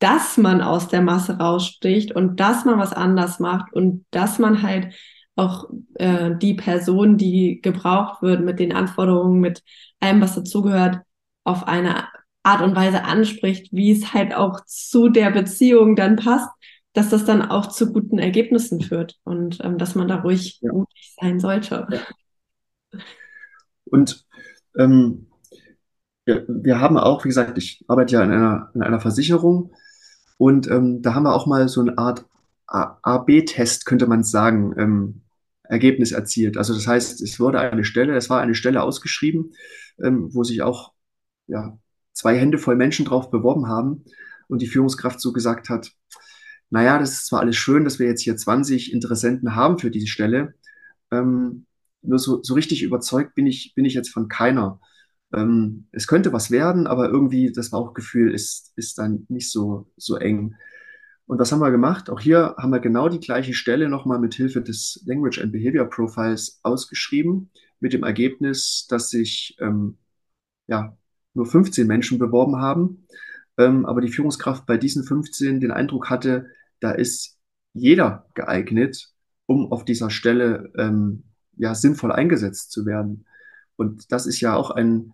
dass 0.00 0.36
man 0.36 0.60
aus 0.60 0.88
der 0.88 1.00
Masse 1.00 1.38
raussticht 1.38 2.14
und 2.14 2.38
dass 2.38 2.66
man 2.66 2.78
was 2.78 2.92
anders 2.92 3.40
macht 3.40 3.72
und 3.72 4.04
dass 4.10 4.38
man 4.38 4.62
halt 4.62 4.94
auch 5.34 5.70
äh, 5.94 6.36
die 6.36 6.54
Person, 6.54 7.16
die 7.16 7.60
gebraucht 7.62 8.22
wird 8.22 8.44
mit 8.44 8.58
den 8.58 8.72
Anforderungen, 8.74 9.40
mit 9.40 9.62
allem, 10.00 10.20
was 10.20 10.34
dazugehört, 10.34 11.00
auf 11.44 11.66
eine 11.66 12.08
Art 12.48 12.62
und 12.62 12.74
Weise 12.74 13.04
anspricht, 13.04 13.68
wie 13.72 13.92
es 13.92 14.14
halt 14.14 14.34
auch 14.34 14.64
zu 14.64 15.10
der 15.10 15.30
Beziehung 15.30 15.96
dann 15.96 16.16
passt, 16.16 16.48
dass 16.94 17.10
das 17.10 17.26
dann 17.26 17.42
auch 17.42 17.66
zu 17.66 17.92
guten 17.92 18.18
Ergebnissen 18.18 18.80
führt 18.80 19.18
und 19.24 19.58
ähm, 19.62 19.76
dass 19.76 19.94
man 19.94 20.08
da 20.08 20.16
ruhig 20.16 20.58
ja. 20.62 20.72
mutig 20.72 21.14
sein 21.20 21.40
sollte. 21.40 21.86
Ja. 21.90 23.00
Und 23.84 24.24
ähm, 24.78 25.26
wir, 26.24 26.46
wir, 26.48 26.80
haben 26.80 26.96
auch, 26.96 27.24
wie 27.24 27.28
gesagt, 27.28 27.58
ich 27.58 27.84
arbeite 27.86 28.14
ja 28.14 28.22
in 28.22 28.32
einer, 28.32 28.70
in 28.74 28.82
einer 28.82 29.00
Versicherung 29.00 29.72
und 30.38 30.70
ähm, 30.70 31.02
da 31.02 31.14
haben 31.14 31.24
wir 31.24 31.34
auch 31.34 31.46
mal 31.46 31.68
so 31.68 31.82
eine 31.82 31.98
Art 31.98 32.24
A-B-Test, 32.66 33.84
könnte 33.84 34.06
man 34.06 34.24
sagen, 34.24 34.74
ähm, 34.78 35.20
Ergebnis 35.64 36.12
erzielt. 36.12 36.56
Also 36.56 36.72
das 36.72 36.86
heißt, 36.86 37.20
es 37.20 37.38
wurde 37.38 37.60
eine 37.60 37.84
Stelle, 37.84 38.16
es 38.16 38.30
war 38.30 38.40
eine 38.40 38.54
Stelle 38.54 38.82
ausgeschrieben, 38.82 39.52
ähm, 40.02 40.30
wo 40.32 40.44
sich 40.44 40.62
auch 40.62 40.92
ja, 41.46 41.78
zwei 42.18 42.36
Hände 42.36 42.58
voll 42.58 42.74
Menschen 42.74 43.04
drauf 43.04 43.30
beworben 43.30 43.68
haben 43.68 44.04
und 44.48 44.60
die 44.60 44.66
Führungskraft 44.66 45.20
so 45.20 45.32
gesagt 45.32 45.68
hat, 45.68 45.92
naja, 46.68 46.98
das 46.98 47.12
ist 47.12 47.26
zwar 47.26 47.40
alles 47.40 47.56
schön, 47.56 47.84
dass 47.84 47.98
wir 48.00 48.08
jetzt 48.08 48.22
hier 48.22 48.36
20 48.36 48.92
Interessenten 48.92 49.54
haben 49.54 49.78
für 49.78 49.90
diese 49.90 50.08
Stelle, 50.08 50.54
ähm, 51.12 51.66
nur 52.02 52.18
so, 52.18 52.42
so 52.42 52.54
richtig 52.54 52.82
überzeugt 52.82 53.34
bin 53.34 53.46
ich, 53.46 53.72
bin 53.74 53.84
ich 53.84 53.94
jetzt 53.94 54.10
von 54.10 54.28
keiner. 54.28 54.80
Ähm, 55.32 55.86
es 55.92 56.06
könnte 56.08 56.32
was 56.32 56.50
werden, 56.50 56.86
aber 56.88 57.08
irgendwie 57.08 57.52
das 57.52 57.70
Bauchgefühl 57.70 58.34
ist, 58.34 58.72
ist 58.76 58.98
dann 58.98 59.24
nicht 59.28 59.50
so, 59.50 59.88
so 59.96 60.16
eng. 60.16 60.56
Und 61.26 61.38
was 61.38 61.52
haben 61.52 61.60
wir 61.60 61.70
gemacht? 61.70 62.10
Auch 62.10 62.20
hier 62.20 62.56
haben 62.58 62.70
wir 62.70 62.80
genau 62.80 63.08
die 63.08 63.20
gleiche 63.20 63.54
Stelle 63.54 63.88
nochmal 63.88 64.18
mit 64.18 64.34
Hilfe 64.34 64.60
des 64.60 65.02
Language 65.06 65.40
and 65.40 65.52
Behavior 65.52 65.86
Profiles 65.88 66.58
ausgeschrieben, 66.62 67.50
mit 67.80 67.92
dem 67.92 68.02
Ergebnis, 68.02 68.86
dass 68.88 69.10
sich 69.10 69.56
ähm, 69.60 69.98
ja, 70.66 70.96
nur 71.34 71.46
15 71.46 71.86
Menschen 71.86 72.18
beworben 72.18 72.56
haben, 72.56 73.06
ähm, 73.58 73.86
aber 73.86 74.00
die 74.00 74.12
Führungskraft 74.12 74.66
bei 74.66 74.76
diesen 74.76 75.04
15 75.04 75.60
den 75.60 75.70
Eindruck 75.70 76.10
hatte, 76.10 76.46
da 76.80 76.92
ist 76.92 77.36
jeder 77.72 78.26
geeignet, 78.34 79.10
um 79.46 79.72
auf 79.72 79.84
dieser 79.84 80.10
Stelle 80.10 80.72
ähm, 80.76 81.24
ja 81.56 81.74
sinnvoll 81.74 82.12
eingesetzt 82.12 82.70
zu 82.70 82.86
werden. 82.86 83.26
Und 83.76 84.10
das 84.12 84.26
ist 84.26 84.40
ja 84.40 84.54
auch 84.54 84.70
ein, 84.70 85.12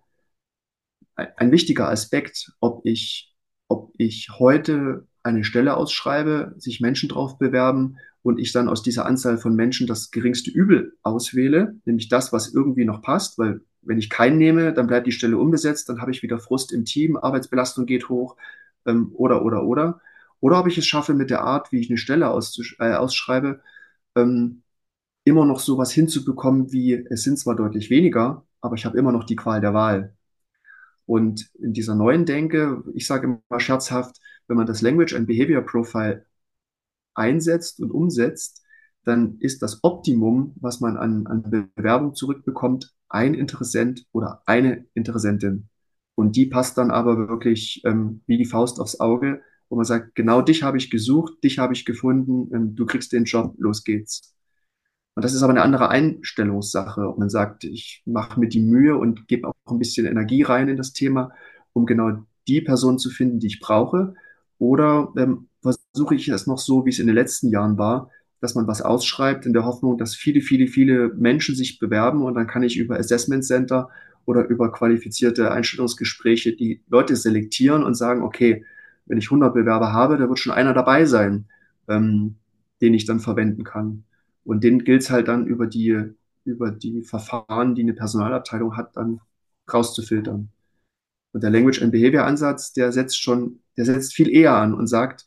ein 1.16 1.52
wichtiger 1.52 1.88
Aspekt, 1.88 2.52
ob 2.60 2.84
ich, 2.84 3.34
ob 3.68 3.92
ich 3.98 4.28
heute 4.38 5.06
eine 5.22 5.44
Stelle 5.44 5.76
ausschreibe, 5.76 6.54
sich 6.58 6.80
Menschen 6.80 7.08
drauf 7.08 7.38
bewerben 7.38 7.96
und 8.22 8.38
ich 8.38 8.52
dann 8.52 8.68
aus 8.68 8.82
dieser 8.82 9.06
Anzahl 9.06 9.38
von 9.38 9.54
Menschen 9.54 9.86
das 9.86 10.10
geringste 10.10 10.50
Übel 10.50 10.96
auswähle, 11.02 11.76
nämlich 11.84 12.08
das, 12.08 12.32
was 12.32 12.52
irgendwie 12.52 12.84
noch 12.84 13.02
passt, 13.02 13.38
weil 13.38 13.62
wenn 13.86 13.98
ich 13.98 14.10
keinen 14.10 14.38
nehme, 14.38 14.72
dann 14.72 14.86
bleibt 14.86 15.06
die 15.06 15.12
Stelle 15.12 15.38
unbesetzt, 15.38 15.88
dann 15.88 16.00
habe 16.00 16.10
ich 16.10 16.22
wieder 16.22 16.38
Frust 16.38 16.72
im 16.72 16.84
Team, 16.84 17.16
Arbeitsbelastung 17.16 17.86
geht 17.86 18.08
hoch 18.08 18.36
ähm, 18.86 19.10
oder, 19.14 19.44
oder, 19.44 19.64
oder. 19.64 20.00
Oder 20.40 20.60
ob 20.60 20.66
ich 20.66 20.78
es 20.78 20.86
schaffe, 20.86 21.14
mit 21.14 21.30
der 21.30 21.42
Art, 21.42 21.72
wie 21.72 21.80
ich 21.80 21.88
eine 21.90 21.98
Stelle 21.98 22.26
äh, 22.26 22.92
ausschreibe, 22.94 23.60
ähm, 24.16 24.62
immer 25.24 25.46
noch 25.46 25.60
sowas 25.60 25.92
hinzubekommen, 25.92 26.72
wie 26.72 26.94
es 27.10 27.22
sind 27.22 27.38
zwar 27.38 27.56
deutlich 27.56 27.90
weniger, 27.90 28.44
aber 28.60 28.76
ich 28.76 28.84
habe 28.84 28.98
immer 28.98 29.12
noch 29.12 29.24
die 29.24 29.36
Qual 29.36 29.60
der 29.60 29.74
Wahl. 29.74 30.14
Und 31.06 31.50
in 31.58 31.72
dieser 31.72 31.94
neuen 31.94 32.24
Denke, 32.26 32.82
ich 32.94 33.06
sage 33.06 33.26
immer 33.26 33.60
scherzhaft, 33.60 34.20
wenn 34.48 34.56
man 34.56 34.66
das 34.66 34.82
Language 34.82 35.14
and 35.14 35.26
Behavior 35.26 35.62
Profile 35.62 36.26
einsetzt 37.14 37.80
und 37.80 37.90
umsetzt, 37.90 38.62
dann 39.04 39.38
ist 39.40 39.62
das 39.62 39.84
Optimum, 39.84 40.54
was 40.60 40.80
man 40.80 40.96
an, 40.96 41.26
an 41.26 41.42
Bewerbung 41.74 42.14
zurückbekommt, 42.14 42.93
ein 43.14 43.34
Interessent 43.34 44.06
oder 44.12 44.42
eine 44.46 44.86
Interessentin. 44.94 45.68
Und 46.16 46.36
die 46.36 46.46
passt 46.46 46.76
dann 46.78 46.90
aber 46.90 47.28
wirklich 47.28 47.82
ähm, 47.84 48.22
wie 48.26 48.36
die 48.38 48.44
Faust 48.44 48.80
aufs 48.80 49.00
Auge, 49.00 49.42
wo 49.68 49.76
man 49.76 49.84
sagt, 49.84 50.14
genau 50.14 50.42
dich 50.42 50.62
habe 50.62 50.76
ich 50.76 50.90
gesucht, 50.90 51.42
dich 51.42 51.58
habe 51.58 51.72
ich 51.72 51.84
gefunden, 51.84 52.54
ähm, 52.54 52.74
du 52.76 52.86
kriegst 52.86 53.12
den 53.12 53.24
Job, 53.24 53.54
los 53.58 53.84
geht's. 53.84 54.34
Und 55.16 55.24
das 55.24 55.32
ist 55.32 55.42
aber 55.42 55.52
eine 55.52 55.62
andere 55.62 55.88
Einstellungssache, 55.90 57.08
ob 57.08 57.18
man 57.18 57.30
sagt, 57.30 57.64
ich 57.64 58.02
mache 58.04 58.38
mir 58.38 58.48
die 58.48 58.60
Mühe 58.60 58.96
und 58.96 59.28
gebe 59.28 59.48
auch 59.48 59.54
ein 59.66 59.78
bisschen 59.78 60.06
Energie 60.06 60.42
rein 60.42 60.68
in 60.68 60.76
das 60.76 60.92
Thema, 60.92 61.32
um 61.72 61.86
genau 61.86 62.24
die 62.48 62.60
Person 62.60 62.98
zu 62.98 63.10
finden, 63.10 63.38
die 63.38 63.46
ich 63.46 63.60
brauche. 63.60 64.14
Oder 64.58 65.12
ähm, 65.16 65.48
versuche 65.62 66.16
ich 66.16 66.28
es 66.28 66.46
noch 66.46 66.58
so, 66.58 66.84
wie 66.84 66.90
es 66.90 66.98
in 66.98 67.06
den 67.06 67.14
letzten 67.14 67.48
Jahren 67.48 67.78
war, 67.78 68.10
dass 68.44 68.54
man 68.54 68.66
was 68.66 68.82
ausschreibt 68.82 69.46
in 69.46 69.54
der 69.54 69.64
Hoffnung, 69.64 69.96
dass 69.96 70.14
viele, 70.14 70.42
viele, 70.42 70.66
viele 70.66 71.08
Menschen 71.14 71.54
sich 71.54 71.78
bewerben 71.78 72.22
und 72.22 72.34
dann 72.34 72.46
kann 72.46 72.62
ich 72.62 72.76
über 72.76 72.98
Assessment 72.98 73.42
Center 73.42 73.88
oder 74.26 74.46
über 74.46 74.70
qualifizierte 74.70 75.50
Einstellungsgespräche 75.50 76.54
die 76.54 76.82
Leute 76.86 77.16
selektieren 77.16 77.82
und 77.82 77.94
sagen, 77.94 78.20
okay, 78.20 78.66
wenn 79.06 79.16
ich 79.16 79.28
100 79.28 79.54
Bewerber 79.54 79.94
habe, 79.94 80.18
da 80.18 80.28
wird 80.28 80.38
schon 80.38 80.52
einer 80.52 80.74
dabei 80.74 81.06
sein, 81.06 81.46
ähm, 81.88 82.34
den 82.82 82.92
ich 82.92 83.06
dann 83.06 83.18
verwenden 83.18 83.64
kann. 83.64 84.04
Und 84.44 84.62
den 84.62 84.84
gilt 84.84 85.00
es 85.00 85.10
halt 85.10 85.28
dann 85.28 85.46
über 85.46 85.66
die, 85.66 86.10
über 86.44 86.70
die 86.70 87.02
Verfahren, 87.02 87.74
die 87.74 87.80
eine 87.80 87.94
Personalabteilung 87.94 88.76
hat, 88.76 88.94
dann 88.94 89.22
rauszufiltern. 89.72 90.50
Und 91.32 91.42
der 91.42 91.48
Language 91.48 91.80
and 91.80 91.92
Behavior 91.92 92.24
Ansatz, 92.26 92.74
der 92.74 92.92
setzt 92.92 93.22
schon, 93.22 93.60
der 93.78 93.86
setzt 93.86 94.12
viel 94.12 94.28
eher 94.28 94.54
an 94.54 94.74
und 94.74 94.86
sagt, 94.86 95.24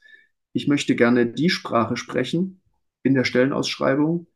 ich 0.54 0.68
möchte 0.68 0.96
gerne 0.96 1.26
die 1.26 1.50
Sprache 1.50 1.98
sprechen, 1.98 2.62
in 3.08 3.16
der 3.16 3.24
Stellenausschreibung, 3.24 4.28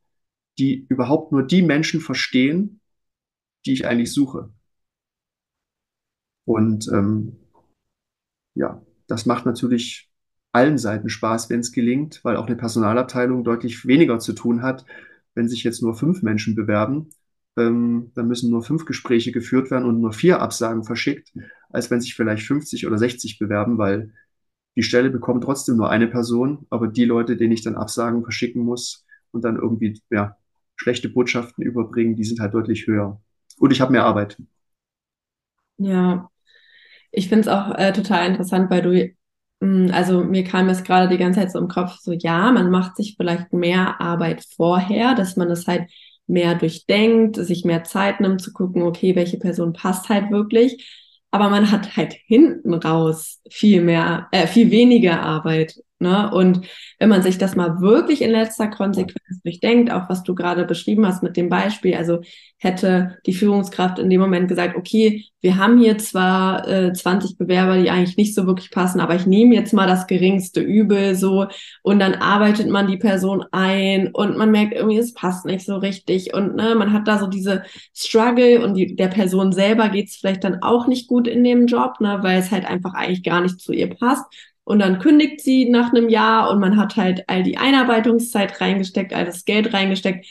die 0.57 0.85
überhaupt 0.89 1.31
nur 1.31 1.43
die 1.43 1.61
Menschen 1.61 2.01
verstehen, 2.01 2.81
die 3.65 3.73
ich 3.73 3.85
eigentlich 3.85 4.11
suche. 4.13 4.51
Und 6.45 6.89
ähm, 6.91 7.37
ja, 8.55 8.81
das 9.07 9.25
macht 9.25 9.45
natürlich 9.45 10.11
allen 10.51 10.77
Seiten 10.77 11.09
Spaß, 11.09 11.49
wenn 11.49 11.61
es 11.61 11.71
gelingt, 11.71 12.19
weil 12.23 12.35
auch 12.35 12.47
eine 12.47 12.55
Personalabteilung 12.55 13.43
deutlich 13.43 13.85
weniger 13.85 14.19
zu 14.19 14.33
tun 14.33 14.61
hat, 14.61 14.85
wenn 15.33 15.47
sich 15.47 15.63
jetzt 15.63 15.81
nur 15.81 15.95
fünf 15.95 16.23
Menschen 16.23 16.55
bewerben. 16.55 17.09
Ähm, 17.57 18.11
dann 18.15 18.27
müssen 18.27 18.49
nur 18.49 18.63
fünf 18.63 18.85
Gespräche 18.85 19.31
geführt 19.31 19.71
werden 19.71 19.87
und 19.87 19.99
nur 20.01 20.13
vier 20.13 20.41
Absagen 20.41 20.83
verschickt, 20.83 21.33
als 21.69 21.91
wenn 21.91 22.01
sich 22.01 22.15
vielleicht 22.15 22.45
50 22.47 22.87
oder 22.87 22.97
60 22.97 23.39
bewerben, 23.39 23.77
weil 23.77 24.13
die 24.75 24.83
Stelle 24.83 25.09
bekommt 25.09 25.43
trotzdem 25.43 25.77
nur 25.77 25.89
eine 25.89 26.07
Person, 26.07 26.65
aber 26.69 26.87
die 26.87 27.05
Leute, 27.05 27.37
denen 27.37 27.51
ich 27.53 27.63
dann 27.63 27.75
Absagen 27.75 28.23
verschicken 28.23 28.63
muss 28.63 29.05
und 29.31 29.43
dann 29.43 29.57
irgendwie 29.57 30.01
ja, 30.11 30.37
schlechte 30.75 31.09
Botschaften 31.09 31.63
überbringen, 31.63 32.15
die 32.15 32.23
sind 32.25 32.39
halt 32.39 32.53
deutlich 32.53 32.87
höher. 32.87 33.21
Und 33.59 33.71
ich 33.71 33.81
habe 33.81 33.91
mehr 33.91 34.05
Arbeit. 34.05 34.37
Ja, 35.77 36.29
ich 37.11 37.29
finde 37.29 37.41
es 37.43 37.47
auch 37.49 37.75
äh, 37.77 37.93
total 37.93 38.27
interessant, 38.29 38.71
weil 38.71 38.81
du, 38.83 39.13
mh, 39.65 39.93
also 39.95 40.23
mir 40.23 40.43
kam 40.45 40.69
es 40.69 40.83
gerade 40.83 41.09
die 41.09 41.17
ganze 41.17 41.41
Zeit 41.41 41.51
so 41.51 41.59
im 41.59 41.67
Kopf, 41.69 41.97
so 42.01 42.13
ja, 42.13 42.51
man 42.51 42.71
macht 42.71 42.97
sich 42.97 43.15
vielleicht 43.17 43.53
mehr 43.53 44.01
Arbeit 44.01 44.45
vorher, 44.55 45.15
dass 45.15 45.37
man 45.37 45.51
es 45.51 45.67
halt 45.67 45.89
mehr 46.27 46.55
durchdenkt, 46.55 47.37
sich 47.37 47.65
mehr 47.65 47.83
Zeit 47.83 48.21
nimmt 48.21 48.41
zu 48.41 48.53
gucken, 48.53 48.83
okay, 48.83 49.15
welche 49.15 49.37
Person 49.39 49.73
passt 49.73 50.09
halt 50.09 50.31
wirklich. 50.31 51.10
Aber 51.31 51.49
man 51.49 51.71
hat 51.71 51.95
halt 51.95 52.13
hinten 52.25 52.73
raus 52.73 53.41
viel 53.49 53.81
mehr, 53.81 54.27
äh, 54.31 54.47
viel 54.47 54.69
weniger 54.71 55.21
Arbeit. 55.21 55.81
Ne? 56.01 56.29
Und 56.31 56.67
wenn 56.99 57.09
man 57.09 57.21
sich 57.21 57.37
das 57.37 57.55
mal 57.55 57.79
wirklich 57.81 58.21
in 58.21 58.31
letzter 58.31 58.67
Konsequenz 58.67 59.41
durchdenkt, 59.43 59.91
auch 59.91 60.09
was 60.09 60.23
du 60.23 60.35
gerade 60.35 60.65
beschrieben 60.65 61.05
hast 61.05 61.23
mit 61.23 61.37
dem 61.37 61.49
Beispiel, 61.49 61.95
also 61.95 62.19
hätte 62.57 63.17
die 63.25 63.33
Führungskraft 63.33 63.97
in 63.97 64.09
dem 64.09 64.21
Moment 64.21 64.47
gesagt, 64.47 64.75
okay, 64.75 65.25
wir 65.41 65.57
haben 65.57 65.79
hier 65.79 65.97
zwar 65.97 66.67
äh, 66.67 66.93
20 66.93 67.37
Bewerber, 67.37 67.81
die 67.81 67.89
eigentlich 67.89 68.17
nicht 68.17 68.35
so 68.35 68.45
wirklich 68.45 68.69
passen, 68.69 68.99
aber 68.99 69.15
ich 69.15 69.25
nehme 69.25 69.55
jetzt 69.55 69.73
mal 69.73 69.87
das 69.87 70.05
geringste 70.05 70.61
Übel 70.61 71.15
so 71.15 71.47
und 71.81 71.99
dann 71.99 72.13
arbeitet 72.13 72.69
man 72.69 72.87
die 72.87 72.97
Person 72.97 73.43
ein 73.51 74.09
und 74.13 74.37
man 74.37 74.51
merkt 74.51 74.73
irgendwie, 74.73 74.99
es 74.99 75.15
passt 75.15 75.45
nicht 75.45 75.65
so 75.65 75.77
richtig 75.77 76.35
und 76.35 76.55
ne, 76.55 76.75
man 76.75 76.93
hat 76.93 77.07
da 77.07 77.17
so 77.17 77.25
diese 77.25 77.63
Struggle 77.95 78.63
und 78.63 78.75
die, 78.75 78.95
der 78.95 79.07
Person 79.07 79.51
selber 79.51 79.89
geht's 79.89 80.17
vielleicht 80.17 80.43
dann 80.43 80.61
auch 80.61 80.85
nicht 80.85 81.07
gut 81.07 81.27
in 81.27 81.43
dem 81.43 81.65
Job, 81.65 81.99
ne, 81.99 82.19
weil 82.21 82.39
es 82.39 82.51
halt 82.51 82.65
einfach 82.65 82.93
eigentlich 82.93 83.23
gar 83.23 83.41
nicht 83.41 83.59
zu 83.59 83.73
ihr 83.73 83.89
passt. 83.89 84.25
Und 84.71 84.79
dann 84.79 84.99
kündigt 84.99 85.41
sie 85.41 85.69
nach 85.69 85.91
einem 85.93 86.09
Jahr 86.09 86.49
und 86.49 86.59
man 86.59 86.77
hat 86.77 86.95
halt 86.95 87.23
all 87.27 87.43
die 87.43 87.57
Einarbeitungszeit 87.57 88.61
reingesteckt, 88.61 89.13
all 89.13 89.25
das 89.25 89.45
Geld 89.45 89.73
reingesteckt 89.73 90.25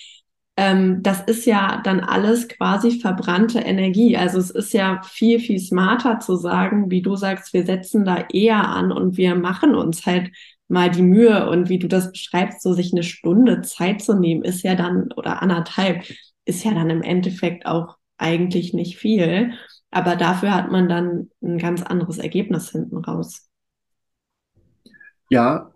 ähm, 0.60 1.02
das 1.02 1.22
ist 1.22 1.46
ja 1.46 1.80
dann 1.84 2.00
alles 2.00 2.46
quasi 2.48 3.00
verbrannte 3.00 3.60
Energie. 3.60 4.16
Also 4.18 4.38
es 4.38 4.50
ist 4.50 4.74
ja 4.74 5.00
viel, 5.02 5.40
viel 5.40 5.58
smarter 5.58 6.20
zu 6.20 6.36
sagen, 6.36 6.90
wie 6.90 7.00
du 7.00 7.16
sagst, 7.16 7.54
wir 7.54 7.64
setzen 7.64 8.04
da 8.04 8.26
eher 8.30 8.68
an 8.68 8.92
und 8.92 9.16
wir 9.16 9.36
machen 9.36 9.74
uns 9.74 10.04
halt 10.04 10.30
mal 10.68 10.90
die 10.90 11.02
Mühe 11.02 11.48
und 11.48 11.70
wie 11.70 11.78
du 11.78 11.88
das 11.88 12.12
beschreibst, 12.12 12.62
so 12.62 12.74
sich 12.74 12.92
eine 12.92 13.02
Stunde 13.02 13.62
Zeit 13.62 14.02
zu 14.02 14.14
nehmen, 14.18 14.42
ist 14.42 14.62
ja 14.62 14.74
dann, 14.74 15.10
oder 15.16 15.40
anderthalb, 15.42 16.04
ist 16.44 16.64
ja 16.64 16.74
dann 16.74 16.90
im 16.90 17.02
Endeffekt 17.02 17.64
auch 17.66 17.96
eigentlich 18.18 18.74
nicht 18.74 18.98
viel. 18.98 19.52
Aber 19.90 20.14
dafür 20.16 20.54
hat 20.54 20.70
man 20.70 20.88
dann 20.90 21.30
ein 21.42 21.58
ganz 21.58 21.82
anderes 21.82 22.18
Ergebnis 22.18 22.70
hinten 22.70 22.98
raus. 22.98 23.49
Ja, 25.30 25.72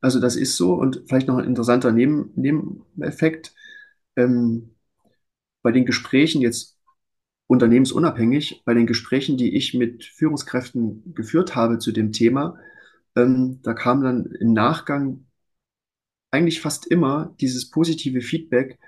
also 0.00 0.20
das 0.20 0.36
ist 0.36 0.56
so 0.56 0.74
und 0.74 1.02
vielleicht 1.08 1.28
noch 1.28 1.38
ein 1.38 1.46
interessanter 1.46 1.92
Neben 1.92 2.32
Nebeneffekt 2.36 3.54
ähm, 4.16 4.74
bei 5.62 5.72
den 5.72 5.86
Gesprächen 5.86 6.42
jetzt 6.42 6.78
unternehmensunabhängig, 7.48 8.62
bei 8.66 8.74
den 8.74 8.86
Gesprächen, 8.86 9.38
die 9.38 9.56
ich 9.56 9.74
mit 9.74 10.04
Führungskräften 10.04 11.14
geführt 11.14 11.56
habe 11.56 11.78
zu 11.78 11.92
dem 11.92 12.12
Thema, 12.12 12.58
ähm, 13.16 13.60
da 13.62 13.74
kam 13.74 14.02
dann 14.02 14.26
im 14.26 14.52
Nachgang 14.54 15.26
eigentlich 16.30 16.60
fast 16.60 16.86
immer 16.86 17.34
dieses 17.40 17.70
positive 17.70 18.20
Feedback, 18.20 18.78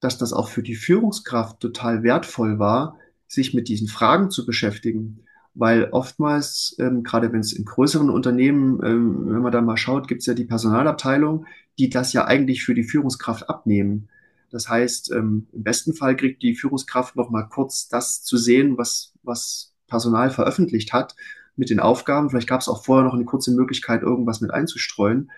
dass 0.00 0.18
das 0.18 0.32
auch 0.32 0.48
für 0.48 0.62
die 0.62 0.74
Führungskraft 0.76 1.60
total 1.60 2.02
wertvoll 2.02 2.58
war, 2.58 2.98
sich 3.26 3.54
mit 3.54 3.68
diesen 3.68 3.88
Fragen 3.88 4.30
zu 4.30 4.46
beschäftigen. 4.46 5.24
Weil 5.54 5.88
oftmals, 5.90 6.76
ähm, 6.78 7.02
gerade 7.02 7.32
wenn 7.32 7.40
es 7.40 7.52
in 7.52 7.64
größeren 7.64 8.10
Unternehmen, 8.10 8.80
ähm, 8.84 9.26
wenn 9.26 9.42
man 9.42 9.52
da 9.52 9.60
mal 9.60 9.76
schaut, 9.76 10.06
gibt 10.06 10.20
es 10.20 10.26
ja 10.26 10.34
die 10.34 10.44
Personalabteilung, 10.44 11.46
die 11.78 11.90
das 11.90 12.12
ja 12.12 12.26
eigentlich 12.26 12.62
für 12.64 12.74
die 12.74 12.84
Führungskraft 12.84 13.48
abnehmen. 13.48 14.08
Das 14.50 14.68
heißt, 14.68 15.12
ähm, 15.12 15.46
im 15.52 15.62
besten 15.62 15.94
Fall 15.94 16.16
kriegt 16.16 16.42
die 16.42 16.54
Führungskraft 16.54 17.16
noch 17.16 17.30
mal 17.30 17.44
kurz 17.44 17.88
das 17.88 18.22
zu 18.22 18.36
sehen, 18.36 18.78
was, 18.78 19.12
was 19.22 19.74
Personal 19.88 20.30
veröffentlicht 20.30 20.92
hat 20.92 21.16
mit 21.56 21.70
den 21.70 21.80
Aufgaben. 21.80 22.30
Vielleicht 22.30 22.48
gab 22.48 22.60
es 22.60 22.68
auch 22.68 22.84
vorher 22.84 23.04
noch 23.04 23.14
eine 23.14 23.24
kurze 23.24 23.52
Möglichkeit, 23.52 24.02
irgendwas 24.02 24.40
mit 24.40 24.52
einzustreuen. 24.52 25.30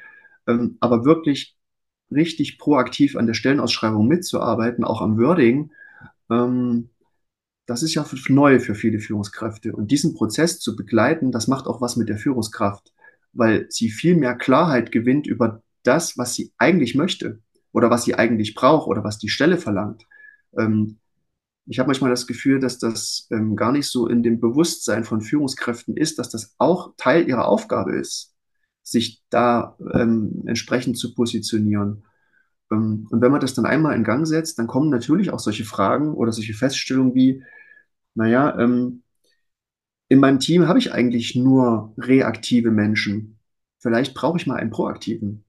Ähm, 0.46 0.76
aber 0.80 1.04
wirklich 1.04 1.56
richtig 2.10 2.58
proaktiv 2.58 3.16
an 3.16 3.26
der 3.26 3.34
Stellenausschreibung 3.34 4.06
mitzuarbeiten, 4.06 4.84
auch 4.84 5.00
am 5.00 5.18
Wording, 5.18 5.70
ähm, 6.30 6.90
das 7.70 7.84
ist 7.84 7.94
ja 7.94 8.04
neu 8.28 8.58
für 8.58 8.74
viele 8.74 8.98
Führungskräfte. 8.98 9.72
Und 9.72 9.92
diesen 9.92 10.12
Prozess 10.12 10.58
zu 10.58 10.74
begleiten, 10.74 11.30
das 11.30 11.46
macht 11.46 11.68
auch 11.68 11.80
was 11.80 11.94
mit 11.94 12.08
der 12.08 12.18
Führungskraft, 12.18 12.92
weil 13.32 13.66
sie 13.70 13.90
viel 13.90 14.16
mehr 14.16 14.34
Klarheit 14.34 14.90
gewinnt 14.90 15.28
über 15.28 15.62
das, 15.84 16.18
was 16.18 16.34
sie 16.34 16.52
eigentlich 16.58 16.96
möchte 16.96 17.38
oder 17.70 17.88
was 17.88 18.02
sie 18.02 18.16
eigentlich 18.16 18.56
braucht 18.56 18.88
oder 18.88 19.04
was 19.04 19.18
die 19.18 19.28
Stelle 19.28 19.56
verlangt. 19.56 20.04
Ähm, 20.58 20.98
ich 21.64 21.78
habe 21.78 21.86
manchmal 21.86 22.10
das 22.10 22.26
Gefühl, 22.26 22.58
dass 22.58 22.80
das 22.80 23.28
ähm, 23.30 23.54
gar 23.54 23.70
nicht 23.70 23.86
so 23.86 24.08
in 24.08 24.24
dem 24.24 24.40
Bewusstsein 24.40 25.04
von 25.04 25.20
Führungskräften 25.20 25.96
ist, 25.96 26.18
dass 26.18 26.28
das 26.28 26.56
auch 26.58 26.94
Teil 26.96 27.28
ihrer 27.28 27.46
Aufgabe 27.46 27.94
ist, 27.94 28.34
sich 28.82 29.22
da 29.30 29.76
ähm, 29.94 30.42
entsprechend 30.44 30.98
zu 30.98 31.14
positionieren. 31.14 32.02
Und 32.68 33.08
wenn 33.10 33.32
man 33.32 33.40
das 33.40 33.54
dann 33.54 33.66
einmal 33.66 33.96
in 33.96 34.04
Gang 34.04 34.26
setzt, 34.26 34.58
dann 34.58 34.68
kommen 34.68 34.90
natürlich 34.90 35.32
auch 35.32 35.40
solche 35.40 35.64
Fragen 35.64 36.14
oder 36.14 36.30
solche 36.30 36.54
Feststellungen 36.54 37.14
wie, 37.16 37.42
naja, 38.14 38.58
ähm, 38.58 39.02
in 40.08 40.18
meinem 40.18 40.40
Team 40.40 40.66
habe 40.66 40.78
ich 40.78 40.92
eigentlich 40.92 41.36
nur 41.36 41.94
reaktive 41.96 42.70
Menschen. 42.70 43.38
Vielleicht 43.78 44.14
brauche 44.14 44.38
ich 44.38 44.46
mal 44.46 44.56
einen 44.56 44.70
proaktiven 44.70 45.44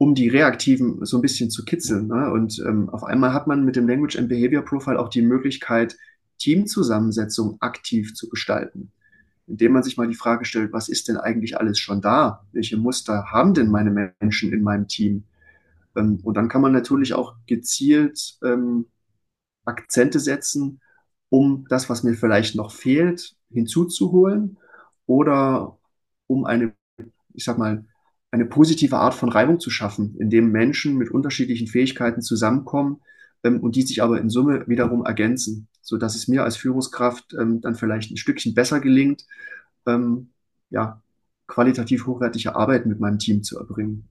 um 0.00 0.14
die 0.14 0.28
Reaktiven 0.28 1.04
so 1.04 1.18
ein 1.18 1.20
bisschen 1.20 1.50
zu 1.50 1.62
kitzeln. 1.62 2.06
Ne? 2.06 2.32
Und 2.32 2.58
ähm, 2.66 2.88
auf 2.88 3.04
einmal 3.04 3.34
hat 3.34 3.46
man 3.46 3.66
mit 3.66 3.76
dem 3.76 3.86
Language 3.86 4.16
and 4.16 4.30
Behavior 4.30 4.64
Profile 4.64 4.98
auch 4.98 5.10
die 5.10 5.20
Möglichkeit, 5.20 5.94
Teamzusammensetzung 6.38 7.58
aktiv 7.60 8.14
zu 8.14 8.30
gestalten. 8.30 8.92
Indem 9.46 9.72
man 9.72 9.82
sich 9.82 9.98
mal 9.98 10.08
die 10.08 10.14
Frage 10.14 10.46
stellt, 10.46 10.72
was 10.72 10.88
ist 10.88 11.08
denn 11.08 11.18
eigentlich 11.18 11.58
alles 11.58 11.78
schon 11.78 12.00
da? 12.00 12.46
Welche 12.52 12.78
Muster 12.78 13.26
haben 13.30 13.52
denn 13.52 13.68
meine 13.68 14.14
Menschen 14.22 14.54
in 14.54 14.62
meinem 14.62 14.88
Team? 14.88 15.24
Ähm, 15.94 16.20
und 16.22 16.34
dann 16.34 16.48
kann 16.48 16.62
man 16.62 16.72
natürlich 16.72 17.12
auch 17.12 17.34
gezielt 17.46 18.38
ähm, 18.42 18.86
Akzente 19.66 20.18
setzen, 20.18 20.80
um 21.30 21.64
das, 21.68 21.88
was 21.88 22.02
mir 22.02 22.14
vielleicht 22.14 22.54
noch 22.56 22.72
fehlt, 22.72 23.34
hinzuzuholen 23.50 24.58
oder 25.06 25.78
um 26.26 26.44
eine, 26.44 26.74
ich 27.32 27.44
sag 27.44 27.56
mal, 27.56 27.86
eine 28.30 28.44
positive 28.44 28.96
Art 28.96 29.14
von 29.14 29.28
Reibung 29.28 29.58
zu 29.58 29.70
schaffen, 29.70 30.16
indem 30.18 30.52
Menschen 30.52 30.96
mit 30.96 31.10
unterschiedlichen 31.10 31.66
Fähigkeiten 31.66 32.22
zusammenkommen 32.22 33.00
ähm, 33.42 33.60
und 33.60 33.74
die 33.76 33.82
sich 33.82 34.02
aber 34.02 34.20
in 34.20 34.30
Summe 34.30 34.66
wiederum 34.68 35.04
ergänzen, 35.04 35.68
so 35.82 35.96
dass 35.96 36.14
es 36.14 36.28
mir 36.28 36.44
als 36.44 36.56
Führungskraft 36.56 37.34
ähm, 37.34 37.60
dann 37.60 37.74
vielleicht 37.74 38.10
ein 38.12 38.16
Stückchen 38.16 38.54
besser 38.54 38.80
gelingt, 38.80 39.26
ähm, 39.86 40.30
ja, 40.68 41.02
qualitativ 41.46 42.06
hochwertige 42.06 42.54
Arbeit 42.54 42.86
mit 42.86 43.00
meinem 43.00 43.18
Team 43.18 43.42
zu 43.42 43.58
erbringen. 43.58 44.08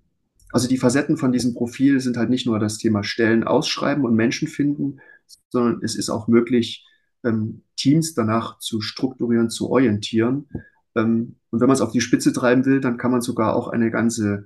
Also 0.51 0.67
die 0.67 0.78
Facetten 0.78 1.15
von 1.15 1.32
diesem 1.32 1.53
Profil 1.53 1.99
sind 2.01 2.17
halt 2.17 2.30
nicht 2.30 2.45
nur 2.45 2.59
das 2.59 2.78
Thema 2.78 3.03
Stellen 3.03 3.43
ausschreiben 3.45 4.03
und 4.03 4.15
Menschen 4.15 4.47
finden, 4.47 4.99
sondern 5.49 5.82
es 5.84 5.95
ist 5.95 6.09
auch 6.09 6.28
möglich, 6.28 6.86
ähm, 7.24 7.63
Teams 7.76 8.13
danach 8.13 8.59
zu 8.59 8.82
strukturieren, 8.82 9.49
zu 9.49 9.70
orientieren 9.70 10.47
ähm, 10.95 11.36
und 11.51 11.59
wenn 11.59 11.67
man 11.67 11.76
es 11.76 11.82
auf 11.82 11.91
die 11.91 12.01
Spitze 12.01 12.34
treiben 12.34 12.65
will, 12.65 12.82
dann 12.82 12.97
kann 12.97 13.11
man 13.11 13.22
sogar 13.22 13.55
auch 13.55 13.67
eine 13.67 13.91
ganze 13.91 14.45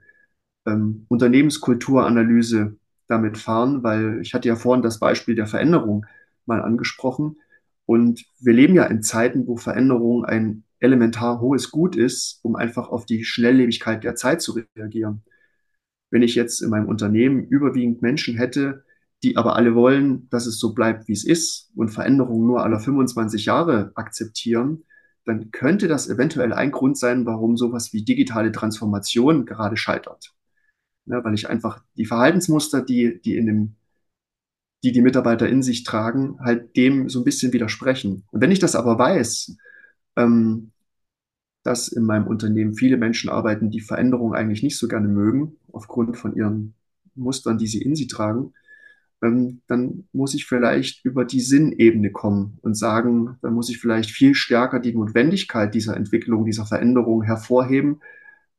ähm, 0.65 1.05
Unternehmenskulturanalyse 1.09 2.78
damit 3.07 3.38
fahren, 3.38 3.84
weil 3.84 4.21
ich 4.21 4.34
hatte 4.34 4.47
ja 4.47 4.55
vorhin 4.55 4.84
das 4.84 4.99
Beispiel 4.99 5.36
der 5.36 5.47
Veränderung 5.47 6.05
mal 6.45 6.61
angesprochen. 6.61 7.38
Und 7.86 8.26
wir 8.39 8.53
leben 8.53 8.76
ja 8.76 8.86
in 8.86 9.03
Zeiten, 9.03 9.45
wo 9.47 9.57
Veränderung 9.57 10.24
ein 10.26 10.63
elementar 10.80 11.41
hohes 11.41 11.71
Gut 11.71 11.95
ist, 11.95 12.39
um 12.43 12.55
einfach 12.55 12.89
auf 12.89 13.05
die 13.05 13.26
Schnelllebigkeit 13.26 14.03
der 14.03 14.15
Zeit 14.15 14.41
zu 14.41 14.57
reagieren. 14.76 15.24
Wenn 16.09 16.24
ich 16.24 16.36
jetzt 16.36 16.61
in 16.61 16.69
meinem 16.69 16.88
Unternehmen 16.88 17.43
überwiegend 17.43 18.01
Menschen 18.01 18.38
hätte, 18.38 18.86
die 19.24 19.38
aber 19.38 19.55
alle 19.55 19.74
wollen, 19.74 20.30
dass 20.30 20.45
es 20.45 20.59
so 20.59 20.74
bleibt, 20.74 21.07
wie 21.07 21.13
es 21.13 21.26
ist 21.26 21.71
und 21.76 21.89
Veränderungen 21.89 22.45
nur 22.45 22.63
alle 22.63 22.80
25 22.80 23.45
Jahre 23.45 23.91
akzeptieren, 23.95 24.84
dann 25.26 25.51
könnte 25.51 25.88
das 25.88 26.09
eventuell 26.09 26.51
ein 26.51 26.71
Grund 26.71 26.97
sein, 26.97 27.26
warum 27.26 27.55
sowas 27.55 27.93
wie 27.93 28.03
digitale 28.03 28.51
Transformation 28.51 29.45
gerade 29.45 29.78
scheitert. 29.78 30.34
Ja, 31.05 31.24
weil 31.24 31.34
ich 31.34 31.49
einfach 31.49 31.84
die 31.95 32.05
Verhaltensmuster, 32.05 32.82
die, 32.82 33.21
die 33.21 33.38
in 33.38 33.45
dem, 33.45 33.76
die 34.84 34.91
die 34.91 35.01
Mitarbeiter 35.01 35.47
in 35.47 35.63
sich 35.63 35.84
tragen, 35.84 36.38
halt 36.39 36.76
dem 36.76 37.09
so 37.09 37.21
ein 37.21 37.26
bisschen 37.26 37.53
widersprechen. 37.53 38.24
Und 38.32 38.41
wenn 38.41 38.51
ich 38.51 38.59
das 38.59 38.76
aber 38.76 38.99
weiß, 38.99 39.55
ähm, 40.17 40.71
dass 41.63 41.88
in 41.88 42.03
meinem 42.03 42.28
Unternehmen 42.28 42.74
viele 42.76 42.97
Menschen 42.97 43.30
arbeiten, 43.30 43.71
die 43.71 43.80
Veränderungen 43.80 44.36
eigentlich 44.36 44.63
nicht 44.63 44.78
so 44.78 44.89
gerne 44.89 45.07
mögen, 45.07 45.55
aufgrund 45.71 46.17
von 46.17 46.36
ihren 46.36 46.74
Mustern, 47.15 47.57
die 47.57 47.67
sie 47.67 47.82
in 47.82 47.95
sie 47.95 48.07
tragen, 48.07 48.53
ähm, 49.24 49.61
dann 49.67 50.07
muss 50.11 50.34
ich 50.34 50.45
vielleicht 50.45 51.05
über 51.05 51.26
die 51.26 51.39
Sinnebene 51.39 52.11
kommen 52.11 52.59
und 52.61 52.76
sagen, 52.76 53.38
dann 53.41 53.53
muss 53.53 53.69
ich 53.69 53.80
vielleicht 53.80 54.11
viel 54.11 54.36
stärker 54.36 54.80
die 54.80 54.93
Notwendigkeit 54.93 55.74
dieser 55.74 55.95
Entwicklung, 55.97 56.45
dieser 56.45 56.65
Veränderung 56.65 57.24
hervorheben, 57.24 58.01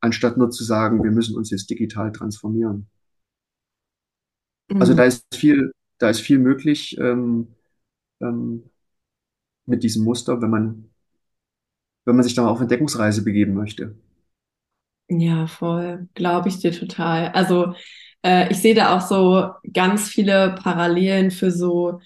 anstatt 0.01 0.37
nur 0.37 0.49
zu 0.51 0.63
sagen, 0.63 1.03
wir 1.03 1.11
müssen 1.11 1.35
uns 1.37 1.51
jetzt 1.51 1.69
digital 1.69 2.11
transformieren. 2.11 2.87
Also 4.69 4.75
mhm. 4.75 4.81
Also 4.81 4.93
da 4.95 5.03
ist 5.05 5.25
viel, 5.35 5.71
da 5.99 6.09
ist 6.09 6.21
viel 6.21 6.39
möglich. 6.39 6.97
Ähm, 6.99 7.49
ähm, 8.21 8.69
mit 9.65 9.83
diesem 9.83 10.03
Muster, 10.03 10.41
wenn 10.41 10.49
man, 10.49 10.89
wenn 12.05 12.15
man 12.15 12.23
sich 12.23 12.35
da 12.35 12.43
mal 12.43 12.49
auf 12.49 12.61
Entdeckungsreise 12.61 13.23
begeben 13.23 13.53
möchte. 13.53 13.95
Ja, 15.07 15.47
voll. 15.47 16.07
Glaube 16.15 16.49
ich 16.49 16.59
dir 16.59 16.71
total. 16.71 17.29
Also 17.29 17.75
äh, 18.25 18.51
ich 18.51 18.57
sehe 18.57 18.75
da 18.75 18.97
auch 18.97 19.01
so 19.01 19.49
ganz 19.71 20.09
viele 20.09 20.55
Parallelen 20.61 21.31
für 21.31 21.51
so, 21.51 21.99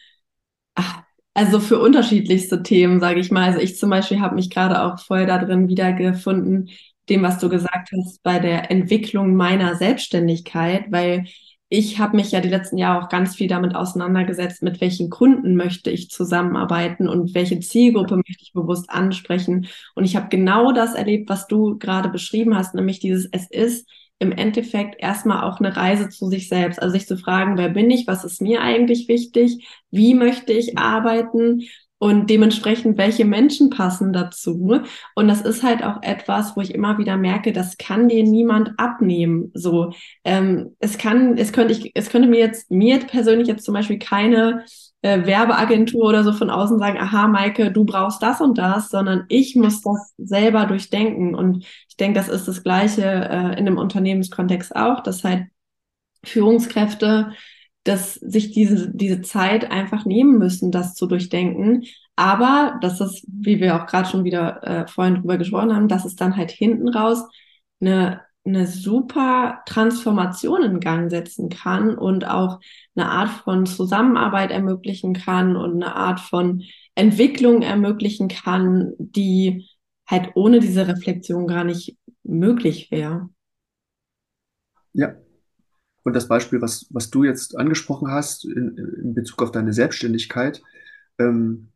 also 1.34 1.60
für 1.60 1.80
unterschiedlichste 1.80 2.64
Themen, 2.64 3.00
sage 3.00 3.20
ich 3.20 3.32
mal. 3.32 3.46
Also 3.46 3.60
ich 3.60 3.78
zum 3.78 3.90
Beispiel 3.90 4.20
habe 4.20 4.36
mich 4.36 4.50
gerade 4.50 4.84
auch 4.84 5.00
voll 5.00 5.26
da 5.26 5.38
drin 5.38 5.70
wiedergefunden, 5.70 6.70
dem, 7.08 7.24
was 7.24 7.40
du 7.40 7.50
gesagt 7.50 7.90
hast, 7.98 8.22
bei 8.24 8.40
der 8.40 8.70
Entwicklung 8.72 9.36
meiner 9.36 9.76
Selbstständigkeit, 9.76 10.86
weil 10.92 11.26
ich 11.70 12.00
habe 12.00 12.18
mich 12.18 12.32
ja 12.32 12.42
die 12.42 12.50
letzten 12.50 12.78
Jahre 12.78 13.04
auch 13.06 13.10
ganz 13.10 13.36
viel 13.36 13.48
damit 13.48 13.76
auseinandergesetzt, 13.76 14.64
mit 14.64 14.82
welchen 14.82 15.10
Kunden 15.10 15.56
möchte 15.56 15.92
ich 15.92 16.10
zusammenarbeiten 16.10 17.08
und 17.08 17.36
welche 17.36 17.60
Zielgruppe 17.60 18.16
möchte 18.18 18.42
ich 18.44 18.54
bewusst 18.54 18.90
ansprechen. 18.90 19.68
Und 19.96 20.04
ich 20.04 20.16
habe 20.16 20.30
genau 20.30 20.72
das 20.72 20.96
erlebt, 20.96 21.30
was 21.30 21.48
du 21.48 21.78
gerade 21.78 22.10
beschrieben 22.10 22.56
hast, 22.56 22.74
nämlich 22.74 23.00
dieses, 23.00 23.30
es 23.32 23.50
ist 23.52 23.88
im 24.20 24.32
Endeffekt 24.32 25.02
erstmal 25.02 25.44
auch 25.44 25.60
eine 25.60 25.76
Reise 25.76 26.10
zu 26.10 26.28
sich 26.28 26.50
selbst. 26.50 26.82
Also 26.82 26.94
sich 26.94 27.08
zu 27.08 27.18
fragen, 27.18 27.58
wer 27.58 27.70
bin 27.70 27.90
ich, 27.90 28.06
was 28.06 28.26
ist 28.26 28.42
mir 28.42 28.62
eigentlich 28.62 29.08
wichtig, 29.08 29.66
wie 29.92 30.14
möchte 30.14 30.54
ich 30.54 30.78
arbeiten 30.78 31.62
und 32.00 32.30
dementsprechend, 32.30 32.98
welche 32.98 33.26
Menschen 33.26 33.70
passen 33.70 34.14
dazu. 34.14 34.80
Und 35.16 35.28
das 35.28 35.42
ist 35.42 35.64
halt 35.64 35.84
auch 35.84 36.02
etwas, 36.02 36.56
wo 36.56 36.62
ich 36.62 36.74
immer 36.74 36.98
wieder 36.98 37.18
merke, 37.18 37.52
das 37.52 37.78
kann 37.78 38.08
dir 38.08 38.24
niemand 38.24 38.72
abnehmen. 38.78 39.52
So, 39.54 39.94
ähm, 40.24 40.76
es 40.80 40.98
kann, 40.98 41.38
es 41.38 41.52
könnte 41.52 41.74
ich, 41.74 41.92
es 41.96 42.10
könnte 42.10 42.30
mir 42.30 42.40
jetzt, 42.40 42.72
mir 42.72 43.00
persönlich 43.00 43.48
jetzt 43.48 43.66
zum 43.66 43.74
Beispiel 43.74 44.00
keine 44.00 44.64
äh, 45.02 45.26
Werbeagentur 45.26 46.06
oder 46.10 46.24
so 46.24 46.34
von 46.34 46.50
außen 46.50 46.80
sagen, 46.80 46.98
aha, 46.98 47.28
Maike, 47.28 47.72
du 47.72 47.86
brauchst 47.86 48.22
das 48.22 48.42
und 48.42 48.58
das, 48.58 48.90
sondern 48.90 49.26
ich 49.30 49.56
muss 49.56 49.82
das 49.82 50.14
selber 50.18 50.66
durchdenken. 50.66 51.36
Und 51.36 51.66
ich 51.88 51.98
denke, 51.98 52.20
das 52.20 52.30
ist 52.30 52.48
das 52.48 52.64
Gleiche 52.64 53.04
äh, 53.04 53.52
in 53.54 53.68
einem 53.68 53.78
Unternehmenskontext 53.78 54.76
auch, 54.76 55.02
dass 55.02 55.24
halt 55.24 55.48
Führungskräfte 56.24 57.34
dass 57.84 58.16
sich 58.16 58.52
diese, 58.52 58.92
diese 58.94 59.22
Zeit 59.22 59.72
einfach 59.72 60.06
nehmen 60.06 60.38
müssen, 60.38 60.72
das 60.72 60.96
zu 60.96 61.08
durchdenken. 61.08 61.84
Aber 62.16 62.78
das 62.82 63.02
ist, 63.02 63.26
wie 63.28 63.60
wir 63.60 63.76
auch 63.82 63.88
gerade 63.88 64.08
schon 64.08 64.24
wieder 64.24 64.64
äh, 64.64 64.88
vorhin 64.88 65.16
drüber 65.16 65.38
gesprochen 65.38 65.76
haben, 65.76 65.88
dass 65.88 66.06
es 66.06 66.16
dann 66.16 66.36
halt 66.36 66.52
hinten 66.52 66.90
raus 66.90 67.24
eine, 67.82 68.22
eine 68.46 68.68
super 68.68 69.62
Transformation 69.66 70.64
in 70.64 70.80
Gang 70.80 71.10
setzen 71.10 71.50
kann 71.50 71.98
und 71.98 72.26
auch 72.26 72.60
eine 72.96 73.10
Art 73.10 73.30
von 73.30 73.66
Zusammenarbeit 73.66 74.52
ermöglichen 74.52 75.14
kann 75.14 75.56
und 75.56 75.84
eine 75.84 75.96
Art 75.96 76.20
von 76.20 76.64
Entwicklung 76.96 77.62
ermöglichen 77.62 78.28
kann, 78.28 78.94
die 78.98 79.68
halt 80.08 80.32
ohne 80.36 80.60
diese 80.60 80.88
Reflexion 80.88 81.48
gar 81.48 81.64
nicht 81.64 81.98
möglich 82.24 82.90
wäre. 82.92 83.30
Ja, 84.94 85.16
und 86.04 86.16
das 86.16 86.28
Beispiel, 86.28 86.62
was, 86.62 86.88
was 86.90 87.10
du 87.10 87.24
jetzt 87.24 87.58
angesprochen 87.58 88.10
hast 88.10 88.46
in, 88.46 88.78
in 88.78 89.14
Bezug 89.14 89.44
auf 89.44 89.52
deine 89.52 89.74
Selbstständigkeit, 89.74 90.62
ähm, 91.20 91.70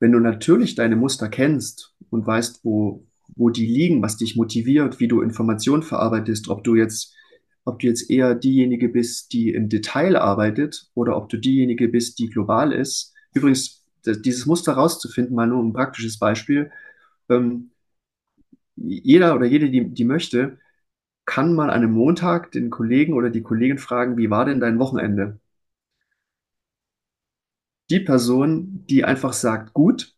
wenn 0.00 0.12
du 0.12 0.18
natürlich 0.18 0.74
deine 0.74 0.96
Muster 0.96 1.28
kennst 1.28 1.94
und 2.10 2.26
weißt, 2.26 2.64
wo, 2.64 3.06
wo 3.36 3.50
die 3.50 3.66
liegen, 3.66 4.02
was 4.02 4.16
dich 4.16 4.36
motiviert, 4.36 5.00
wie 5.00 5.08
du 5.08 5.20
Informationen 5.22 5.82
verarbeitest, 5.82 6.48
ob 6.48 6.64
du 6.64 6.74
jetzt, 6.74 7.14
ob 7.64 7.78
du 7.78 7.86
jetzt 7.86 8.10
eher 8.10 8.34
diejenige 8.34 8.88
bist, 8.88 9.32
die 9.32 9.50
im 9.50 9.68
Detail 9.68 10.16
arbeitet 10.16 10.90
oder 10.94 11.16
ob 11.16 11.28
du 11.28 11.36
diejenige 11.36 11.88
bist, 11.88 12.18
die 12.18 12.28
global 12.28 12.72
ist. 12.72 13.14
Übrigens, 13.34 13.84
dieses 14.04 14.46
Muster 14.46 14.72
rauszufinden, 14.72 15.34
mal 15.34 15.46
nur 15.46 15.62
ein 15.62 15.72
praktisches 15.72 16.18
Beispiel. 16.18 16.70
Ähm, 17.28 17.70
jeder 18.76 19.34
oder 19.34 19.46
jede, 19.46 19.70
die, 19.70 19.88
die 19.90 20.04
möchte, 20.04 20.58
kann 21.24 21.54
man 21.54 21.70
an 21.70 21.76
einem 21.82 21.92
Montag 21.92 22.50
den 22.52 22.70
Kollegen 22.70 23.14
oder 23.14 23.30
die 23.30 23.42
Kollegin 23.42 23.78
fragen, 23.78 24.16
wie 24.16 24.30
war 24.30 24.44
denn 24.46 24.60
dein 24.60 24.78
Wochenende? 24.78 25.38
Die 27.90 28.00
Person, 28.00 28.86
die 28.88 29.04
einfach 29.04 29.32
sagt, 29.32 29.74
gut, 29.74 30.14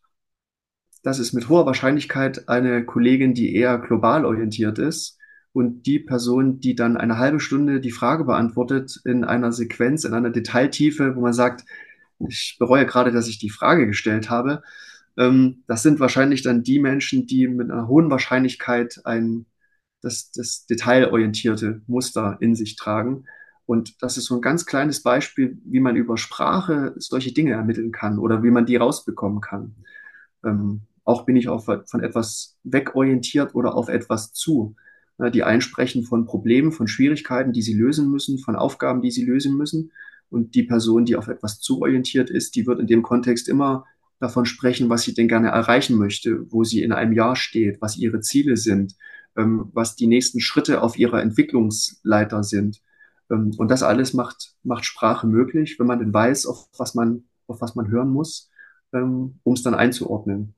das 1.03 1.18
ist 1.18 1.32
mit 1.32 1.48
hoher 1.48 1.66
Wahrscheinlichkeit 1.66 2.48
eine 2.48 2.84
Kollegin, 2.84 3.34
die 3.34 3.55
eher 3.55 3.78
global 3.78 4.24
orientiert 4.24 4.78
ist. 4.78 5.18
Und 5.53 5.82
die 5.82 5.98
Person, 5.98 6.61
die 6.61 6.74
dann 6.74 6.96
eine 6.96 7.18
halbe 7.18 7.38
Stunde 7.38 7.80
die 7.80 7.90
Frage 7.90 8.24
beantwortet 8.24 9.00
in 9.05 9.22
einer 9.24 9.53
Sequenz, 9.53 10.05
in 10.05 10.14
einer 10.14 10.30
Detailtiefe, 10.30 11.14
wo 11.14 11.20
man 11.20 11.34
sagt, 11.34 11.64
ich 12.28 12.57
bereue 12.59 12.86
gerade, 12.86 13.12
dass 13.12 13.28
ich 13.28 13.38
die 13.38 13.50
Frage 13.50 13.86
gestellt 13.86 14.30
habe. 14.30 14.62
Ähm, 15.18 15.64
das 15.66 15.82
sind 15.82 16.00
wahrscheinlich 16.00 16.42
dann 16.42 16.62
die 16.62 16.78
Menschen, 16.78 17.26
die 17.26 17.48
mit 17.48 17.70
einer 17.70 17.88
hohen 17.88 18.11
Wahrscheinlichkeit 18.11 19.00
ein 19.05 19.46
das, 20.03 20.32
das 20.32 20.66
detailorientierte 20.66 21.82
Muster 21.86 22.36
in 22.40 22.55
sich 22.55 22.76
tragen. 22.76 23.24
Und 23.66 24.03
das 24.03 24.16
ist 24.16 24.24
so 24.24 24.34
ein 24.34 24.40
ganz 24.40 24.66
kleines 24.66 25.03
Beispiel, 25.03 25.59
wie 25.64 25.80
man 25.80 25.96
über 25.96 26.16
Sprache 26.16 26.94
solche 26.96 27.32
Dinge 27.32 27.53
ermitteln 27.53 27.92
kann 27.92 28.18
oder 28.18 28.42
wie 28.42 28.50
man 28.50 28.66
die 28.66 28.76
rausbekommen 28.76 29.40
kann. 29.40 29.76
Ähm, 30.44 30.82
auch 31.05 31.24
bin 31.24 31.36
ich 31.36 31.48
auf, 31.48 31.64
von 31.64 32.03
etwas 32.03 32.57
wegorientiert 32.64 33.55
oder 33.55 33.74
auf 33.74 33.88
etwas 33.88 34.32
zu. 34.32 34.76
Die 35.34 35.44
einsprechen 35.44 36.05
von 36.05 36.26
Problemen, 36.26 36.72
von 36.72 36.88
Schwierigkeiten, 36.88 37.53
die 37.53 37.62
sie 37.62 37.74
lösen 37.74 38.11
müssen, 38.11 38.38
von 38.38 38.57
Aufgaben, 38.57 39.03
die 39.03 39.11
sie 39.11 39.24
lösen 39.24 39.57
müssen. 39.57 39.92
Und 40.30 40.55
die 40.55 40.62
Person, 40.62 41.05
die 41.05 41.16
auf 41.16 41.28
etwas 41.28 41.61
zu 41.61 41.82
orientiert 41.82 42.30
ist, 42.30 42.57
die 42.57 42.66
wird 42.66 42.80
in 42.80 42.86
dem 42.86 43.03
Kontext 43.03 43.48
immer 43.48 43.84
davon 44.22 44.46
sprechen, 44.46 44.88
was 44.88 45.03
sie 45.03 45.14
denn 45.14 45.28
gerne 45.28 45.48
erreichen 45.48 45.98
möchte, 45.98 46.50
wo 46.50 46.64
sie 46.64 46.82
in 46.82 46.92
einem 46.92 47.12
Jahr 47.12 47.36
steht, 47.36 47.82
was 47.82 47.98
ihre 47.98 48.20
Ziele 48.20 48.57
sind, 48.57 48.94
ähm, 49.36 49.70
was 49.74 49.96
die 49.96 50.07
nächsten 50.07 50.40
Schritte 50.40 50.80
auf 50.82 50.96
ihrer 50.98 51.20
Entwicklungsleiter 51.20 52.42
sind. 52.42 52.80
Ähm, 53.30 53.53
und 53.59 53.70
das 53.70 53.82
alles 53.82 54.14
macht, 54.14 54.55
macht 54.62 54.84
Sprache 54.84 55.26
möglich, 55.26 55.78
wenn 55.78 55.86
man 55.86 55.98
denn 55.98 56.14
weiß, 56.14 56.46
auf 56.46 56.68
was 56.78 56.94
man, 56.94 57.24
auf 57.48 57.61
was 57.61 57.74
man 57.74 57.90
hören 57.90 58.11
muss, 58.11 58.50
ähm, 58.92 59.40
um 59.42 59.55
es 59.55 59.62
dann 59.62 59.74
einzuordnen. 59.74 60.55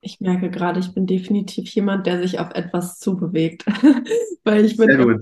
Ich 0.00 0.20
merke 0.20 0.50
gerade, 0.50 0.78
ich 0.78 0.94
bin 0.94 1.06
definitiv 1.06 1.68
jemand, 1.70 2.06
der 2.06 2.20
sich 2.20 2.38
auf 2.38 2.50
etwas 2.54 2.98
zubewegt. 2.98 3.64
Weil 4.44 4.64
ich 4.64 4.76
bin 4.76 5.18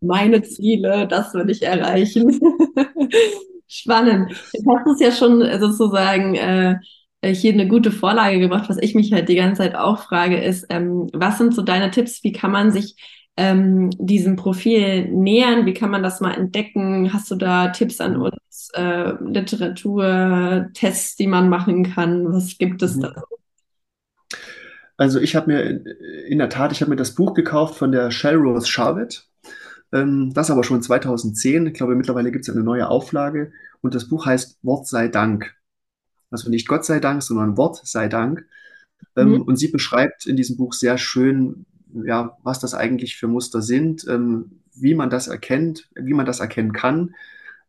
meine 0.00 0.42
Ziele, 0.42 1.06
das 1.06 1.34
will 1.34 1.50
ich 1.50 1.62
erreichen. 1.62 2.40
Spannend. 3.68 4.32
Ich 4.52 4.64
habe 4.66 4.90
es 4.90 5.00
ja 5.00 5.12
schon 5.12 5.40
sozusagen 5.60 6.34
äh, 6.36 6.76
äh, 7.20 7.34
hier 7.34 7.52
eine 7.52 7.68
gute 7.68 7.90
Vorlage 7.90 8.38
gemacht. 8.38 8.68
Was 8.68 8.78
ich 8.78 8.94
mich 8.94 9.12
halt 9.12 9.28
die 9.28 9.36
ganze 9.36 9.62
Zeit 9.62 9.74
auch 9.74 9.98
frage, 9.98 10.38
ist, 10.38 10.66
ähm, 10.70 11.08
was 11.12 11.38
sind 11.38 11.54
so 11.54 11.62
deine 11.62 11.90
Tipps? 11.90 12.22
Wie 12.22 12.32
kann 12.32 12.50
man 12.50 12.70
sich 12.70 12.96
ähm, 13.36 13.90
diesem 13.98 14.36
Profil 14.36 15.08
nähern? 15.08 15.66
Wie 15.66 15.74
kann 15.74 15.90
man 15.90 16.02
das 16.02 16.20
mal 16.20 16.32
entdecken? 16.32 17.12
Hast 17.12 17.30
du 17.30 17.36
da 17.36 17.68
Tipps 17.68 18.00
an 18.00 18.16
uns? 18.16 18.70
Äh, 18.74 19.12
Literatur, 19.22 20.68
Tests, 20.74 21.16
die 21.16 21.26
man 21.26 21.48
machen 21.48 21.84
kann? 21.84 22.32
Was 22.32 22.58
gibt 22.58 22.82
es 22.82 22.96
mhm. 22.96 23.02
da? 23.02 23.22
Also 24.96 25.20
ich 25.20 25.34
habe 25.34 25.52
mir 25.52 25.60
in 26.26 26.38
der 26.38 26.48
Tat, 26.48 26.72
ich 26.72 26.80
habe 26.80 26.90
mir 26.90 26.96
das 26.96 27.14
Buch 27.14 27.34
gekauft 27.34 27.76
von 27.76 27.92
der 27.92 28.10
Shell 28.10 28.36
Rose 28.36 28.66
Charlotte. 28.66 29.22
Ähm, 29.92 30.32
das 30.34 30.50
aber 30.50 30.64
schon 30.64 30.82
2010. 30.82 31.66
Ich 31.66 31.74
glaube, 31.74 31.96
mittlerweile 31.96 32.30
gibt 32.30 32.48
es 32.48 32.54
eine 32.54 32.64
neue 32.64 32.88
Auflage. 32.88 33.52
Und 33.80 33.94
das 33.94 34.08
Buch 34.08 34.26
heißt 34.26 34.58
Wort 34.62 34.86
sei 34.86 35.08
Dank. 35.08 35.54
Also 36.30 36.50
nicht 36.50 36.68
Gott 36.68 36.84
sei 36.84 37.00
Dank, 37.00 37.22
sondern 37.22 37.56
Wort 37.56 37.80
sei 37.84 38.08
Dank. 38.08 38.46
Ähm, 39.16 39.30
mhm. 39.30 39.42
Und 39.42 39.56
sie 39.56 39.68
beschreibt 39.68 40.26
in 40.26 40.36
diesem 40.36 40.56
Buch 40.56 40.72
sehr 40.72 40.98
schön, 40.98 41.66
ja, 42.04 42.36
was 42.42 42.60
das 42.60 42.74
eigentlich 42.74 43.16
für 43.16 43.28
Muster 43.28 43.62
sind, 43.62 44.06
ähm, 44.08 44.60
wie 44.74 44.94
man 44.94 45.10
das 45.10 45.28
erkennt, 45.28 45.88
wie 45.94 46.14
man 46.14 46.26
das 46.26 46.40
erkennen 46.40 46.72
kann 46.72 47.14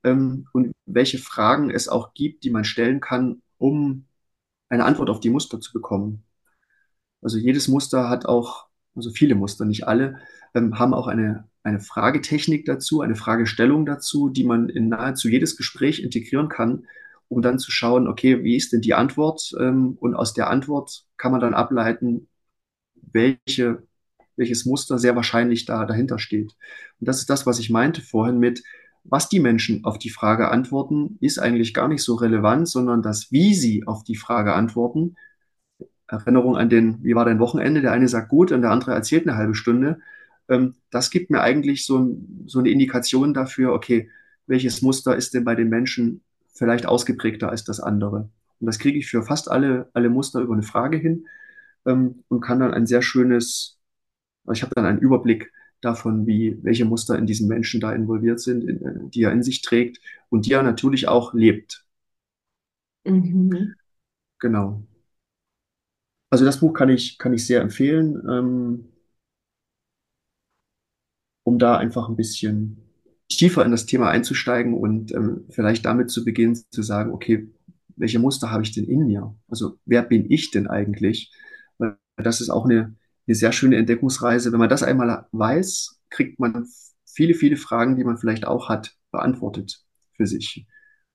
und 0.03 0.71
welche 0.85 1.17
Fragen 1.17 1.71
es 1.71 1.87
auch 1.87 2.13
gibt, 2.13 2.43
die 2.43 2.51
man 2.51 2.63
stellen 2.63 2.99
kann, 2.99 3.41
um 3.57 4.05
eine 4.69 4.85
Antwort 4.85 5.09
auf 5.09 5.19
die 5.19 5.31
Muster 5.31 5.59
zu 5.59 5.73
bekommen. 5.73 6.24
Also 7.25 7.39
jedes 7.39 7.67
Muster 7.67 8.07
hat 8.07 8.27
auch, 8.27 8.67
also 8.95 9.09
viele 9.09 9.33
Muster, 9.33 9.65
nicht 9.65 9.87
alle, 9.87 10.19
ähm, 10.53 10.77
haben 10.77 10.93
auch 10.93 11.07
eine, 11.07 11.49
eine 11.63 11.79
Fragetechnik 11.79 12.65
dazu, 12.65 13.01
eine 13.01 13.15
Fragestellung 13.15 13.87
dazu, 13.87 14.29
die 14.29 14.43
man 14.43 14.69
in 14.69 14.89
nahezu 14.89 15.27
jedes 15.27 15.57
Gespräch 15.57 16.03
integrieren 16.03 16.49
kann, 16.49 16.85
um 17.27 17.41
dann 17.41 17.57
zu 17.57 17.71
schauen, 17.71 18.07
okay, 18.07 18.43
wie 18.43 18.55
ist 18.55 18.73
denn 18.73 18.81
die 18.81 18.93
Antwort? 18.93 19.55
Ähm, 19.59 19.97
und 19.99 20.13
aus 20.13 20.35
der 20.35 20.51
Antwort 20.51 21.07
kann 21.17 21.31
man 21.31 21.41
dann 21.41 21.55
ableiten, 21.55 22.27
welche, 22.93 23.81
welches 24.35 24.65
Muster 24.65 24.99
sehr 24.99 25.15
wahrscheinlich 25.15 25.65
da 25.65 25.85
dahinter 25.87 26.19
steht. 26.19 26.55
Und 26.99 27.07
das 27.07 27.17
ist 27.17 27.29
das, 27.31 27.47
was 27.47 27.57
ich 27.57 27.71
meinte 27.71 28.03
vorhin 28.03 28.37
mit, 28.37 28.61
was 29.03 29.29
die 29.29 29.39
Menschen 29.39 29.83
auf 29.83 29.97
die 29.97 30.11
Frage 30.11 30.49
antworten, 30.51 31.17
ist 31.21 31.39
eigentlich 31.39 31.73
gar 31.73 31.87
nicht 31.87 32.03
so 32.03 32.13
relevant, 32.13 32.67
sondern 32.69 33.01
das, 33.01 33.31
wie 33.31 33.55
sie 33.55 33.87
auf 33.87 34.03
die 34.03 34.15
Frage 34.15 34.53
antworten. 34.53 35.15
Erinnerung 36.07 36.57
an 36.57 36.69
den, 36.69 37.03
wie 37.03 37.15
war 37.15 37.25
dein 37.25 37.39
Wochenende? 37.39 37.81
Der 37.81 37.91
eine 37.91 38.07
sagt 38.07 38.29
gut 38.29 38.51
und 38.51 38.61
der 38.61 38.71
andere 38.71 38.93
erzählt 38.93 39.27
eine 39.27 39.37
halbe 39.37 39.55
Stunde. 39.55 39.99
Ähm, 40.49 40.75
das 40.91 41.09
gibt 41.09 41.29
mir 41.29 41.41
eigentlich 41.41 41.85
so, 41.85 42.17
so 42.45 42.59
eine 42.59 42.69
Indikation 42.69 43.33
dafür, 43.33 43.73
okay, 43.73 44.09
welches 44.47 44.81
Muster 44.81 45.15
ist 45.15 45.33
denn 45.33 45.43
bei 45.43 45.55
den 45.55 45.69
Menschen 45.69 46.21
vielleicht 46.53 46.85
ausgeprägter 46.85 47.49
als 47.49 47.63
das 47.63 47.79
andere. 47.79 48.29
Und 48.59 48.67
das 48.67 48.79
kriege 48.79 48.97
ich 48.97 49.07
für 49.07 49.23
fast 49.23 49.49
alle, 49.49 49.89
alle 49.93 50.09
Muster 50.09 50.39
über 50.39 50.53
eine 50.53 50.63
Frage 50.63 50.97
hin 50.97 51.27
ähm, 51.85 52.23
und 52.27 52.41
kann 52.41 52.59
dann 52.59 52.73
ein 52.73 52.85
sehr 52.85 53.01
schönes, 53.01 53.79
ich 54.51 54.61
habe 54.61 54.73
dann 54.75 54.85
einen 54.85 54.99
Überblick 54.99 55.51
davon, 55.81 56.25
wie, 56.25 56.57
welche 56.63 56.85
Muster 56.85 57.17
in 57.17 57.25
diesen 57.25 57.47
Menschen 57.47 57.81
da 57.81 57.91
involviert 57.93 58.39
sind, 58.39 58.63
in, 58.63 58.85
äh, 58.85 59.09
die 59.09 59.23
er 59.23 59.31
in 59.31 59.43
sich 59.43 59.61
trägt 59.61 59.99
und 60.29 60.45
die 60.45 60.53
er 60.53 60.63
natürlich 60.63 61.07
auch 61.07 61.33
lebt. 61.33 61.85
Mhm. 63.05 63.75
Genau. 64.39 64.83
Also 66.29 66.45
das 66.45 66.59
Buch 66.59 66.73
kann 66.73 66.89
ich, 66.89 67.17
kann 67.17 67.33
ich 67.33 67.45
sehr 67.47 67.61
empfehlen, 67.61 68.21
ähm, 68.29 68.89
um 71.43 71.59
da 71.59 71.77
einfach 71.77 72.09
ein 72.09 72.15
bisschen 72.15 72.81
tiefer 73.29 73.65
in 73.65 73.71
das 73.71 73.85
Thema 73.85 74.09
einzusteigen 74.09 74.73
und 74.73 75.11
ähm, 75.13 75.45
vielleicht 75.49 75.85
damit 75.85 76.09
zu 76.09 76.23
beginnen, 76.23 76.55
zu 76.71 76.81
sagen, 76.83 77.11
okay, 77.11 77.47
welche 77.95 78.19
Muster 78.19 78.51
habe 78.51 78.63
ich 78.63 78.73
denn 78.73 78.85
in 78.85 79.07
mir? 79.07 79.35
Also 79.47 79.77
wer 79.85 80.01
bin 80.03 80.29
ich 80.29 80.51
denn 80.51 80.67
eigentlich? 80.67 81.31
Das 82.17 82.41
ist 82.41 82.49
auch 82.49 82.65
eine, 82.65 82.95
eine 83.27 83.35
sehr 83.35 83.51
schöne 83.51 83.77
Entdeckungsreise. 83.77 84.51
Wenn 84.51 84.59
man 84.59 84.69
das 84.69 84.83
einmal 84.83 85.27
weiß, 85.31 85.99
kriegt 86.09 86.39
man 86.39 86.67
viele, 87.05 87.33
viele 87.33 87.57
Fragen, 87.57 87.95
die 87.95 88.03
man 88.03 88.17
vielleicht 88.17 88.45
auch 88.45 88.69
hat, 88.69 88.95
beantwortet 89.11 89.81
für 90.15 90.27
sich. 90.27 90.67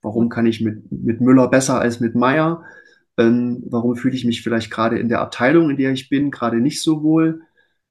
Warum 0.03 0.29
kann 0.29 0.47
ich 0.47 0.61
mit, 0.61 0.91
mit 0.91 1.21
Müller 1.21 1.49
besser 1.49 1.81
als 1.81 2.01
mit 2.01 2.15
Meier? 2.15 2.65
Ähm, 3.19 3.63
warum 3.67 3.97
fühle 3.97 4.15
ich 4.15 4.25
mich 4.25 4.43
vielleicht 4.43 4.71
gerade 4.71 4.99
in 4.99 5.09
der 5.09 5.21
Abteilung, 5.21 5.71
in 5.71 5.77
der 5.77 5.93
ich 5.93 6.09
bin, 6.09 6.31
gerade 6.31 6.61
nicht 6.61 6.83
so 6.83 7.03
wohl? 7.03 7.43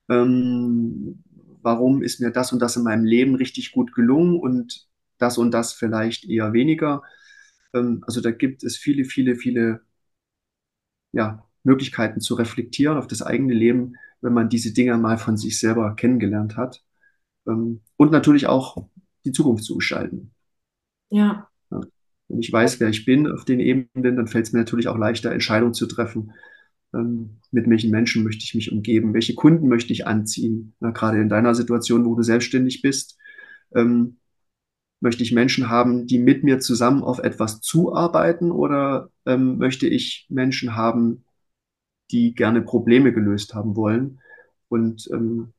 Ähm, 0.10 1.24
warum 1.62 2.02
ist 2.04 2.20
mir 2.20 2.32
das 2.32 2.54
und 2.54 2.60
das 2.62 2.78
in 2.78 2.84
meinem 2.84 3.06
Leben 3.06 3.36
richtig 3.36 3.72
gut 3.72 3.94
gelungen 3.94 4.40
und 4.40 4.88
das 5.18 5.38
und 5.38 5.52
das 5.52 5.74
vielleicht 5.74 6.26
eher 6.26 6.54
weniger? 6.54 7.04
Ähm, 7.74 8.04
also 8.08 8.22
da 8.22 8.32
gibt 8.32 8.64
es 8.64 8.78
viele, 8.78 9.06
viele, 9.06 9.36
viele 9.36 9.82
ja, 11.12 11.44
Möglichkeiten 11.64 12.22
zu 12.22 12.36
reflektieren 12.36 12.98
auf 12.98 13.08
das 13.08 13.22
eigene 13.22 13.54
Leben, 13.54 13.96
wenn 14.22 14.34
man 14.34 14.50
diese 14.50 14.74
Dinge 14.74 14.98
mal 14.98 15.18
von 15.18 15.38
sich 15.38 15.60
selber 15.60 15.96
kennengelernt 15.96 16.58
hat. 16.58 16.84
Ähm, 17.48 17.82
und 17.98 18.12
natürlich 18.12 18.48
auch 18.48 18.88
die 19.26 19.32
Zukunft 19.32 19.64
zu 19.64 19.76
gestalten. 19.76 20.32
Ja. 21.10 21.49
Wenn 22.30 22.40
ich 22.40 22.54
weiß, 22.54 22.80
wer 22.80 22.90
ich 22.90 23.06
bin 23.06 23.28
auf 23.28 23.44
den 23.44 23.60
Ebenen, 23.60 24.16
dann 24.16 24.28
fällt 24.28 24.46
es 24.46 24.54
mir 24.54 24.60
natürlich 24.60 24.88
auch 24.88 24.98
leichter, 24.98 25.32
Entscheidungen 25.32 25.74
zu 25.74 25.88
treffen. 25.88 26.34
Ähm, 26.94 27.40
mit 27.52 27.70
welchen 27.70 27.92
Menschen 27.92 28.24
möchte 28.24 28.44
ich 28.44 28.56
mich 28.56 28.72
umgeben? 28.72 29.14
Welche 29.14 29.36
Kunden 29.36 29.68
möchte 29.68 29.92
ich 29.94 30.08
anziehen? 30.08 30.74
Na, 30.80 30.92
gerade 30.92 31.20
in 31.20 31.30
deiner 31.30 31.56
Situation, 31.56 32.06
wo 32.06 32.16
du 32.16 32.24
selbstständig 32.24 32.82
bist, 32.82 33.18
ähm, 33.76 34.18
möchte 35.02 35.24
ich 35.24 35.32
Menschen 35.32 35.70
haben, 35.70 36.08
die 36.08 36.20
mit 36.20 36.44
mir 36.44 36.60
zusammen 36.60 37.04
auf 37.04 37.20
etwas 37.20 37.62
zuarbeiten 37.62 38.52
oder 38.52 39.10
ähm, 39.26 39.58
möchte 39.58 39.88
ich 39.88 40.28
Menschen 40.30 40.76
haben, 40.76 41.24
die 42.12 42.34
gerne 42.36 42.62
Probleme 42.62 43.14
gelöst 43.14 43.56
haben 43.56 43.76
wollen? 43.76 44.20
Und 44.68 45.10
ähm, 45.12 45.54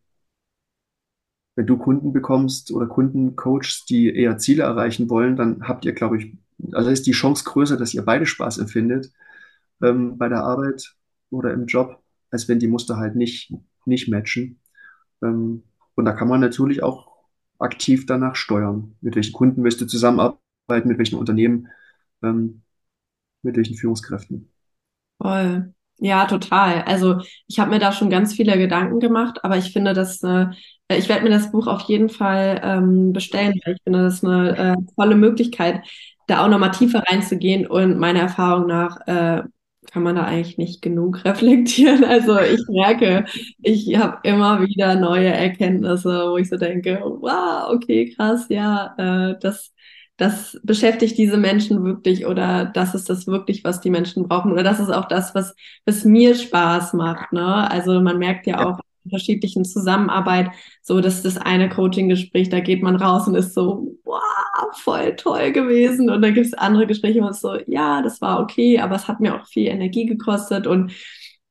wenn 1.57 1.67
du 1.67 1.77
Kunden 1.79 2.13
bekommst 2.13 2.71
oder 2.71 2.87
Kunden 2.87 3.37
coachst, 3.37 3.91
die 3.91 4.15
eher 4.15 4.39
Ziele 4.39 4.63
erreichen 4.63 5.11
wollen, 5.11 5.37
dann 5.37 5.67
habt 5.67 5.85
ihr, 5.85 5.93
glaube 5.93 6.19
ich, 6.19 6.33
also 6.73 6.91
ist 6.91 7.07
die 7.07 7.13
Chance 7.13 7.45
größer, 7.45 7.77
dass 7.77 7.95
ihr 7.95 8.05
beide 8.05 8.27
Spaß 8.27 8.59
empfindet 8.59 9.13
ähm, 9.83 10.19
bei 10.19 10.29
der 10.29 10.45
Arbeit 10.45 10.95
oder 11.31 11.53
im 11.53 11.67
Job, 11.67 12.03
als 12.31 12.49
wenn 12.49 12.59
die 12.59 12.69
Muster 12.69 12.97
halt 12.97 13.17
nicht, 13.17 13.53
nicht 13.85 14.09
matchen. 14.09 14.61
Ähm, 15.23 15.63
und 15.95 16.05
da 16.05 16.13
kann 16.13 16.29
man 16.29 16.41
natürlich 16.41 16.83
auch 16.83 17.11
aktiv 17.59 18.07
danach 18.07 18.37
steuern. 18.37 18.97
Mit 19.01 19.17
welchen 19.17 19.33
Kunden 19.33 19.63
möchtest 19.63 19.83
du 19.83 19.87
zusammenarbeiten, 19.87 20.89
mit 20.89 20.99
welchen 20.99 21.19
Unternehmen, 21.19 21.69
ähm, 22.23 22.63
mit 23.43 23.57
welchen 23.57 23.77
Führungskräften. 23.77 24.51
Voll. 25.19 25.75
Ja, 25.99 26.25
total. 26.25 26.83
Also 26.83 27.21
ich 27.47 27.59
habe 27.59 27.71
mir 27.71 27.79
da 27.79 27.93
schon 27.93 28.09
ganz 28.09 28.33
viele 28.33 28.57
Gedanken 28.57 29.01
gemacht, 29.01 29.45
aber 29.45 29.59
ich 29.59 29.73
finde, 29.73 29.93
dass 29.93 30.23
äh, 30.23 30.47
ich 30.89 31.11
werde 31.11 31.25
mir 31.25 31.31
das 31.31 31.53
Buch 31.53 31.67
auf 31.67 31.83
jeden 31.83 32.09
Fall 32.09 32.61
ähm, 32.65 33.13
bestellen, 33.13 33.61
weil 33.65 33.75
ich 33.75 33.83
finde, 33.83 34.03
das 34.05 34.25
eine 34.25 34.57
äh, 34.57 34.77
tolle 34.97 35.15
Möglichkeit, 35.15 35.83
da 36.31 36.45
auch 36.45 36.49
nochmal 36.49 36.71
tiefer 36.71 37.03
reinzugehen 37.09 37.67
und 37.67 37.99
meiner 37.99 38.21
Erfahrung 38.21 38.67
nach 38.67 39.01
äh, 39.07 39.43
kann 39.93 40.03
man 40.03 40.17
da 40.17 40.25
eigentlich 40.25 40.59
nicht 40.59 40.83
genug 40.83 41.25
reflektieren. 41.25 42.05
Also 42.05 42.39
ich 42.41 42.61
merke, 42.69 43.25
ich 43.63 43.97
habe 43.97 44.19
immer 44.25 44.61
wieder 44.63 44.95
neue 44.95 45.29
Erkenntnisse, 45.29 46.31
wo 46.31 46.37
ich 46.37 46.49
so 46.49 46.57
denke, 46.57 47.01
wow, 47.03 47.71
okay, 47.71 48.15
krass, 48.15 48.47
ja, 48.49 48.95
äh, 48.99 49.39
das, 49.41 49.73
das 50.17 50.61
beschäftigt 50.63 51.17
diese 51.19 51.39
Menschen 51.39 51.85
wirklich 51.85 52.27
oder 52.27 52.67
das 52.67 52.95
ist 52.95 53.09
das 53.09 53.27
wirklich, 53.27 53.65
was 53.65 53.81
die 53.81 53.91
Menschen 53.91 54.29
brauchen 54.29 54.53
oder 54.53 54.63
das 54.63 54.81
ist 54.81 54.91
auch 54.91 55.07
das, 55.09 55.35
was, 55.35 55.55
was 55.87 56.05
mir 56.05 56.35
Spaß 56.35 56.93
macht. 56.95 57.33
Ne? 57.33 57.71
Also 57.71 58.01
man 58.01 58.19
merkt 58.19 58.47
ja, 58.47 58.61
ja. 58.61 58.67
auch 58.69 58.81
unterschiedlichen 59.11 59.65
Zusammenarbeit, 59.65 60.51
so 60.83 61.01
dass 61.01 61.23
das 61.23 61.37
eine 61.37 61.69
Coaching-Gespräch, 61.69 62.49
da 62.49 62.61
geht 62.61 62.83
man 62.83 62.97
raus 62.97 63.27
und 63.27 63.35
ist 63.35 63.55
so, 63.55 63.97
wow, 64.05 64.21
voll 64.77 65.17
toll 65.17 65.53
gewesen. 65.53 66.11
Und 66.11 66.23
dann 66.23 66.35
gibt 66.35 66.47
es 66.47 66.55
andere 66.55 66.87
Gespräche, 66.87 67.23
wo 67.23 67.29
es 67.29 67.41
so, 67.41 67.57
ja, 67.67 68.03
das 68.03 68.21
war 68.21 68.41
okay, 68.41 68.79
aber 68.79 68.97
es 68.97 69.09
hat 69.09 69.21
mir 69.21 69.35
auch 69.35 69.47
viel 69.47 69.69
Energie 69.69 70.07
gekostet. 70.07 70.67
Und 70.67 70.93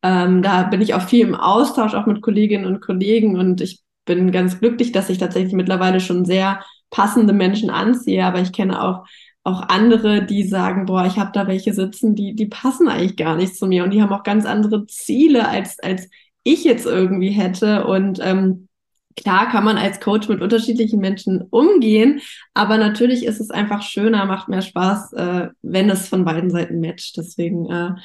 ähm, 0.03 0.41
da 0.41 0.63
bin 0.63 0.81
ich 0.81 0.93
auch 0.93 1.01
viel 1.01 1.27
im 1.27 1.35
Austausch, 1.35 1.93
auch 1.93 2.05
mit 2.05 2.21
Kolleginnen 2.21 2.65
und 2.65 2.81
Kollegen. 2.81 3.37
Und 3.37 3.61
ich 3.61 3.81
bin 4.05 4.31
ganz 4.31 4.59
glücklich, 4.59 4.91
dass 4.91 5.09
ich 5.09 5.17
tatsächlich 5.17 5.53
mittlerweile 5.53 5.99
schon 5.99 6.25
sehr 6.25 6.63
passende 6.89 7.33
Menschen 7.33 7.69
anziehe. 7.69 8.25
Aber 8.25 8.39
ich 8.39 8.53
kenne 8.53 8.81
auch 8.81 9.05
auch 9.43 9.67
andere, 9.69 10.25
die 10.25 10.43
sagen, 10.43 10.85
boah, 10.85 11.05
ich 11.05 11.17
habe 11.17 11.31
da 11.33 11.47
welche 11.47 11.73
sitzen, 11.73 12.15
die, 12.15 12.35
die 12.35 12.45
passen 12.45 12.87
eigentlich 12.87 13.17
gar 13.17 13.35
nicht 13.35 13.55
zu 13.55 13.67
mir 13.67 13.83
und 13.83 13.91
die 13.91 14.01
haben 14.01 14.13
auch 14.13 14.23
ganz 14.23 14.45
andere 14.45 14.85
Ziele, 14.87 15.47
als, 15.47 15.79
als 15.79 16.09
ich 16.43 16.63
jetzt 16.63 16.85
irgendwie 16.85 17.31
hätte. 17.31 17.85
Und 17.85 18.19
ähm, 18.21 18.69
Klar 19.15 19.49
kann 19.49 19.65
man 19.65 19.77
als 19.77 19.99
Coach 19.99 20.29
mit 20.29 20.41
unterschiedlichen 20.41 20.99
Menschen 20.99 21.41
umgehen, 21.49 22.21
aber 22.53 22.77
natürlich 22.77 23.25
ist 23.25 23.41
es 23.41 23.49
einfach 23.49 23.81
schöner, 23.81 24.25
macht 24.25 24.47
mehr 24.47 24.61
Spaß, 24.61 25.13
äh, 25.13 25.47
wenn 25.61 25.89
es 25.89 26.07
von 26.07 26.23
beiden 26.23 26.49
Seiten 26.49 26.79
matcht. 26.79 27.17
Deswegen 27.17 27.65
äh, 27.69 27.95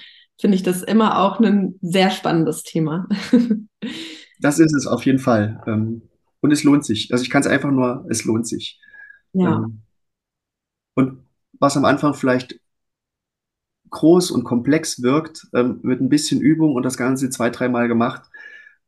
finde 0.40 0.56
ich 0.56 0.62
das 0.62 0.82
immer 0.82 1.20
auch 1.20 1.38
ein 1.38 1.78
sehr 1.82 2.10
spannendes 2.10 2.62
Thema. 2.64 3.06
das 4.40 4.58
ist 4.58 4.74
es 4.74 4.86
auf 4.86 5.04
jeden 5.04 5.20
Fall. 5.20 5.62
Ähm, 5.66 6.02
und 6.40 6.50
es 6.50 6.64
lohnt 6.64 6.84
sich. 6.84 7.12
Also 7.12 7.22
ich 7.22 7.30
kann 7.30 7.42
es 7.42 7.48
einfach 7.48 7.70
nur, 7.70 8.06
es 8.10 8.24
lohnt 8.24 8.48
sich. 8.48 8.80
Ja. 9.34 9.56
Ähm, 9.56 9.82
und 10.94 11.20
was 11.60 11.76
am 11.76 11.84
Anfang 11.84 12.14
vielleicht 12.14 12.58
groß 13.94 14.30
und 14.30 14.44
komplex 14.44 15.02
wirkt, 15.02 15.48
ähm, 15.54 15.80
mit 15.82 16.00
ein 16.00 16.08
bisschen 16.10 16.40
Übung 16.40 16.74
und 16.74 16.84
das 16.84 16.98
Ganze 16.98 17.30
zwei, 17.30 17.50
dreimal 17.50 17.88
gemacht, 17.88 18.24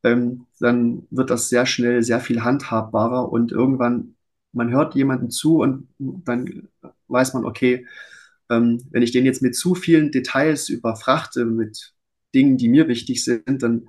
ähm, 0.04 0.46
dann 0.60 1.06
wird 1.10 1.30
das 1.30 1.48
sehr 1.48 1.66
schnell 1.66 2.02
sehr 2.02 2.20
viel 2.20 2.42
handhabbarer 2.44 3.32
und 3.32 3.52
irgendwann, 3.52 4.16
man 4.52 4.70
hört 4.70 4.94
jemanden 4.94 5.30
zu 5.30 5.60
und 5.60 5.88
dann 5.98 6.68
weiß 7.08 7.34
man, 7.34 7.44
okay, 7.44 7.86
ähm, 8.50 8.82
wenn 8.90 9.02
ich 9.02 9.12
den 9.12 9.24
jetzt 9.24 9.42
mit 9.42 9.56
zu 9.56 9.74
vielen 9.74 10.12
Details 10.12 10.68
überfrachte, 10.68 11.44
mit 11.44 11.94
Dingen, 12.34 12.56
die 12.58 12.68
mir 12.68 12.88
wichtig 12.88 13.24
sind, 13.24 13.62
dann 13.62 13.88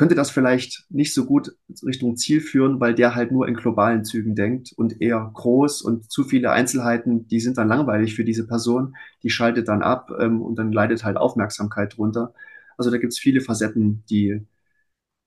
könnte 0.00 0.14
das 0.14 0.30
vielleicht 0.30 0.86
nicht 0.88 1.12
so 1.12 1.26
gut 1.26 1.54
Richtung 1.84 2.16
Ziel 2.16 2.40
führen, 2.40 2.80
weil 2.80 2.94
der 2.94 3.14
halt 3.14 3.32
nur 3.32 3.46
in 3.46 3.52
globalen 3.52 4.02
Zügen 4.02 4.34
denkt 4.34 4.72
und 4.74 5.02
eher 5.02 5.30
groß 5.34 5.82
und 5.82 6.10
zu 6.10 6.24
viele 6.24 6.52
Einzelheiten, 6.52 7.28
die 7.28 7.38
sind 7.38 7.58
dann 7.58 7.68
langweilig 7.68 8.14
für 8.14 8.24
diese 8.24 8.46
Person, 8.46 8.96
die 9.22 9.28
schaltet 9.28 9.68
dann 9.68 9.82
ab 9.82 10.10
ähm, 10.18 10.40
und 10.40 10.58
dann 10.58 10.72
leidet 10.72 11.04
halt 11.04 11.18
Aufmerksamkeit 11.18 11.98
drunter. 11.98 12.32
Also 12.78 12.90
da 12.90 12.96
gibt 12.96 13.12
es 13.12 13.18
viele 13.18 13.42
Facetten, 13.42 14.02
die, 14.08 14.40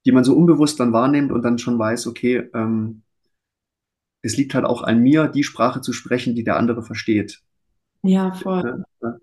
die 0.07 0.11
man 0.11 0.24
so 0.24 0.36
unbewusst 0.36 0.80
dann 0.80 0.91
wahrnimmt 0.91 1.32
und 1.32 1.43
dann 1.45 1.59
schon 1.59 1.78
weiß, 1.78 2.07
okay, 2.07 2.49
ähm, 2.55 3.03
es 4.24 4.38
liegt 4.38 4.55
halt 4.55 4.65
auch 4.65 4.82
an 4.82 5.03
mir, 5.03 5.28
die 5.28 5.43
Sprache 5.43 5.82
zu 5.82 5.93
sprechen, 5.93 6.34
die 6.34 6.43
der 6.43 6.57
andere 6.57 6.82
versteht. 6.82 7.43
Ja, 8.01 8.34
voll. 8.34 8.84
Ja, 9.03 9.07
ja 9.07 9.17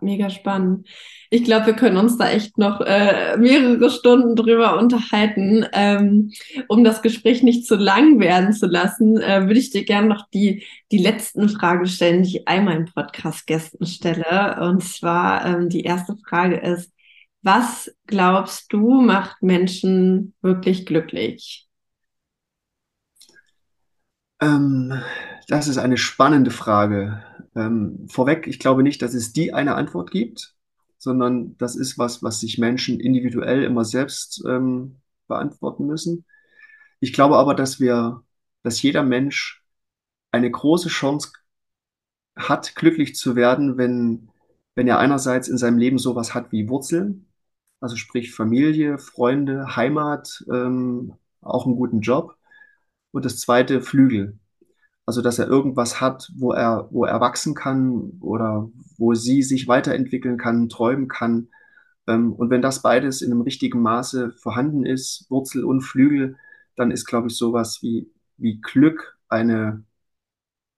mega 0.00 0.30
spannend. 0.30 0.88
Ich 1.30 1.44
glaube, 1.44 1.66
wir 1.66 1.72
können 1.74 1.98
uns 1.98 2.16
da 2.16 2.30
echt 2.30 2.56
noch 2.58 2.80
äh, 2.80 3.36
mehrere 3.36 3.90
Stunden 3.90 4.34
drüber 4.34 4.78
unterhalten. 4.78 5.66
Ähm, 5.72 6.32
um 6.68 6.84
das 6.84 7.02
Gespräch 7.02 7.42
nicht 7.42 7.66
zu 7.66 7.76
lang 7.76 8.18
werden 8.18 8.52
zu 8.52 8.66
lassen, 8.66 9.18
äh, 9.18 9.46
würde 9.46 9.60
ich 9.60 9.70
dir 9.70 9.84
gerne 9.84 10.08
noch 10.08 10.28
die, 10.32 10.64
die 10.90 10.98
letzten 10.98 11.48
Fragen 11.48 11.86
stellen, 11.86 12.22
die 12.22 12.38
ich 12.38 12.48
einmal 12.48 12.76
im 12.76 12.86
Podcast 12.86 13.46
Gästen 13.46 13.84
stelle. 13.86 14.58
Und 14.62 14.82
zwar, 14.82 15.44
ähm, 15.44 15.68
die 15.68 15.82
erste 15.82 16.16
Frage 16.28 16.56
ist, 16.56 16.92
was 17.42 17.94
glaubst 18.06 18.72
du 18.72 19.00
macht 19.00 19.42
Menschen 19.42 20.34
wirklich 20.42 20.86
glücklich? 20.86 21.67
Ähm, 24.40 25.02
das 25.48 25.68
ist 25.68 25.78
eine 25.78 25.96
spannende 25.96 26.50
Frage. 26.50 27.24
Ähm, 27.54 28.06
vorweg, 28.08 28.46
ich 28.46 28.58
glaube 28.58 28.82
nicht, 28.82 29.02
dass 29.02 29.14
es 29.14 29.32
die 29.32 29.52
eine 29.52 29.74
Antwort 29.74 30.10
gibt, 30.10 30.54
sondern 30.98 31.56
das 31.58 31.76
ist 31.76 31.98
was, 31.98 32.22
was 32.22 32.40
sich 32.40 32.58
Menschen 32.58 33.00
individuell 33.00 33.62
immer 33.64 33.84
selbst 33.84 34.42
ähm, 34.46 35.00
beantworten 35.28 35.86
müssen. 35.86 36.24
Ich 37.00 37.12
glaube 37.12 37.36
aber, 37.36 37.54
dass 37.54 37.80
wir, 37.80 38.22
dass 38.62 38.82
jeder 38.82 39.02
Mensch 39.02 39.64
eine 40.32 40.50
große 40.50 40.88
Chance 40.88 41.32
hat, 42.36 42.74
glücklich 42.76 43.16
zu 43.16 43.36
werden, 43.36 43.78
wenn 43.78 44.30
wenn 44.78 44.86
er 44.86 45.00
einerseits 45.00 45.48
in 45.48 45.58
seinem 45.58 45.76
Leben 45.76 45.98
sowas 45.98 46.34
hat 46.34 46.52
wie 46.52 46.68
Wurzeln, 46.68 47.26
also 47.80 47.96
sprich 47.96 48.32
Familie, 48.32 48.98
Freunde, 48.98 49.74
Heimat, 49.74 50.44
ähm, 50.52 51.14
auch 51.40 51.66
einen 51.66 51.74
guten 51.74 52.00
Job. 52.00 52.37
Und 53.12 53.24
das 53.24 53.38
zweite 53.38 53.80
Flügel. 53.80 54.38
Also, 55.06 55.22
dass 55.22 55.38
er 55.38 55.48
irgendwas 55.48 56.00
hat, 56.00 56.30
wo 56.36 56.52
er, 56.52 56.88
wo 56.90 57.04
er 57.04 57.20
wachsen 57.20 57.54
kann 57.54 58.18
oder 58.20 58.70
wo 58.98 59.14
sie 59.14 59.42
sich 59.42 59.66
weiterentwickeln 59.66 60.36
kann, 60.36 60.68
träumen 60.68 61.08
kann. 61.08 61.48
Ähm, 62.06 62.32
und 62.34 62.50
wenn 62.50 62.62
das 62.62 62.82
beides 62.82 63.22
in 63.22 63.32
einem 63.32 63.40
richtigen 63.40 63.80
Maße 63.80 64.32
vorhanden 64.32 64.84
ist, 64.84 65.26
Wurzel 65.30 65.64
und 65.64 65.80
Flügel, 65.80 66.36
dann 66.76 66.90
ist, 66.90 67.06
glaube 67.06 67.28
ich, 67.28 67.36
sowas 67.36 67.78
wie, 67.82 68.10
wie 68.36 68.60
Glück 68.60 69.18
eine, 69.28 69.84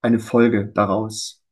eine 0.02 0.20
Folge 0.20 0.66
daraus. 0.74 1.42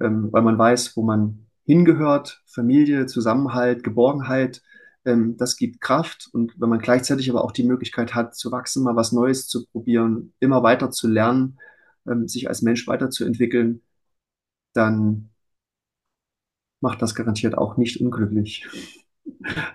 Ähm, 0.00 0.28
weil 0.30 0.42
man 0.42 0.58
weiß, 0.58 0.96
wo 0.96 1.02
man 1.02 1.46
hingehört, 1.64 2.42
Familie, 2.46 3.06
Zusammenhalt, 3.06 3.82
Geborgenheit, 3.82 4.62
ähm, 5.06 5.36
das 5.38 5.56
gibt 5.56 5.80
Kraft. 5.80 6.28
Und 6.32 6.54
wenn 6.60 6.68
man 6.68 6.80
gleichzeitig 6.80 7.30
aber 7.30 7.44
auch 7.44 7.52
die 7.52 7.64
Möglichkeit 7.64 8.14
hat, 8.14 8.34
zu 8.34 8.52
wachsen, 8.52 8.82
mal 8.84 8.96
was 8.96 9.12
Neues 9.12 9.48
zu 9.48 9.66
probieren, 9.66 10.34
immer 10.40 10.62
weiter 10.62 10.90
zu 10.90 11.08
lernen, 11.08 11.58
ähm, 12.06 12.28
sich 12.28 12.48
als 12.48 12.62
Mensch 12.62 12.86
weiterzuentwickeln, 12.86 13.82
dann 14.74 15.30
macht 16.80 17.00
das 17.02 17.14
garantiert 17.14 17.56
auch 17.56 17.76
nicht 17.76 18.00
unglücklich. 18.00 18.66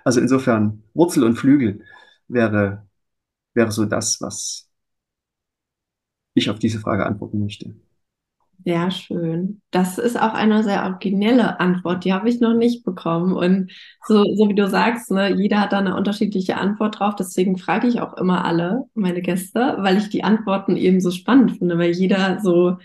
Also 0.04 0.20
insofern, 0.20 0.82
Wurzel 0.94 1.24
und 1.24 1.36
Flügel 1.36 1.84
wäre, 2.26 2.86
wäre 3.54 3.70
so 3.70 3.84
das, 3.84 4.20
was 4.20 4.70
ich 6.34 6.48
auf 6.50 6.58
diese 6.58 6.80
Frage 6.80 7.04
antworten 7.06 7.38
möchte. 7.38 7.74
Sehr 8.64 8.90
schön. 8.92 9.60
Das 9.72 9.98
ist 9.98 10.20
auch 10.20 10.34
eine 10.34 10.62
sehr 10.62 10.84
originelle 10.84 11.58
Antwort. 11.58 12.04
Die 12.04 12.12
habe 12.12 12.28
ich 12.28 12.40
noch 12.40 12.54
nicht 12.54 12.84
bekommen. 12.84 13.32
Und 13.32 13.72
so, 14.06 14.22
so 14.22 14.48
wie 14.48 14.54
du 14.54 14.68
sagst, 14.68 15.10
ne, 15.10 15.34
jeder 15.34 15.60
hat 15.60 15.72
da 15.72 15.78
eine 15.78 15.96
unterschiedliche 15.96 16.56
Antwort 16.56 17.00
drauf. 17.00 17.16
Deswegen 17.16 17.58
frage 17.58 17.88
ich 17.88 18.00
auch 18.00 18.16
immer 18.16 18.44
alle 18.44 18.84
meine 18.94 19.20
Gäste, 19.20 19.76
weil 19.80 19.98
ich 19.98 20.10
die 20.10 20.22
Antworten 20.22 20.76
eben 20.76 21.00
so 21.00 21.10
spannend 21.10 21.58
finde, 21.58 21.76
weil 21.78 21.90
jeder 21.90 22.38
so 22.40 22.78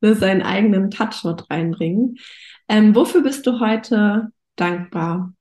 ne, 0.00 0.14
seinen 0.14 0.42
eigenen 0.42 0.90
Touch 0.90 1.24
mit 1.24 1.50
reinbringt. 1.50 2.20
Ähm, 2.68 2.94
wofür 2.94 3.22
bist 3.22 3.46
du 3.46 3.58
heute 3.58 4.30
dankbar? 4.56 5.34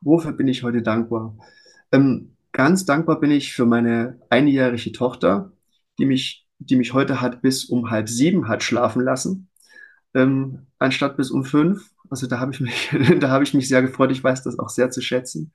Wofür 0.00 0.32
bin 0.32 0.48
ich 0.48 0.62
heute 0.62 0.82
dankbar? 0.82 1.36
Ähm, 1.92 2.36
ganz 2.52 2.84
dankbar 2.84 3.20
bin 3.20 3.30
ich 3.30 3.54
für 3.54 3.66
meine 3.66 4.20
einjährige 4.28 4.92
Tochter, 4.92 5.52
die 5.98 6.06
mich 6.06 6.47
die 6.58 6.76
mich 6.76 6.92
heute 6.92 7.20
hat 7.20 7.42
bis 7.42 7.64
um 7.66 7.90
halb 7.90 8.08
sieben 8.08 8.48
hat 8.48 8.62
schlafen 8.62 9.02
lassen, 9.02 9.48
ähm, 10.14 10.66
anstatt 10.78 11.16
bis 11.16 11.30
um 11.30 11.44
fünf. 11.44 11.90
Also 12.10 12.26
da 12.26 12.40
habe 12.40 12.52
ich 12.52 12.60
mich, 12.60 12.90
da 13.20 13.30
habe 13.30 13.44
ich 13.44 13.54
mich 13.54 13.68
sehr 13.68 13.82
gefreut. 13.82 14.10
Ich 14.12 14.24
weiß 14.24 14.42
das 14.42 14.58
auch 14.58 14.68
sehr 14.70 14.90
zu 14.90 15.00
schätzen. 15.02 15.52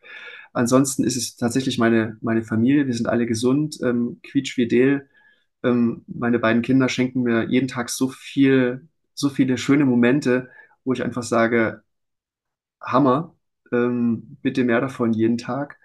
Ansonsten 0.54 1.04
ist 1.04 1.18
es 1.18 1.36
tatsächlich 1.36 1.78
meine, 1.80 2.18
meine 2.22 2.44
Familie. 2.44 2.88
Wir 2.88 2.94
sind 2.94 3.08
alle 3.08 3.26
gesund, 3.26 3.80
ähm, 3.84 4.20
quietschfidel. 4.24 5.10
Ähm, 5.64 6.04
meine 6.08 6.40
beiden 6.40 6.62
Kinder 6.62 6.90
schenken 6.90 7.24
mir 7.24 7.50
jeden 7.50 7.68
Tag 7.68 7.90
so 7.90 8.10
viel, 8.10 8.88
so 9.16 9.30
viele 9.30 9.58
schöne 9.58 9.86
Momente, 9.86 10.50
wo 10.86 10.94
ich 10.94 11.04
einfach 11.04 11.24
sage, 11.24 11.84
Hammer, 12.82 13.36
ähm, 13.72 14.38
bitte 14.42 14.64
mehr 14.64 14.82
davon 14.82 15.14
jeden 15.14 15.38
Tag. 15.38 15.78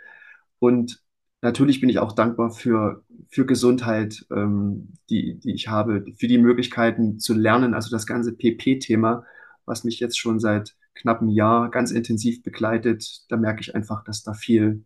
Und 0.58 1.02
natürlich 1.42 1.80
bin 1.80 1.88
ich 1.88 1.98
auch 1.98 2.12
dankbar 2.12 2.50
für, 2.50 3.04
für 3.28 3.46
Gesundheit, 3.46 4.26
ähm, 4.30 4.94
die, 5.10 5.38
die 5.38 5.52
ich 5.52 5.68
habe, 5.68 6.04
für 6.16 6.28
die 6.28 6.38
Möglichkeiten 6.38 7.18
zu 7.18 7.34
lernen. 7.34 7.74
Also 7.74 7.90
das 7.90 8.06
ganze 8.06 8.32
PP-Thema, 8.32 9.24
was 9.64 9.84
mich 9.84 10.00
jetzt 10.00 10.18
schon 10.18 10.40
seit 10.40 10.76
knapp 10.94 11.20
einem 11.20 11.30
Jahr 11.30 11.70
ganz 11.70 11.90
intensiv 11.90 12.42
begleitet, 12.42 13.22
da 13.28 13.36
merke 13.36 13.60
ich 13.60 13.74
einfach, 13.74 14.04
dass 14.04 14.22
da 14.22 14.34
viel, 14.34 14.84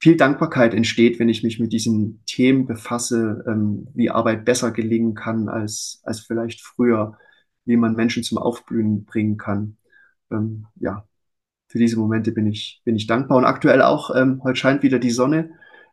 viel 0.00 0.16
Dankbarkeit 0.16 0.74
entsteht, 0.74 1.18
wenn 1.18 1.28
ich 1.28 1.42
mich 1.42 1.60
mit 1.60 1.72
diesen 1.72 2.22
Themen 2.26 2.66
befasse, 2.66 3.44
ähm, 3.46 3.88
wie 3.94 4.10
Arbeit 4.10 4.44
besser 4.44 4.70
gelingen 4.70 5.14
kann 5.14 5.48
als, 5.48 6.00
als 6.04 6.20
vielleicht 6.20 6.60
früher, 6.62 7.18
wie 7.64 7.76
man 7.76 7.96
Menschen 7.96 8.22
zum 8.22 8.38
Aufblühen 8.38 9.04
bringen 9.04 9.36
kann. 9.36 9.76
Ähm, 10.30 10.66
ja, 10.76 11.06
für 11.68 11.78
diese 11.78 11.98
Momente 11.98 12.32
bin 12.32 12.46
ich, 12.46 12.82
bin 12.84 12.96
ich 12.96 13.06
dankbar. 13.06 13.38
Und 13.38 13.44
aktuell 13.44 13.82
auch, 13.82 14.14
ähm, 14.14 14.40
heute 14.44 14.56
scheint 14.56 14.82
wieder 14.82 14.98
die 14.98 15.10
Sonne. 15.10 15.50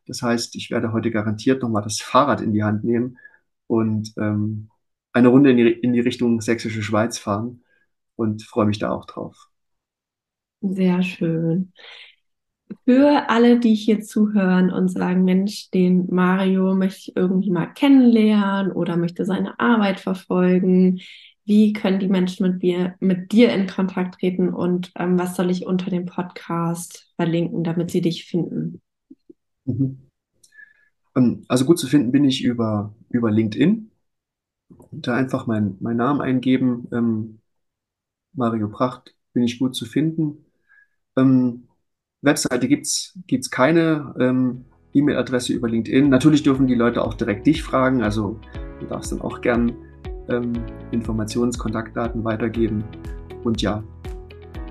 Das 0.08 0.22
heißt, 0.22 0.56
ich 0.56 0.72
werde 0.72 0.94
heute 0.94 1.12
garantiert 1.12 1.62
nochmal 1.62 1.84
das 1.84 2.00
Fahrrad 2.02 2.42
in 2.42 2.54
die 2.54 2.64
Hand 2.64 2.84
nehmen 2.84 3.18
und 3.68 4.14
ähm, 4.18 4.70
eine 5.14 5.28
Runde 5.28 5.52
in 5.52 5.58
die, 5.58 5.72
in 5.72 5.94
die 5.94 6.00
Richtung 6.00 6.42
Sächsische 6.42 6.84
Schweiz 6.84 7.18
fahren 7.18 7.64
und 8.16 8.44
freue 8.44 8.66
mich 8.66 8.80
da 8.80 8.92
auch 8.92 9.06
drauf. 9.06 9.50
Sehr 10.62 11.02
schön. 11.02 11.74
Für 12.86 13.30
alle, 13.30 13.60
die 13.60 13.76
hier 13.76 14.02
zuhören 14.02 14.72
und 14.72 14.90
sagen, 14.90 15.24
Mensch, 15.26 15.70
den 15.72 16.08
Mario 16.10 16.76
möchte 16.76 17.00
ich 17.00 17.16
irgendwie 17.16 17.52
mal 17.52 17.68
kennenlernen 17.68 18.72
oder 18.72 18.98
möchte 18.98 19.26
seine 19.26 19.60
Arbeit 19.60 20.00
verfolgen, 20.00 21.02
wie 21.46 21.74
können 21.74 22.00
die 22.00 22.08
Menschen 22.08 22.48
mit, 22.48 22.62
mir, 22.62 22.96
mit 23.00 23.32
dir 23.32 23.52
in 23.54 23.68
Kontakt 23.68 24.20
treten 24.20 24.54
und 24.54 24.92
ähm, 24.96 25.20
was 25.20 25.36
soll 25.36 25.50
ich 25.50 25.66
unter 25.66 25.90
dem 25.90 26.06
Podcast 26.06 27.12
verlinken, 27.16 27.64
damit 27.64 27.92
sie 27.92 28.02
dich 28.02 28.26
finden? 28.26 28.82
Mhm. 29.66 30.08
Ähm, 31.16 31.46
also 31.48 31.66
gut 31.66 31.80
zu 31.80 31.88
finden 31.88 32.12
bin 32.12 32.24
ich 32.24 32.44
über, 32.44 32.94
über 33.10 33.32
LinkedIn. 33.32 33.92
Da 34.92 35.16
einfach 35.16 35.48
meinen 35.48 35.78
mein 35.80 35.98
Namen 35.98 36.22
eingeben. 36.22 36.88
Ähm, 36.92 37.40
Mario 38.34 38.70
Pracht 38.70 39.16
bin 39.34 39.44
ich 39.44 39.60
gut 39.60 39.76
zu 39.76 39.86
finden. 39.86 40.46
Ähm, 41.18 41.68
Webseite 42.22 42.68
gibt 42.68 42.86
es 42.88 43.52
keine. 43.52 44.16
Ähm, 44.20 44.66
E-Mail-Adresse 44.94 45.54
über 45.54 45.70
LinkedIn. 45.70 46.10
Natürlich 46.10 46.44
dürfen 46.44 46.68
die 46.68 46.76
Leute 46.76 47.04
auch 47.04 47.14
direkt 47.14 47.48
dich 47.48 47.64
fragen. 47.64 48.02
Also 48.04 48.40
du 48.80 48.86
darfst 48.88 49.12
dann 49.12 49.22
auch 49.22 49.42
gern 49.42 49.74
ähm, 50.30 50.54
Informationskontaktdaten 50.92 52.24
weitergeben. 52.24 52.84
Und 53.44 53.62
ja, 53.62 53.84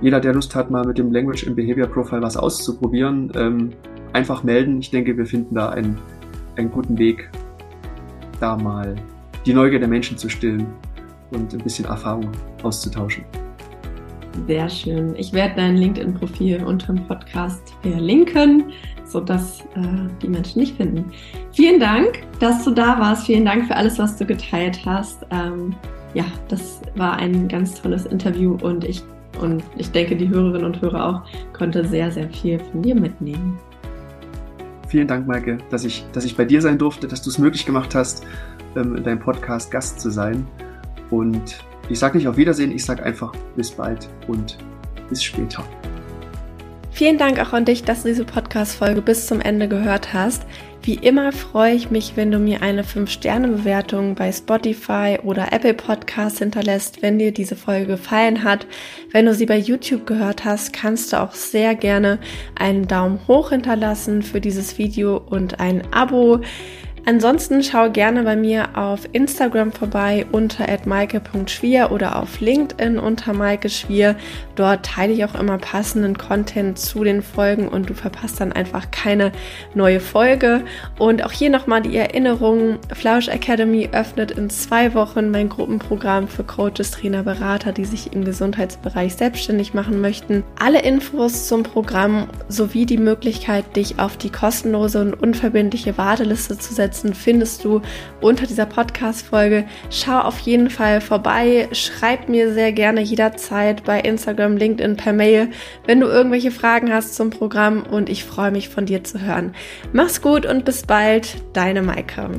jeder, 0.02 0.20
der 0.20 0.34
Lust 0.34 0.54
hat, 0.54 0.70
mal 0.70 0.86
mit 0.86 0.98
dem 0.98 1.12
Language 1.12 1.46
and 1.46 1.56
Behavior 1.56 1.86
Profile 1.86 2.22
was 2.22 2.36
auszuprobieren, 2.36 3.32
ähm, 3.34 3.70
einfach 4.12 4.42
melden. 4.42 4.80
Ich 4.80 4.90
denke, 4.90 5.16
wir 5.16 5.26
finden 5.26 5.54
da 5.54 5.70
einen, 5.70 5.98
einen 6.56 6.70
guten 6.70 6.98
Weg, 6.98 7.30
da 8.40 8.56
mal 8.56 8.94
die 9.46 9.54
Neugier 9.54 9.78
der 9.78 9.88
Menschen 9.88 10.18
zu 10.18 10.28
stillen 10.28 10.66
und 11.30 11.52
ein 11.52 11.60
bisschen 11.60 11.86
Erfahrung 11.86 12.30
auszutauschen. 12.62 13.24
Sehr 14.46 14.68
schön. 14.68 15.14
Ich 15.16 15.32
werde 15.32 15.56
dein 15.56 15.76
LinkedIn-Profil 15.76 16.62
unter 16.64 16.92
dem 16.92 17.06
Podcast 17.06 17.74
verlinken 17.82 18.72
sodass 19.10 19.60
äh, 19.74 20.08
die 20.22 20.28
Menschen 20.28 20.60
dich 20.60 20.72
finden. 20.74 21.12
Vielen 21.52 21.80
Dank, 21.80 22.22
dass 22.38 22.64
du 22.64 22.70
da 22.70 22.98
warst. 22.98 23.26
Vielen 23.26 23.44
Dank 23.44 23.66
für 23.66 23.76
alles, 23.76 23.98
was 23.98 24.16
du 24.16 24.24
geteilt 24.24 24.80
hast. 24.86 25.26
Ähm, 25.30 25.74
ja, 26.14 26.24
das 26.48 26.80
war 26.96 27.16
ein 27.16 27.48
ganz 27.48 27.80
tolles 27.80 28.06
Interview 28.06 28.56
und 28.62 28.84
ich, 28.84 29.02
und 29.40 29.62
ich 29.76 29.90
denke, 29.90 30.16
die 30.16 30.28
Hörerinnen 30.28 30.64
und 30.64 30.80
Hörer 30.80 31.06
auch 31.08 31.52
konnte 31.52 31.84
sehr, 31.84 32.10
sehr 32.10 32.28
viel 32.30 32.58
von 32.58 32.82
dir 32.82 32.94
mitnehmen. 32.94 33.58
Vielen 34.90 35.06
Dank, 35.06 35.28
Maike, 35.28 35.58
dass 35.70 35.84
ich, 35.84 36.04
dass 36.12 36.24
ich 36.24 36.36
bei 36.36 36.44
dir 36.44 36.60
sein 36.60 36.76
durfte, 36.76 37.06
dass 37.06 37.22
du 37.22 37.30
es 37.30 37.38
möglich 37.38 37.64
gemacht 37.64 37.94
hast, 37.94 38.26
ähm, 38.74 38.96
in 38.96 39.04
deinem 39.04 39.20
Podcast 39.20 39.70
Gast 39.70 40.00
zu 40.00 40.10
sein. 40.10 40.44
Und 41.10 41.64
ich 41.88 42.00
sage 42.00 42.18
nicht 42.18 42.26
auf 42.26 42.36
Wiedersehen, 42.36 42.72
ich 42.72 42.84
sage 42.84 43.04
einfach 43.04 43.32
bis 43.54 43.70
bald 43.70 44.08
und 44.26 44.58
bis 45.08 45.22
später. 45.22 45.64
Vielen 47.00 47.16
Dank 47.16 47.40
auch 47.40 47.54
an 47.54 47.64
dich, 47.64 47.82
dass 47.82 48.02
du 48.02 48.08
diese 48.08 48.26
Podcast-Folge 48.26 49.00
bis 49.00 49.26
zum 49.26 49.40
Ende 49.40 49.68
gehört 49.68 50.12
hast. 50.12 50.42
Wie 50.82 50.96
immer 50.96 51.32
freue 51.32 51.72
ich 51.72 51.90
mich, 51.90 52.12
wenn 52.14 52.30
du 52.30 52.38
mir 52.38 52.60
eine 52.60 52.82
5-Sterne-Bewertung 52.82 54.14
bei 54.16 54.30
Spotify 54.30 55.18
oder 55.22 55.50
Apple 55.50 55.72
Podcasts 55.72 56.40
hinterlässt, 56.40 57.00
wenn 57.00 57.18
dir 57.18 57.32
diese 57.32 57.56
Folge 57.56 57.86
gefallen 57.86 58.44
hat. 58.44 58.66
Wenn 59.12 59.24
du 59.24 59.32
sie 59.32 59.46
bei 59.46 59.56
YouTube 59.56 60.06
gehört 60.06 60.44
hast, 60.44 60.74
kannst 60.74 61.14
du 61.14 61.22
auch 61.22 61.32
sehr 61.32 61.74
gerne 61.74 62.18
einen 62.54 62.86
Daumen 62.86 63.26
hoch 63.26 63.48
hinterlassen 63.48 64.20
für 64.20 64.42
dieses 64.42 64.76
Video 64.76 65.16
und 65.16 65.58
ein 65.58 65.82
Abo. 65.94 66.40
Ansonsten 67.06 67.62
schau 67.62 67.90
gerne 67.90 68.22
bei 68.22 68.36
mir 68.36 68.68
auf 68.76 69.08
Instagram 69.12 69.72
vorbei 69.72 70.26
unter 70.30 70.66
@maike.schwier 70.84 71.90
oder 71.90 72.20
auf 72.20 72.40
LinkedIn 72.40 72.98
unter 72.98 73.32
Maike 73.32 73.68
Schwier. 73.70 74.16
Dort 74.54 74.84
teile 74.84 75.12
ich 75.12 75.24
auch 75.24 75.34
immer 75.34 75.58
passenden 75.58 76.18
Content 76.18 76.78
zu 76.78 77.02
den 77.02 77.22
Folgen 77.22 77.68
und 77.68 77.88
du 77.88 77.94
verpasst 77.94 78.40
dann 78.40 78.52
einfach 78.52 78.90
keine 78.90 79.32
neue 79.74 80.00
Folge. 80.00 80.62
Und 80.98 81.24
auch 81.24 81.32
hier 81.32 81.48
nochmal 81.48 81.80
die 81.80 81.96
Erinnerung, 81.96 82.78
Flausch 82.94 83.28
Academy 83.28 83.88
öffnet 83.92 84.30
in 84.32 84.50
zwei 84.50 84.92
Wochen 84.94 85.30
mein 85.30 85.48
Gruppenprogramm 85.48 86.28
für 86.28 86.44
Coaches, 86.44 86.90
Trainer, 86.90 87.22
Berater, 87.22 87.72
die 87.72 87.86
sich 87.86 88.12
im 88.12 88.24
Gesundheitsbereich 88.24 89.14
selbstständig 89.14 89.72
machen 89.72 90.00
möchten. 90.00 90.44
Alle 90.58 90.82
Infos 90.82 91.48
zum 91.48 91.62
Programm 91.62 92.28
sowie 92.48 92.84
die 92.84 92.98
Möglichkeit, 92.98 93.76
dich 93.76 93.98
auf 93.98 94.16
die 94.16 94.30
kostenlose 94.30 95.00
und 95.00 95.14
unverbindliche 95.14 95.96
Warteliste 95.96 96.58
zu 96.58 96.74
setzen, 96.74 96.89
setzen, 96.90 97.14
findest 97.14 97.64
du 97.64 97.80
unter 98.20 98.46
dieser 98.46 98.66
Podcast-Folge. 98.66 99.64
Schau 99.90 100.20
auf 100.20 100.38
jeden 100.40 100.70
Fall 100.70 101.00
vorbei. 101.00 101.68
Schreib 101.72 102.28
mir 102.28 102.52
sehr 102.52 102.72
gerne 102.72 103.00
jederzeit 103.00 103.84
bei 103.84 104.00
Instagram, 104.00 104.56
LinkedIn, 104.56 104.96
per 104.96 105.12
Mail, 105.12 105.48
wenn 105.86 106.00
du 106.00 106.06
irgendwelche 106.06 106.50
Fragen 106.50 106.92
hast 106.92 107.14
zum 107.14 107.30
Programm 107.30 107.84
und 107.84 108.08
ich 108.08 108.24
freue 108.24 108.50
mich 108.50 108.68
von 108.68 108.86
dir 108.86 109.04
zu 109.04 109.20
hören. 109.20 109.54
Mach's 109.92 110.20
gut 110.20 110.46
und 110.46 110.64
bis 110.64 110.82
bald, 110.82 111.36
deine 111.52 111.82
Maike. 111.82 112.30